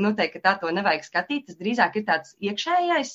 noteikti, 0.00 0.38
ka 0.38 0.44
tā 0.44 0.52
to 0.62 0.70
nevajag 0.74 1.04
skatīt. 1.06 1.46
Tas 1.48 1.58
drīzāk 1.58 1.98
ir 1.98 2.04
tāds 2.08 2.34
iekšējais 2.42 3.12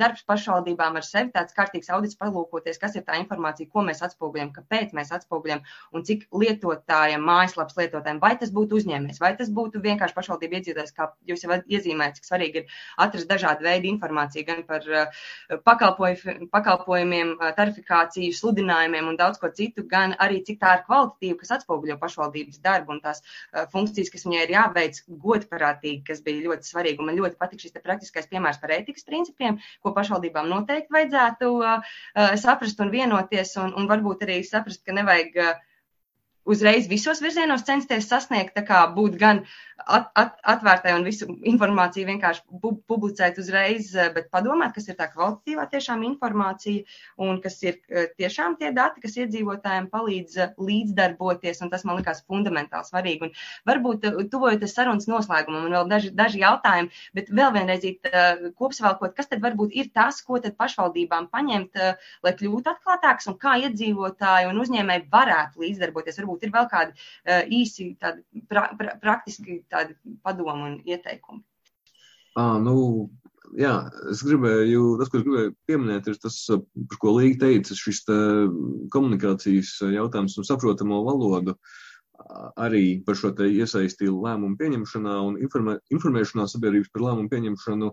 darbs 0.00 0.24
pašvaldībām 0.28 0.98
ar 0.98 1.06
sevi, 1.06 1.32
tāds 1.34 1.54
kārtīgs 1.56 1.90
audits 1.94 2.18
palūkoties, 2.20 2.78
kas 2.80 2.96
ir 2.98 3.04
tā 3.06 3.18
informācija, 3.20 3.70
ko 3.72 3.84
mēs 3.86 4.02
atspoguļam, 4.06 4.52
kāpēc 4.56 4.94
mēs 4.96 5.12
atspoguļam 5.16 5.62
un 5.96 6.06
cik 6.06 6.26
lietotājiem, 6.32 7.24
mājaslapas 7.26 7.78
lietotājiem, 7.80 8.22
vai 8.22 8.34
tas 8.40 8.54
būtu 8.54 8.69
būtu 8.70 8.78
uzņēmējs, 8.80 9.18
vai 9.20 9.34
tas 9.36 9.50
būtu 9.50 9.80
vienkārši 9.82 10.14
pašvaldību 10.14 10.56
iedzīvotājs, 10.58 10.94
kā 10.94 11.08
jūs 11.26 11.42
jau 11.44 11.58
iezīmējat, 11.58 12.18
cik 12.18 12.28
svarīgi 12.28 12.62
ir 12.62 12.74
atrast 13.02 13.28
dažādu 13.28 13.66
veidu 13.66 13.90
informāciju 13.90 14.46
gan 14.46 14.62
par 14.68 14.86
uh, 14.86 15.24
pakalpojumiem, 15.66 17.34
uh, 17.34 17.50
tarifikāciju, 17.56 18.32
sludinājumiem 18.36 19.10
un 19.10 19.18
daudz 19.18 19.40
ko 19.42 19.50
citu, 19.50 19.84
gan 19.90 20.14
arī 20.18 20.42
cik 20.46 20.60
tā 20.62 20.76
ir 20.78 20.84
kvalitatīva, 20.86 21.38
kas 21.42 21.54
atspoguļo 21.58 21.98
pašvaldības 22.00 22.62
darbu 22.62 22.94
un 22.94 23.02
tās 23.02 23.22
uh, 23.24 23.66
funkcijas, 23.72 24.12
kas 24.14 24.26
viņai 24.28 24.44
ir 24.46 24.54
jāveic 24.54 25.02
godparātīgi, 25.26 26.04
kas 26.06 26.22
bija 26.26 26.46
ļoti 26.46 26.70
svarīgi. 26.70 27.02
Un 27.02 27.10
man 27.10 27.18
ļoti 27.18 27.40
patīk 27.40 27.64
šis 27.64 27.76
praktiskais 27.80 28.30
piemērs 28.30 28.60
par 28.62 28.74
ētikas 28.76 29.06
principiem, 29.08 29.58
ko 29.82 29.94
pašvaldībām 29.96 30.48
noteikti 30.50 30.92
vajadzētu 30.94 31.50
saprast 32.40 32.80
un 32.82 32.90
vienoties, 32.92 33.54
un, 33.62 33.72
un 33.78 33.88
varbūt 33.90 34.24
arī 34.26 34.40
saprast, 34.46 34.82
ka 34.84 34.94
nevajag 34.94 35.60
uzreiz 36.50 36.88
visos 36.90 37.22
virzienos 37.22 37.66
censties 37.68 38.08
sasniegt, 38.10 38.54
tā 38.56 38.64
kā 38.66 38.84
būt 38.96 39.18
gan 39.20 39.44
at, 39.86 40.10
at, 40.14 40.36
atvērtai 40.54 40.92
un 40.96 41.04
visu 41.06 41.28
informāciju 41.48 42.08
vienkārši 42.08 42.42
pu, 42.62 42.72
publicēt 42.90 43.38
uzreiz, 43.40 43.92
bet 44.14 44.30
padomāt, 44.34 44.74
kas 44.76 44.88
ir 44.90 44.98
tā 44.98 45.08
kvalitatīvā 45.12 45.66
tiešām 45.72 46.02
informācija 46.06 46.84
un 47.24 47.40
kas 47.44 47.58
ir 47.64 47.78
eh, 47.88 48.10
tiešām 48.18 48.56
tie 48.60 48.72
dati, 48.76 49.02
kas 49.04 49.16
iedzīvotājiem 49.20 49.88
palīdz 49.92 50.38
eh, 50.40 50.52
līdzdarboties, 50.70 51.62
un 51.64 51.72
tas 51.72 51.86
man 51.88 52.00
likās 52.00 52.22
fundamentāli 52.28 52.88
svarīgi. 52.88 53.30
Un 53.30 53.70
varbūt 53.70 54.08
eh, 54.08 54.20
tuvojoties 54.32 54.76
sarunas 54.76 55.08
noslēgumam, 55.10 55.68
un 55.68 55.76
vēl 55.78 55.88
daži, 55.90 56.12
daži 56.16 56.44
jautājumi, 56.44 56.92
bet 57.16 57.32
vēl 57.32 57.54
vienreiz 57.56 57.86
kopsvēlkot, 58.60 59.14
kas 59.16 59.30
tad 59.30 59.40
varbūt 59.42 59.72
ir 59.78 59.88
tas, 59.94 60.20
ko 60.26 60.38
tad 60.42 60.56
pašvaldībām 60.60 61.30
paņemt, 61.32 61.78
lai 62.24 62.32
kļūtu 62.36 62.70
atklātāks 62.70 63.28
un 63.30 63.36
kā 63.40 63.56
iedzīvotāji 63.64 64.50
un 64.50 64.60
uzņēmēji 64.60 65.06
varētu 65.12 65.64
līdzdarboties. 65.64 66.20
Varbūt 66.20 66.39
ir 66.46 66.54
vēl 66.54 66.68
kādi 66.70 67.56
īsi 67.60 67.92
tādi 68.00 68.44
pra, 68.50 68.68
pra, 68.78 68.96
praktiski 69.02 69.60
tādi 69.72 69.96
padomu 70.24 70.68
un 70.68 70.78
ieteikumi? 70.88 71.42
À, 72.38 72.56
nu, 72.62 73.10
jā, 73.58 73.74
es 74.12 74.22
gribēju, 74.26 74.96
tas, 75.00 75.10
ko 75.10 75.20
es 75.20 75.26
gribēju 75.26 75.54
pieminēt, 75.68 76.08
ir 76.10 76.18
tas, 76.22 76.38
par 76.48 77.00
ko 77.02 77.14
Līga 77.18 77.46
teica, 77.46 77.76
šis 77.76 78.04
te 78.06 78.18
komunikācijas 78.94 79.78
jautājums 79.90 80.38
un 80.38 80.46
saprotamo 80.48 81.02
valodu 81.06 81.56
arī 82.60 83.00
par 83.04 83.16
šo 83.18 83.32
te 83.36 83.48
iesaistīju 83.48 84.18
lēmumu 84.24 84.58
pieņemšanā 84.60 85.14
un 85.26 85.38
informē, 85.40 85.78
informēšanā 85.94 86.46
sabiedrības 86.50 86.92
par 86.92 87.06
lēmumu 87.08 87.32
pieņemšanu. 87.32 87.90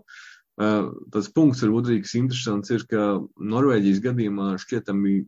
Tas 1.14 1.30
punkts, 1.34 1.62
varbūt, 1.64 1.90
kas 2.04 2.14
interesants, 2.18 2.72
ir, 2.74 2.84
ka 2.90 3.08
Norvēģijas 3.38 4.02
gadījumā 4.04 4.50
šķietami 4.62 5.20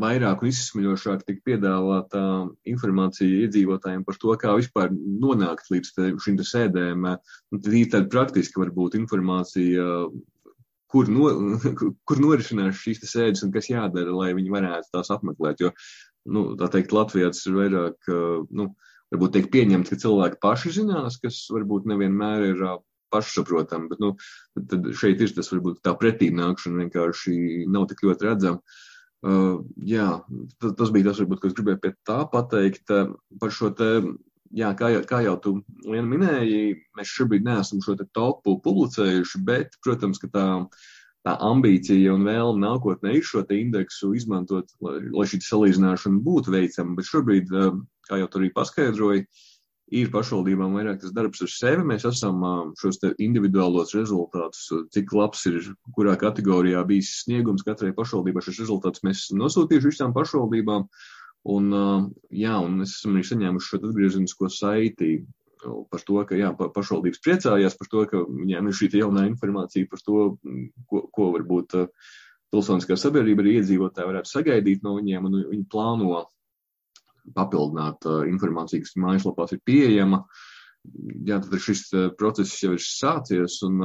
vairāk 0.00 0.42
un 0.42 0.50
izsmeļošāk 0.50 1.24
tika 1.26 1.42
piedāvāta 1.50 2.22
informācija 2.68 3.44
iedzīvotājiem 3.46 4.04
par 4.06 4.18
to, 4.22 4.32
kā 4.40 4.54
vispār 4.58 4.90
nonākt 4.94 5.70
līdz 5.72 5.92
šīm 6.24 6.40
sēdēm. 6.40 7.06
Un 7.52 7.62
tad 7.62 7.76
ir 7.76 7.92
tāda 7.92 8.10
praktiska 8.12 8.62
varbūt 8.64 8.98
informācija, 8.98 10.08
kur, 10.92 11.12
no, 11.12 11.30
kur 12.08 12.22
norisinās 12.22 12.82
šīs 12.82 13.04
sēdes 13.06 13.46
un 13.46 13.54
kas 13.54 13.70
jādara, 13.70 14.14
lai 14.16 14.32
viņi 14.36 14.52
varētu 14.56 14.92
tās 14.96 15.12
apmeklēt. 15.14 15.62
Jo, 15.62 15.72
nu, 16.32 16.48
tā 16.60 16.70
teikt, 16.72 16.94
Latvijā 16.96 17.30
tas 17.32 17.46
ir 17.46 17.56
vairāk, 17.60 18.10
nu, 18.50 18.70
varbūt 19.14 19.36
tiek 19.36 19.48
pieņemts, 19.52 19.92
ka 19.92 20.02
cilvēki 20.02 20.42
paši 20.42 20.74
zinās, 20.80 21.20
kas 21.22 21.44
varbūt 21.54 21.86
nevienmēr 21.92 22.50
ir 22.50 22.66
pašsaprotami, 23.14 23.88
bet, 23.92 24.02
nu, 24.02 24.12
tad 24.70 24.90
šeit 24.98 25.22
ir 25.22 25.32
tas 25.36 25.50
varbūt 25.52 25.80
tā 25.86 25.94
pretīnākšana 25.98 26.84
vienkārši 26.84 27.66
nav 27.70 27.88
tik 27.90 28.02
ļoti 28.06 28.28
redzama. 28.28 28.78
Uh, 29.26 29.64
jā, 29.82 30.06
tas, 30.62 30.74
tas 30.78 30.92
bija 30.94 31.08
tas, 31.08 31.18
varbūt, 31.18 31.40
ko 31.42 31.48
es 31.50 31.54
gribēju 31.56 31.80
pie 31.82 31.90
tā 32.06 32.20
pateikt 32.30 32.92
uh, 32.94 33.08
par 33.40 33.50
šo 33.54 33.72
te, 33.74 33.88
jā, 34.54 34.68
kā 34.78 34.92
jau, 34.92 35.00
kā 35.08 35.18
jau 35.24 35.32
tu 35.42 35.54
minēji, 35.82 36.76
mēs 36.98 37.14
šobrīd 37.16 37.46
neesam 37.46 37.82
šo 37.82 37.96
topu 38.04 38.54
publicējuši, 38.62 39.40
bet, 39.48 39.74
protams, 39.82 40.20
ka 40.22 40.30
tā, 40.30 40.46
tā 41.26 41.34
ambīcija 41.48 42.14
un 42.14 42.22
vēlme 42.28 42.62
nākotnē 42.62 43.16
ir 43.16 43.26
šo 43.26 43.42
indeksu 43.56 44.12
izmantot, 44.14 44.70
lai, 44.84 45.00
lai 45.10 45.26
šī 45.26 45.42
salīdzināšana 45.48 46.22
būtu 46.22 46.54
veicama, 46.54 46.94
bet 47.00 47.10
šobrīd, 47.10 47.50
uh, 47.50 47.74
kā 48.06 48.22
jau 48.22 48.30
tu 48.30 48.44
arī 48.44 48.52
paskaidroji, 48.54 49.26
uh, 49.26 49.55
ir 49.94 50.10
pašvaldībām 50.10 50.74
vairāk 50.74 50.98
tas 51.02 51.12
darbs 51.14 51.42
ar 51.44 51.50
sevi. 51.52 51.84
Mēs 51.86 52.06
esam 52.08 52.42
šos 52.80 52.98
individuālos 53.22 53.94
rezultātus, 53.94 54.66
cik 54.94 55.14
labs 55.14 55.46
ir, 55.50 55.60
kurā 55.94 56.16
kategorijā 56.20 56.82
bijis 56.88 57.12
sniegums 57.22 57.66
katrai 57.66 57.92
pašvaldībai. 57.96 58.42
Šis 58.42 58.64
rezultāts 58.64 59.04
mēs 59.06 59.26
esam 59.26 59.44
nosūtījuši 59.44 59.92
visām 59.92 60.16
pašvaldībām. 60.16 60.88
Un, 61.56 61.70
jā, 62.34 62.58
un 62.58 62.80
mēs 62.80 62.96
esam 62.98 63.14
arī 63.14 63.26
saņēmuši 63.28 63.68
šo 63.70 63.82
atgriezenisko 63.84 64.50
saiti 64.50 65.10
par 65.90 66.02
to, 66.06 66.18
ka 66.26 66.38
jā, 66.38 66.50
pašvaldības 66.58 67.22
priecājās 67.22 67.76
par 67.78 67.90
to, 67.90 68.02
ka 68.10 68.22
viņiem 68.26 68.68
ir 68.68 68.76
šī 68.76 68.90
jaunā 69.00 69.26
informācija 69.30 69.88
par 69.90 70.02
to, 70.02 70.24
ko, 70.90 71.06
ko 71.14 71.30
varbūt 71.36 71.78
pilsoniskā 72.54 72.98
sabiedrība 72.98 73.42
arī 73.44 73.56
iedzīvotāji 73.60 74.10
varētu 74.10 74.30
sagaidīt 74.30 74.84
no 74.86 74.96
viņiem, 74.98 75.26
un 75.26 75.38
viņi 75.52 75.66
plāno 75.70 76.26
papildināt 77.34 78.06
informāciju, 78.30 78.84
kas 78.84 78.98
mājaslapās 79.00 79.56
ir 79.56 79.62
pieejama. 79.66 80.22
Jā, 81.26 81.40
tad 81.42 81.56
šis 81.58 81.88
process 82.18 82.60
jau 82.62 82.76
ir 82.76 82.82
sācies, 82.82 83.58
un 83.66 83.80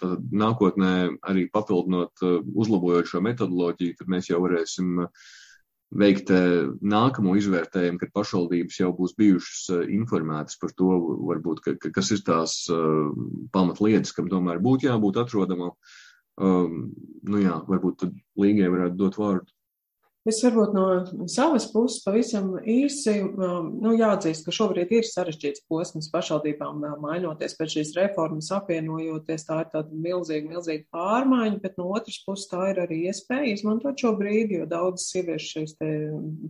tad 0.00 0.26
nākotnē 0.28 0.90
arī 1.24 1.46
papildinot, 1.52 2.20
uzlabojot 2.52 3.08
šo 3.08 3.22
metodoloģiju, 3.24 3.96
tad 4.00 4.12
mēs 4.12 4.28
jau 4.28 4.42
varēsim 4.44 5.00
veikt 5.94 6.32
nākamo 6.84 7.36
izvērtējumu, 7.38 8.00
kad 8.02 8.12
pašvaldības 8.18 8.80
jau 8.82 8.90
būs 8.98 9.16
bijušas 9.16 9.86
informētas 9.94 10.60
par 10.60 10.74
to, 10.76 10.90
varbūt, 11.30 11.64
ka, 11.64 11.76
ka, 11.80 11.94
kas 11.96 12.12
ir 12.12 12.24
tās 12.26 12.58
pamatlietas, 13.54 14.12
kam 14.16 14.28
tomēr 14.32 14.60
būtu 14.64 14.90
jābūt 14.90 15.22
atrodamam. 15.24 15.72
Um, 16.34 16.88
nu 17.30 17.40
jā, 17.44 17.60
varbūt 17.68 18.00
tad 18.02 18.14
Līgai 18.42 18.66
varētu 18.72 18.98
dot 18.98 19.18
vārdu. 19.20 19.53
Es 20.24 20.38
varbūt 20.40 20.70
no 20.72 20.84
savas 21.28 21.66
puses 21.68 22.00
pavisam 22.00 22.54
īsi, 22.64 23.18
um, 23.26 23.66
nu, 23.84 23.90
jāatzīst, 23.92 24.46
ka 24.46 24.54
šobrīd 24.56 24.94
ir 24.96 25.04
sarežģīts 25.04 25.66
posms 25.68 26.08
pašvaldībām 26.14 26.80
mainoties 27.02 27.52
pēc 27.58 27.74
šīs 27.74 27.90
reformas, 27.98 28.48
apvienojoties. 28.56 29.44
Tā 29.44 29.58
ir 29.60 29.68
tāda 29.74 29.98
milzīga, 30.06 30.48
milzīga 30.54 30.88
pārmaiņa, 30.96 31.60
bet 31.60 31.76
no 31.76 31.90
otras 31.92 32.16
puses 32.24 32.48
tā 32.48 32.70
ir 32.70 32.80
arī 32.86 33.02
iespēja 33.10 33.52
izmantot 33.52 34.00
šo 34.00 34.14
brīdi, 34.16 34.62
jo 34.62 34.68
daudz 34.70 35.04
sieviešu 35.10 35.50
šeit 35.58 35.76
te 35.82 35.90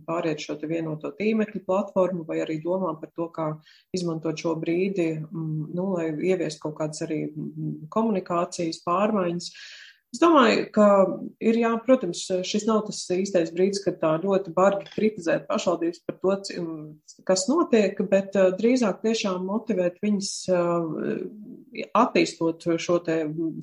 pāriet 0.07 0.39
šo 0.45 0.55
te 0.61 0.71
vienoto 0.71 1.11
tīmekļu 1.19 1.65
platformu 1.67 2.23
vai 2.29 2.39
arī 2.45 2.61
domā 2.63 2.93
par 3.01 3.11
to, 3.11 3.27
kā 3.35 3.49
izmantot 3.95 4.39
šo 4.39 4.55
brīdi, 4.61 5.17
mm, 5.19 5.67
nu, 5.75 5.89
lai 5.97 6.13
ieviest 6.31 6.63
kaut 6.63 6.77
kādas 6.79 7.03
arī 7.03 7.25
mm, 7.27 7.89
komunikācijas 7.91 8.79
pārmaiņas. 8.87 9.51
Es 10.15 10.19
domāju, 10.21 10.61
ka 10.71 10.85
ir, 11.43 11.57
jā, 11.59 11.73
protams, 11.83 12.21
šis 12.47 12.63
nav 12.69 12.85
tas 12.87 13.01
īstais 13.11 13.49
brīdis, 13.51 13.81
kad 13.83 13.97
tā 13.99 14.13
ļoti 14.23 14.53
bargi 14.55 14.87
kritizēt 14.93 15.43
pašvaldības 15.49 15.99
par 16.07 16.15
to, 16.21 16.37
kas 17.27 17.43
notiek, 17.51 17.99
bet 18.07 18.37
uh, 18.39 18.53
drīzāk 18.55 19.01
tiešām 19.03 19.43
motivēt 19.43 19.99
viņas 20.05 20.29
uh, 20.55 20.95
attīstot 21.99 22.63
šo 22.79 23.01
te 23.03 23.17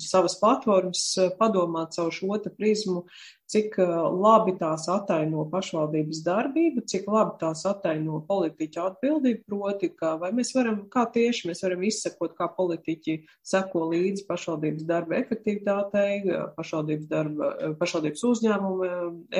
savas 0.05 0.37
platformas, 0.37 1.07
padomāt 1.39 1.97
savu 1.97 2.13
šo 2.13 2.37
te 2.43 2.53
prizmu, 2.53 3.07
cik 3.53 3.77
labi 4.23 4.55
tās 4.57 4.87
ataino 4.89 5.45
pašvaldības 5.51 6.21
darbību, 6.25 6.83
cik 6.89 7.05
labi 7.11 7.35
tās 7.41 7.63
ataino 7.69 8.21
politiķu 8.27 8.81
atbildību, 8.87 9.43
proti, 9.49 9.89
ka 9.93 10.15
vai 10.21 10.31
mēs 10.35 10.53
varam, 10.55 10.81
kā 10.93 11.05
tieši 11.13 11.49
mēs 11.49 11.61
varam 11.65 11.83
izsekot, 11.85 12.33
kā 12.37 12.47
politiķi 12.57 13.19
seko 13.45 13.85
līdzi 13.91 14.25
pašvaldības 14.29 14.87
darba 14.89 15.19
efektivitātei, 15.19 16.23
pašvaldības, 16.57 17.09
darba, 17.11 17.51
pašvaldības 17.81 18.25
uzņēmuma 18.31 18.89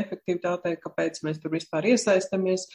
efektivitātei, 0.03 0.75
kāpēc 0.83 1.23
mēs 1.25 1.41
tur 1.41 1.55
vispār 1.55 1.89
iesaistamies, 1.93 2.67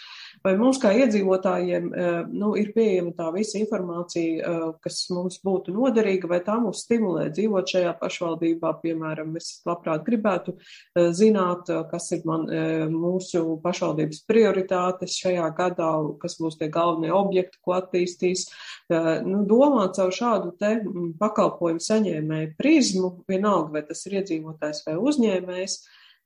vai 0.44 0.56
mums 0.58 0.80
kā 0.82 0.92
iedzīvotājiem 1.04 1.90
nu, 2.34 2.52
ir 2.58 2.72
pieejama 2.74 3.14
tā 3.18 3.30
visa 3.36 3.60
informācija, 3.62 4.56
kas 4.82 5.04
mums 5.14 5.38
būtu 5.44 5.76
noderīga, 5.76 6.30
vai 6.34 6.42
tā 6.46 6.58
mūs 6.62 6.82
stimulē 6.86 7.28
dzīvot 7.30 7.74
šajā 7.76 7.94
pašvaldībā, 8.02 8.74
piemēram, 8.82 9.36
es 9.38 9.60
labprāt 9.68 10.06
gribētu 10.08 10.58
zināt, 10.98 11.27
zināt, 11.28 11.68
kas 11.90 12.08
ir 12.16 12.24
man, 12.28 12.46
mūsu 12.92 13.58
pašvaldības 13.62 14.24
prioritātes 14.28 15.18
šajā 15.20 15.48
gadā, 15.56 15.90
kas 16.22 16.38
būs 16.40 16.58
tie 16.58 16.68
galvenie 16.72 17.12
objekti, 17.14 17.60
ko 17.62 17.76
attīstīs. 17.78 18.48
Nu, 18.88 19.44
domāt 19.48 19.96
caur 19.98 20.12
šādu 20.14 20.54
te 20.58 20.78
pakalpojumu 21.20 21.84
saņēmēju 21.84 22.52
prizmu, 22.58 23.12
vienalga, 23.28 23.78
vai 23.78 23.86
tas 23.88 24.04
ir 24.06 24.20
iedzīvotājs 24.22 24.84
vai 24.88 24.98
uzņēmējs, 24.98 25.78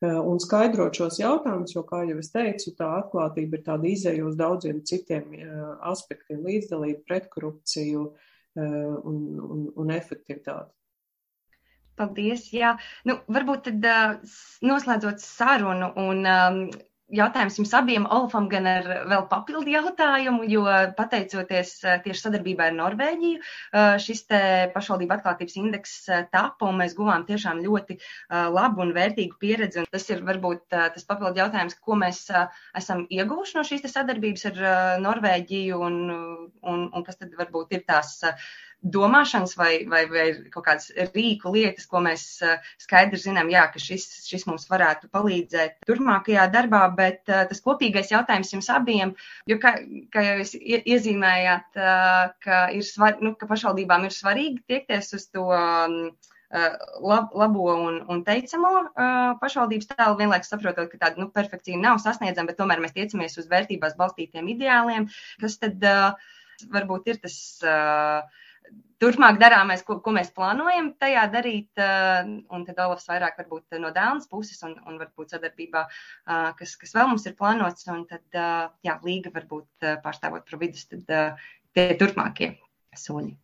un 0.02 0.40
skaidrot 0.42 0.98
šos 0.98 1.20
jautājumus, 1.20 1.76
jo, 1.76 1.84
kā 1.86 2.02
jau 2.08 2.18
es 2.18 2.32
teicu, 2.34 2.74
tā 2.78 2.88
atklātība 2.98 3.58
ir 3.58 3.64
tāda 3.66 3.90
izēja 3.90 4.26
uz 4.26 4.36
daudziem 4.38 4.82
citiem 4.88 5.30
aspektiem- 5.92 6.42
līdzdalību, 6.48 7.04
pretkorupciju 7.06 8.06
un, 8.58 9.18
un, 9.42 9.66
un 9.76 9.94
efektivitāti. 9.94 10.74
Paldies. 12.00 12.46
Jā, 12.56 12.76
nu, 13.08 13.18
varbūt 13.36 13.66
tad 13.68 13.90
uh, 13.90 14.38
noslēdzot 14.64 15.20
sarunu 15.20 15.92
un 16.00 16.24
um, 16.24 16.62
jautājums 17.12 17.58
jums 17.58 17.72
abiem, 17.76 18.06
Olafam, 18.10 18.46
gan 18.50 18.66
ar 18.68 18.86
vēl 19.10 19.26
papildu 19.30 19.72
jautājumu, 19.72 20.46
jo 20.50 20.64
pateicoties 20.96 21.74
tieši 22.04 22.18
sadarbībā 22.20 22.70
ar 22.70 22.76
Norvēģiju, 22.78 23.42
šis 24.02 24.24
te 24.30 24.40
pašvaldība 24.74 25.18
atklātības 25.18 25.58
indeks 25.60 25.94
tapa, 26.32 26.68
un 26.70 26.80
mēs 26.80 26.96
guvām 26.98 27.26
tiešām 27.28 27.62
ļoti 27.66 27.98
labu 28.56 28.84
un 28.86 28.94
vērtīgu 28.96 29.38
pieredzi. 29.42 29.82
Un 29.82 29.90
tas 29.92 30.08
ir 30.10 30.24
varbūt 30.26 30.66
tas 30.72 31.08
papildu 31.08 31.42
jautājums, 31.42 31.76
ko 31.84 31.98
mēs 32.00 32.24
esam 32.78 33.06
ieguvuši 33.12 33.58
no 33.58 33.66
šīs 33.68 33.86
sadarbības 33.92 34.48
ar 34.52 34.60
Norvēģiju, 35.04 35.80
un, 35.88 36.02
un, 36.62 36.84
un 36.88 37.06
kas 37.06 37.20
tad 37.20 37.36
varbūt 37.38 37.76
ir 37.76 37.84
tās 37.88 38.20
domāšanas 38.82 39.54
vai, 39.56 39.84
vai, 39.86 40.02
vai 40.10 40.26
kaut 40.50 40.64
kādas 40.66 40.90
rīku 41.14 41.52
lietas, 41.54 41.86
ko 41.90 42.02
mēs 42.02 42.24
eh, 42.42 42.58
skaidri 42.82 43.20
zinām, 43.22 43.50
jā, 43.52 43.64
ka 43.70 43.82
šis, 43.82 44.06
šis 44.26 44.44
mums 44.48 44.66
varētu 44.70 45.10
palīdzēt 45.14 45.86
turpmākajā 45.86 46.48
darbā, 46.52 46.82
bet 46.96 47.22
uh, 47.30 47.44
tas 47.48 47.62
kopīgais 47.62 48.10
jautājums 48.10 48.50
jums 48.52 48.68
abiem, 48.74 49.14
jo, 49.46 49.58
kā, 49.62 49.76
kā 50.12 50.26
jau 50.26 50.34
jūs 50.40 50.56
iezīmējāt, 50.58 51.78
uh, 51.78 52.34
ka, 52.42 52.64
ir 52.74 52.84
svar, 52.86 53.20
nu, 53.22 53.36
ka 53.38 53.46
pašvaldībām 53.50 54.08
ir 54.08 54.16
svarīgi 54.16 54.64
tiekties 54.66 55.14
uz 55.18 55.28
to 55.30 55.46
um, 55.54 55.96
lab, 56.52 57.30
labo 57.38 57.70
un, 57.72 58.02
un 58.12 58.20
teicamo 58.26 58.72
pašvaldības 59.40 59.88
tēlu, 59.94 60.18
vienlaikus 60.18 60.52
saprotot, 60.52 60.90
ka 60.90 61.00
tāda 61.06 61.22
nu, 61.22 61.30
perfekcija 61.32 61.80
nav 61.80 62.02
sasniedzama, 62.02 62.50
bet 62.50 62.58
tomēr 62.60 62.82
mēs 62.82 62.92
tiecamies 62.98 63.38
uz 63.40 63.48
vērtībās 63.48 63.96
balstītiem 63.96 64.50
ideāliem, 64.52 65.08
kas 65.40 65.56
tad 65.62 65.80
varbūt 66.74 67.08
ir 67.14 67.22
tas. 67.24 67.36
Uh, 67.64 68.41
turpmāk 69.02 69.38
darāmais, 69.40 69.82
ko, 69.86 69.98
ko 70.04 70.14
mēs 70.14 70.30
plānojam 70.36 70.92
tajā 71.02 71.26
darīt, 71.32 71.70
uh, 71.82 72.22
un 72.54 72.66
tad 72.68 72.80
Olafs 72.84 73.08
vairāk 73.10 73.40
varbūt 73.42 73.78
no 73.82 73.90
Dēlnas 73.94 74.30
puses 74.30 74.62
un, 74.66 74.76
un 74.86 74.98
varbūt 75.02 75.34
sadarbībā, 75.34 75.86
uh, 75.88 76.50
kas, 76.58 76.76
kas 76.80 76.94
vēl 76.96 77.10
mums 77.10 77.26
ir 77.26 77.36
plānots, 77.38 77.88
un 77.92 78.04
tad, 78.10 78.26
uh, 78.36 78.68
jā, 78.86 78.98
Līga 79.06 79.34
varbūt 79.34 79.88
pārstāvot 80.04 80.46
providus, 80.48 80.86
tad 80.90 81.08
tie 81.74 81.88
turpmākie 81.98 82.54
soļi. 82.98 83.34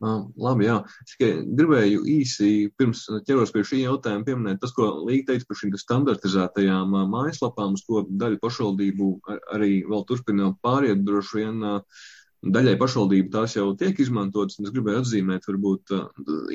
Labi, 0.00 0.64
jā. 0.64 0.78
Es 1.04 1.12
tikai 1.12 1.42
gribēju 1.44 2.06
īsi 2.08 2.70
pirms 2.80 3.02
ķeros 3.28 3.50
pie 3.52 3.64
šī 3.68 3.82
jautājuma 3.82 4.24
pieminēt 4.24 4.62
tas, 4.62 4.72
ko 4.72 4.86
Līga 5.04 5.34
teica 5.34 5.50
par 5.50 5.58
šīm 5.60 5.74
standartizētajām 5.76 6.94
mājaslapām, 7.12 7.76
uz 7.76 7.84
ko 7.84 8.06
daļa 8.08 8.40
pašvaldību 8.40 9.10
arī 9.52 9.82
vēl 9.90 10.06
turpina 10.08 10.54
pāriet 10.64 11.04
droši 11.04 11.42
vien. 11.42 11.60
Uh, 11.60 12.08
Daļai 12.40 12.78
pašvaldību 12.80 13.32
tās 13.34 13.58
jau 13.58 13.68
tiek 13.76 13.98
izmantotas, 14.00 14.56
un 14.58 14.68
es 14.68 14.72
gribēju 14.72 15.02
atzīmēt, 15.02 15.48
varbūt 15.50 15.92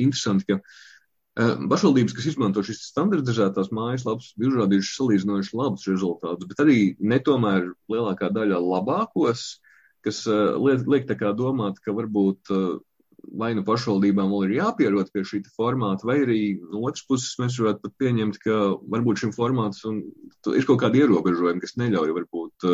interesanti, 0.01 0.47
ka 0.49 0.57
uh, 0.57 0.79
pašvaldības, 1.36 2.15
kas 2.15 2.29
izmanto 2.31 2.63
šīs 2.63 2.81
standartizētās 2.93 3.71
mājaslapas, 3.75 4.31
ir 4.39 4.49
uzrādījušas 4.53 4.97
salīdzinoši 5.01 5.57
labus 5.59 5.88
rezultātus, 5.89 6.47
bet 6.47 6.63
arī 6.63 6.79
netomēr 6.99 7.73
lielākā 7.91 8.31
daļa 8.31 8.61
labākos, 8.63 9.45
kas 10.05 10.23
liek, 10.29 10.86
liek 10.88 11.07
tā 11.09 11.17
kā 11.19 11.33
domāt, 11.36 11.81
ka 11.83 11.95
varbūt 11.95 12.53
vai 13.36 13.49
nu 13.57 13.63
pašvaldībām 13.65 14.29
vēl 14.31 14.45
ir 14.45 14.55
jāpierod 14.59 15.09
pie 15.11 15.23
šī 15.25 15.41
formāta, 15.55 16.05
vai 16.07 16.19
arī 16.21 16.39
no 16.61 16.83
otras 16.86 17.03
puses 17.09 17.33
mēs 17.41 17.57
varētu 17.59 17.81
pat 17.83 17.95
pieņemt, 17.99 18.38
ka 18.43 18.57
varbūt 18.93 19.23
šim 19.23 19.33
formātam 19.36 20.03
ir 20.53 20.67
kaut 20.69 20.83
kādi 20.83 21.01
ierobežojumi, 21.01 21.63
kas 21.63 21.75
neļauj 21.81 22.13
varbūt 22.19 22.67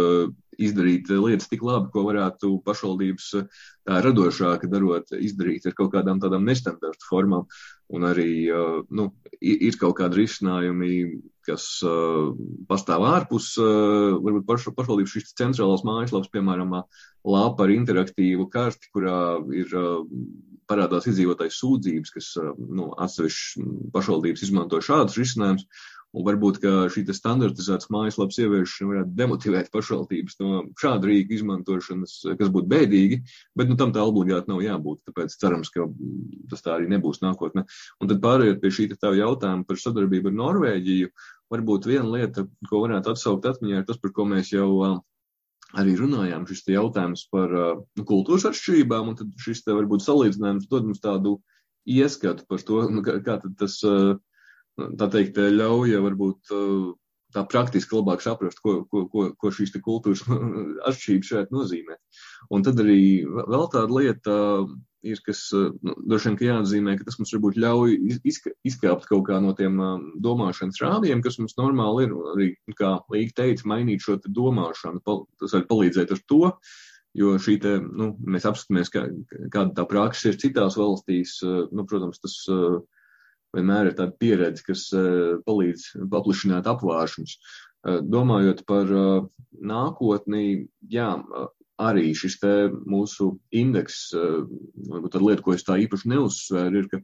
izdarīt 0.60 1.10
lietas 1.12 1.50
tik 1.52 1.64
labi, 1.66 1.92
ko 1.94 2.06
varētu 2.10 2.54
pašvaldības 2.66 3.28
tā 3.88 4.00
radošāk 4.06 4.68
darot, 4.72 5.14
izdarīt 5.16 5.68
ar 5.70 5.78
kaut 5.78 5.94
kādām 5.96 6.22
tādām 6.24 6.48
nestandarta 6.48 7.08
formām. 7.08 7.48
Un 7.92 8.08
arī 8.08 8.32
uh, 8.48 8.82
nu, 8.90 9.10
ir 9.42 9.78
kaut 9.80 9.98
kādi 10.00 10.24
risinājumi, 10.24 10.92
kas 11.46 11.66
pastāv 12.70 13.06
ārpus, 13.10 13.54
varbūt 13.58 14.46
paš, 14.46 14.68
pašvaldības 14.78 15.16
šīs 15.16 15.34
centrālās 15.40 15.84
mājaslapas, 15.88 16.30
piemēram, 16.34 16.76
lāpa 17.28 17.66
ar 17.66 17.74
interaktīvu 17.74 18.46
karti, 18.54 18.92
kurā 18.94 19.40
ir 19.58 19.74
parādās 20.70 21.10
iedzīvotājs 21.10 21.58
sūdzības, 21.62 22.14
kas 22.16 22.30
nu, 22.62 22.92
atsevišķi 23.02 23.66
pašvaldības 23.96 24.46
izmanto 24.48 24.82
šādus 24.86 25.18
risinājumus. 25.20 25.66
Un 26.12 26.26
varbūt 26.28 26.58
šī 26.92 27.06
standartizētas 27.16 27.88
mājaslapas 27.94 28.40
ieviešana 28.44 28.90
varētu 28.90 29.14
demotivēt 29.16 29.70
pašvaldības 29.72 30.40
no 30.42 30.64
šāda 30.82 31.08
rīka 31.08 31.38
izmantošanas, 31.38 32.18
kas 32.40 32.50
būtu 32.52 32.68
bēdīgi, 32.72 33.22
bet 33.56 33.72
nu, 33.72 33.78
tam 33.80 33.94
tā 33.96 34.04
obligāti 34.04 34.52
nav 34.52 34.60
jābūt. 34.66 35.06
Tāpēc 35.08 35.38
cerams, 35.40 35.72
ka 35.72 35.86
tas 36.52 36.66
tā 36.66 36.74
arī 36.76 36.90
nebūs 36.92 37.22
nākotnē. 37.24 37.64
Un 38.04 38.12
tad 38.12 38.20
pārējot 38.26 38.60
pie 38.60 38.74
šī 38.76 38.90
tā 38.98 39.14
jautājuma 39.16 39.64
par 39.70 39.80
sadarbību 39.80 40.34
ar 40.34 40.36
Norvēģiju, 40.42 41.14
varbūt 41.56 41.88
viena 41.88 42.10
lieta, 42.10 42.44
ko 42.68 42.84
varētu 42.84 43.14
atsaukt 43.14 43.48
atmiņā, 43.48 43.80
ir 43.80 43.88
tas, 43.88 44.00
par 44.02 44.12
ko 44.16 44.28
mēs 44.28 44.52
jau 44.52 44.68
arī 45.80 45.96
runājām, 45.96 46.44
šis 46.50 46.66
jautājums 46.74 47.24
par 47.32 47.54
nu, 47.56 48.04
kultūras 48.04 48.50
atšķirībām, 48.50 49.14
un 49.14 49.20
tad 49.22 49.32
šis 49.40 49.64
te 49.64 49.76
varbūt 49.76 50.04
salīdzinājums 50.04 50.68
dod 50.72 50.90
mums 50.90 51.00
tādu 51.04 51.38
ieskatu 51.88 52.44
par 52.50 52.60
to, 52.68 52.84
nu, 52.92 53.04
kā, 53.06 53.16
kā 53.24 53.38
tas 53.60 53.80
uh, 53.88 54.18
tā 54.78 55.08
teikt, 55.14 55.40
ļauj 55.40 55.98
varbūt 56.06 56.54
tā 57.32 57.44
praktiski 57.48 57.96
labāk 57.96 58.24
saprast, 58.24 58.60
ko, 58.64 58.82
ko, 58.92 59.06
ko, 59.12 59.28
ko 59.40 59.52
šīs 59.56 59.74
kultūras 59.84 60.24
atšķirības 60.90 61.34
šeit 61.34 61.52
nozīmē. 61.56 61.98
Un 62.52 62.66
tad 62.66 62.80
arī 62.84 63.24
vēl 63.26 63.68
tāda 63.72 63.96
lieta 63.96 64.38
ir, 65.08 65.22
kas 65.26 65.48
nu, 65.54 65.96
droši 66.12 66.34
vien 66.36 66.52
jāatzīmē, 66.52 66.96
ka 66.98 67.08
tas 67.08 67.18
mums 67.20 67.34
varbūt 67.36 67.58
ļauj 67.62 67.98
izkāpt 68.68 69.10
kaut 69.10 69.26
kā 69.30 69.40
no 69.44 69.56
tiem 69.58 69.80
domāšanas 70.24 70.82
rādiem, 70.84 71.24
kas 71.26 71.40
mums 71.42 71.58
normāli 71.60 72.08
ir. 72.08 72.16
Arī, 72.36 72.52
kā 72.78 72.98
Līga 73.14 73.42
teica, 73.42 73.68
mainīt 73.72 74.06
šo 74.06 74.20
domāšanu, 74.28 75.04
tas 75.42 75.58
var 75.58 75.68
palīdzēt 75.72 76.16
ar 76.16 76.24
to. 76.30 76.46
Jo 77.18 77.34
šī 77.44 77.58
te, 77.60 77.74
nu, 77.84 78.14
mēs 78.24 78.46
apskatāmies, 78.48 78.92
kā, 78.92 79.02
kāda 79.52 79.74
tā 79.76 79.84
praksa 79.90 80.30
ir 80.32 80.38
citās 80.40 80.78
valstīs. 80.80 81.42
Nu, 81.76 81.84
protams, 81.90 82.22
tas 82.24 82.38
uh, 82.48 82.78
vienmēr 83.56 83.92
ir 83.92 83.98
tāda 83.98 84.16
pieredze, 84.20 84.64
kas 84.66 84.88
eh, 84.96 85.40
palīdz 85.48 85.88
paplašināt 86.12 86.70
apvāršņus. 86.72 87.34
Eh, 87.38 88.00
domājot 88.04 88.64
par 88.70 88.92
eh, 88.92 89.10
nākotni, 89.74 90.46
jā, 90.92 91.10
arī 91.82 92.12
šis 92.18 92.38
te 92.42 92.54
mūsu 92.70 93.34
indeks, 93.58 94.12
varbūt 94.14 95.16
tāda 95.16 95.26
lieta, 95.26 95.44
ko 95.46 95.56
es 95.56 95.66
tā 95.66 95.80
īpaši 95.82 96.12
neuzsvēru, 96.14 96.84
ir, 96.84 96.90
ka 96.92 97.02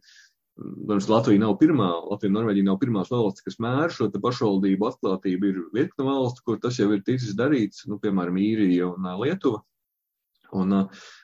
Protams, 0.58 1.06
Latvija 1.12 1.42
nav 1.44 1.52
pirmā, 1.62 1.86
Latvija 2.10 2.32
un 2.32 2.36
Norvēģija 2.40 2.66
nav 2.66 2.80
pirmās 2.82 3.12
valsts, 3.14 3.44
kas 3.46 3.60
mēra 3.62 3.92
šo 3.94 4.08
pašvaldību 4.10 4.88
atklātību. 4.88 5.52
Ir 5.52 5.60
virkne 5.76 6.08
valstu, 6.08 6.42
kur 6.48 6.58
tas 6.64 6.80
jau 6.82 6.88
ir 6.96 7.04
ticis 7.06 7.36
darīts, 7.38 7.84
nu, 7.86 8.00
piemēram, 8.02 8.40
Īrija 8.42 8.88
un 8.90 9.06
Lietuva. 9.22 9.62
Un, 10.58 10.74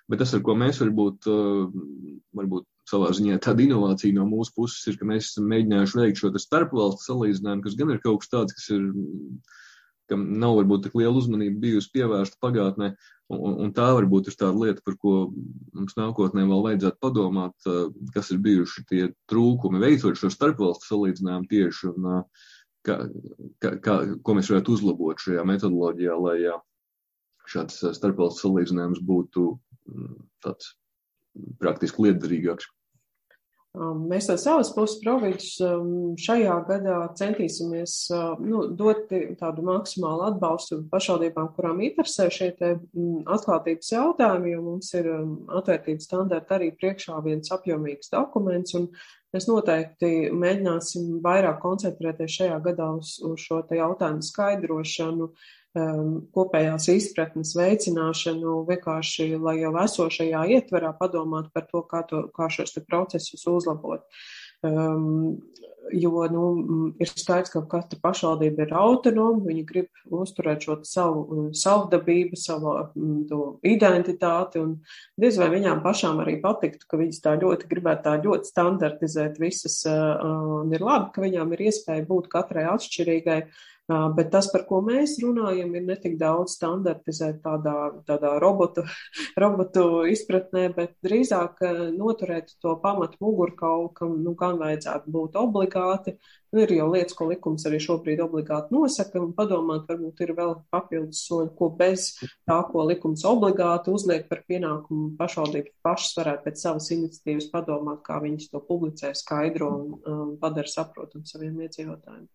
bet 0.06 0.22
tas, 0.22 0.36
ar 0.38 0.44
ko 0.46 0.54
mēs 0.60 0.84
varbūt, 0.84 1.26
varbūt 2.38 2.68
savā 2.90 3.12
ziņā 3.16 3.40
tāda 3.44 3.64
inovācija 3.64 4.16
no 4.18 4.26
mūsu 4.28 4.54
puses 4.58 4.88
ir, 4.92 5.00
ka 5.00 5.08
mēs 5.08 5.32
esam 5.32 5.48
mēģinājuši 5.52 6.00
veikt 6.00 6.22
šo 6.22 6.32
starpvalstu 6.42 7.08
salīdzinājumu, 7.08 7.66
kas 7.66 7.78
gan 7.80 7.94
ir 7.94 8.02
kaut 8.04 8.24
kas 8.24 8.32
tāds, 8.34 8.56
kas 8.58 8.70
ir, 8.76 8.90
kam 10.12 10.26
nav 10.42 10.58
varbūt 10.60 10.88
tik 10.88 10.98
liela 11.00 11.16
uzmanība 11.20 11.62
bijusi 11.64 11.94
pievērsta 11.96 12.42
pagātnē, 12.44 12.92
un, 13.34 13.56
un 13.66 13.72
tā 13.76 13.88
varbūt 13.96 14.28
ir 14.30 14.38
tāda 14.40 14.66
lieta, 14.66 14.84
par 14.86 14.98
ko 15.00 15.16
mums 15.32 15.96
nākotnē 16.00 16.44
vēl 16.50 16.68
vajadzētu 16.68 17.02
padomāt, 17.06 17.72
kas 18.16 18.34
ir 18.36 18.44
bijuši 18.44 18.86
tie 18.92 19.08
trūkumi 19.32 19.82
veicot 19.84 20.20
šo 20.20 20.34
starpvalstu 20.34 20.92
salīdzinājumu 20.92 21.50
tieši, 21.56 21.94
un 21.94 22.12
kā, 22.84 23.00
kā, 23.64 23.76
kā, 23.80 23.98
ko 24.20 24.38
mēs 24.38 24.52
varētu 24.52 24.76
uzlabot 24.76 25.24
šajā 25.24 25.48
metodoloģijā, 25.48 26.20
lai 26.28 26.38
šāds 27.48 27.80
starpvalstu 27.96 28.50
salīdzinājums 28.50 29.04
būtu 29.08 29.54
tāds 30.44 30.76
praktiski 31.62 32.08
lietderīgāks. 32.08 32.70
Um, 33.74 34.04
mēs 34.06 34.28
no 34.30 34.36
savas 34.38 34.70
puses 34.76 35.00
providus 35.02 35.48
um, 35.66 36.12
šajā 36.22 36.60
gadā 36.68 36.98
centīsimies 37.18 37.96
uh, 38.14 38.36
nu, 38.38 38.68
dot 38.78 39.10
tādu 39.40 39.64
maksimālu 39.66 40.28
atbalstu 40.28 40.84
pašvaldībām, 40.92 41.48
kurām 41.56 41.82
interesē 41.82 42.28
šie 42.30 42.52
mm, 42.60 43.24
atklātības 43.34 43.90
jautājumi, 43.96 44.52
jo 44.54 44.62
mums 44.68 44.94
ir 44.94 45.10
um, 45.16 45.34
atvērtības 45.58 46.06
standarti 46.06 46.54
arī 46.54 46.70
priekšā 46.78 47.18
viens 47.26 47.50
apjomīgs 47.56 48.14
dokuments, 48.14 48.78
un 48.78 48.92
mēs 49.34 49.50
noteikti 49.50 50.30
mēģināsim 50.38 51.10
vairāk 51.26 51.58
koncentrēties 51.66 52.38
šajā 52.38 52.62
gadā 52.70 52.92
uz, 53.00 53.16
uz 53.26 53.42
šo 53.42 53.64
jautājumu 53.74 54.30
skaidrošanu, 54.30 55.32
uh, 55.32 55.50
kopējās 55.74 56.88
izpratnes 56.94 57.56
veicināšanu, 57.58 58.60
vienkārši, 58.70 59.32
lai 59.42 59.58
jau 59.64 59.74
esošajā 59.84 60.46
ietverā 60.58 60.94
padomāt 61.00 61.50
par 61.54 61.66
to, 61.72 61.82
kā, 61.90 62.04
to, 62.10 62.28
kā 62.36 62.50
šos 62.54 62.78
procesus 62.86 63.48
uzlabot. 63.50 64.06
Um, 64.64 65.42
jo 65.92 66.28
nu, 66.32 66.44
ir 67.02 67.10
skaidrs, 67.10 67.52
ka 67.52 67.62
katra 67.70 68.00
pašvaldība 68.04 68.66
ir 68.66 68.74
autonoma, 68.78 69.42
viņi 69.48 69.64
grib 69.68 70.14
uzturēt 70.14 70.64
šo 70.64 70.78
savu 70.88 71.50
savdabību, 71.58 72.40
savu 72.40 72.76
to 73.30 73.42
identitāti, 73.68 74.62
un 74.64 74.78
diez 75.20 75.38
vai 75.42 75.50
viņām 75.54 75.84
pašām 75.84 76.22
arī 76.24 76.38
patiktu, 76.44 76.88
ka 76.88 77.02
viņas 77.02 77.22
tā 77.26 77.36
ļoti 77.42 77.70
gribētu 77.72 78.08
tā 78.08 78.16
ļoti 78.24 78.54
standartizēt 78.54 79.42
visas, 79.42 79.82
un 79.90 80.72
ir 80.74 80.86
labi, 80.86 81.12
ka 81.16 81.26
viņām 81.26 81.54
ir 81.54 81.68
iespēja 81.68 82.08
būt 82.08 82.32
katrai 82.32 82.68
atšķirīgai, 82.72 83.42
Bet 84.18 84.30
tas, 84.32 84.48
par 84.52 84.64
ko 84.70 84.80
mēs 84.86 85.18
runājam, 85.24 85.74
ir 85.76 85.84
netik 85.88 86.16
daudz 86.20 86.56
standartizēt 86.58 87.42
tādā, 87.44 87.76
tādā 88.08 88.36
robotu, 88.42 88.86
robotu 89.44 90.04
izpratnē, 90.12 90.70
bet 90.76 90.96
drīzāk 91.06 91.60
noturēt 91.98 92.56
to 92.64 92.78
pamatu 92.84 93.20
mugurkaulu, 93.24 93.92
kam 93.98 94.16
nu, 94.24 94.36
gan 94.40 94.62
vajadzētu 94.62 95.14
būt 95.14 95.38
obligāti. 95.42 96.16
Nu, 96.54 96.62
ir 96.62 96.72
jau 96.76 96.86
lietas, 96.94 97.16
ko 97.18 97.26
likums 97.32 97.66
arī 97.66 97.80
šobrīd 97.82 98.22
obligāti 98.22 98.76
nosaka, 98.76 99.18
un 99.20 99.32
padomāt, 99.34 99.88
varbūt 99.90 100.22
ir 100.22 100.36
vēl 100.38 100.54
papildus 100.74 101.24
soļi, 101.26 101.50
ko 101.58 101.72
bez 101.80 102.12
tā, 102.22 102.60
ko 102.70 102.86
likums 102.86 103.26
obligāti 103.26 103.90
uzliek 103.94 104.30
par 104.30 104.44
pienākumu 104.48 105.16
pašvaldības 105.18 105.74
pašas 105.84 106.14
varētu 106.22 106.48
pēc 106.48 106.62
savas 106.68 106.92
iniciatīvas 106.94 107.50
padomāt, 107.56 108.04
kā 108.06 108.22
viņas 108.22 108.54
to 108.54 108.62
publicē, 108.70 109.16
skaidro 109.18 109.74
un 109.80 109.92
um, 109.98 110.32
padara 110.42 110.70
saprotam 110.70 111.26
saviem 111.26 111.58
iedzīvotājiem. 111.66 112.30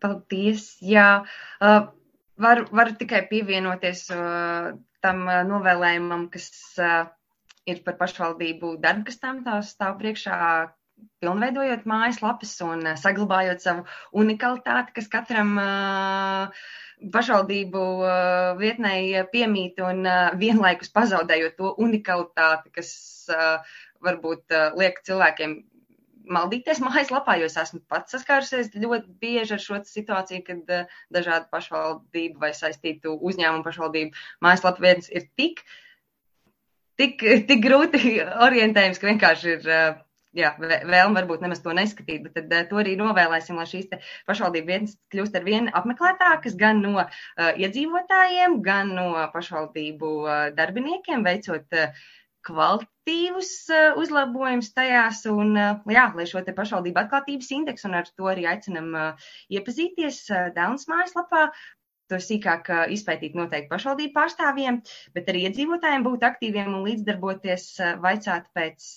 Paldies! 0.00 0.66
Jā, 0.80 1.06
varu, 1.60 2.66
varu 2.72 2.96
tikai 3.00 3.22
pievienoties 3.30 4.06
tam 5.04 5.24
novēlējumam, 5.50 6.28
kas 6.32 6.50
ir 7.68 7.80
par 7.86 7.96
pašvaldību 8.00 8.74
darbu, 8.82 9.08
kas 9.08 9.20
tam 9.22 9.42
tā 9.46 9.60
stāv 9.66 9.98
priekšā, 10.00 10.36
pilnveidojot 11.20 11.86
mājaslapas 11.88 12.52
un 12.64 12.84
saglabājot 13.00 13.62
savu 13.64 13.84
unikalitāti, 14.22 14.94
kas 14.98 15.08
katram 15.12 15.54
pašvaldību 17.14 17.84
vietnei 18.60 19.22
piemīt 19.32 19.80
un 19.84 20.04
vienlaikus 20.40 20.92
pazaudējot 20.96 21.56
to 21.60 21.72
unikalitāti, 21.86 22.72
kas 22.76 22.92
varbūt 24.04 24.56
liek 24.80 25.00
cilvēkiem 25.08 25.56
maldīties 26.32 26.80
mājaslapā, 26.84 27.36
jo 27.40 27.48
es 27.50 27.56
esmu 27.60 27.82
pats 27.90 28.14
saskārusies 28.16 28.72
ļoti 28.76 29.14
bieži 29.22 29.56
ar 29.56 29.62
šo 29.62 29.80
situāciju, 29.86 30.44
kad 30.46 30.74
uh, 30.76 30.98
dažādu 31.14 31.50
pašvaldību 31.54 32.42
vai 32.42 32.52
saistītu 32.56 33.16
uzņēmumu 33.18 33.66
pašvaldību 33.66 34.26
mājaslapa 34.46 34.86
viens 34.86 35.10
ir 35.10 35.26
tik, 35.40 35.64
tik, 37.00 37.26
tik 37.50 37.66
grūti 37.66 38.20
orientējums, 38.46 39.02
ka 39.02 39.12
vienkārši 39.12 39.52
ir. 39.56 39.66
Uh, 39.66 40.06
jā, 40.36 40.52
vēlme 40.60 41.16
varbūt 41.16 41.40
nemaz 41.42 41.58
to 41.64 41.72
neskatīt, 41.74 42.22
bet 42.22 42.36
tad, 42.38 42.52
uh, 42.54 42.66
to 42.70 42.78
arī 42.82 42.94
novēlēsim, 42.98 43.58
lai 43.58 43.66
šīs 43.66 43.90
pašvaldību 44.28 44.70
vietas 44.70 44.94
kļūst 45.10 45.38
ar 45.38 45.46
vien 45.46 45.66
apmeklētākas 45.74 46.54
gan 46.60 46.82
no 46.84 46.94
uh, 47.02 47.08
iedzīvotājiem, 47.58 48.60
gan 48.62 48.94
no 48.94 49.10
pašvaldību 49.34 50.12
uh, 50.22 50.38
darbiniekiem, 50.54 51.26
veicot 51.26 51.78
uh, 51.78 52.06
kvalitatīvus 52.46 53.50
eh, 53.74 53.98
uzlabojumus 54.00 54.70
tajās, 54.76 55.24
un 55.30 55.52
eh, 55.58 55.82
jā, 55.96 56.06
lai 56.16 56.26
šo 56.28 56.42
te 56.46 56.54
pašvaldību 56.56 57.02
atklātības 57.02 57.50
indeksu, 57.56 57.88
un 57.90 57.98
ar 58.00 58.08
to 58.08 58.30
arī 58.30 58.46
aicinam 58.50 58.94
eh, 58.96 59.28
iepazīties 59.58 60.24
Dēlnes 60.56 60.88
mājaslapā. 60.90 61.50
To 62.10 62.18
sīkāk 62.18 62.66
izpētīt 62.90 63.36
noteikti 63.38 63.70
pašvaldību 63.70 64.10
pārstāvjiem, 64.16 64.80
bet 65.14 65.28
arī 65.30 65.44
iedzīvotājiem 65.46 66.02
būt 66.02 66.24
aktīviem 66.26 66.72
un 66.74 66.82
līdzdarboties, 66.82 67.66
vaicāt 68.02 68.48
pēc 68.58 68.88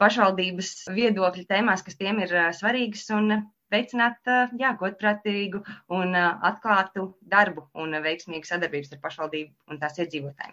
pašvaldības 0.00 0.70
viedokļa 0.96 1.44
tēmās, 1.50 1.84
kas 1.84 2.00
tiem 2.00 2.22
ir 2.24 2.32
svarīgas, 2.56 3.04
un 3.18 3.36
veicināt 3.76 4.32
jā, 4.56 4.72
godprātīgu 4.80 5.60
un 5.92 6.16
atklātu 6.16 7.10
darbu 7.20 7.68
un 7.84 8.00
veiksmīgu 8.00 8.48
sadarbības 8.48 8.96
ar 8.96 9.04
pašvaldību 9.04 9.52
un 9.68 9.84
tās 9.84 10.00
iedzīvotājiem. 10.00 10.50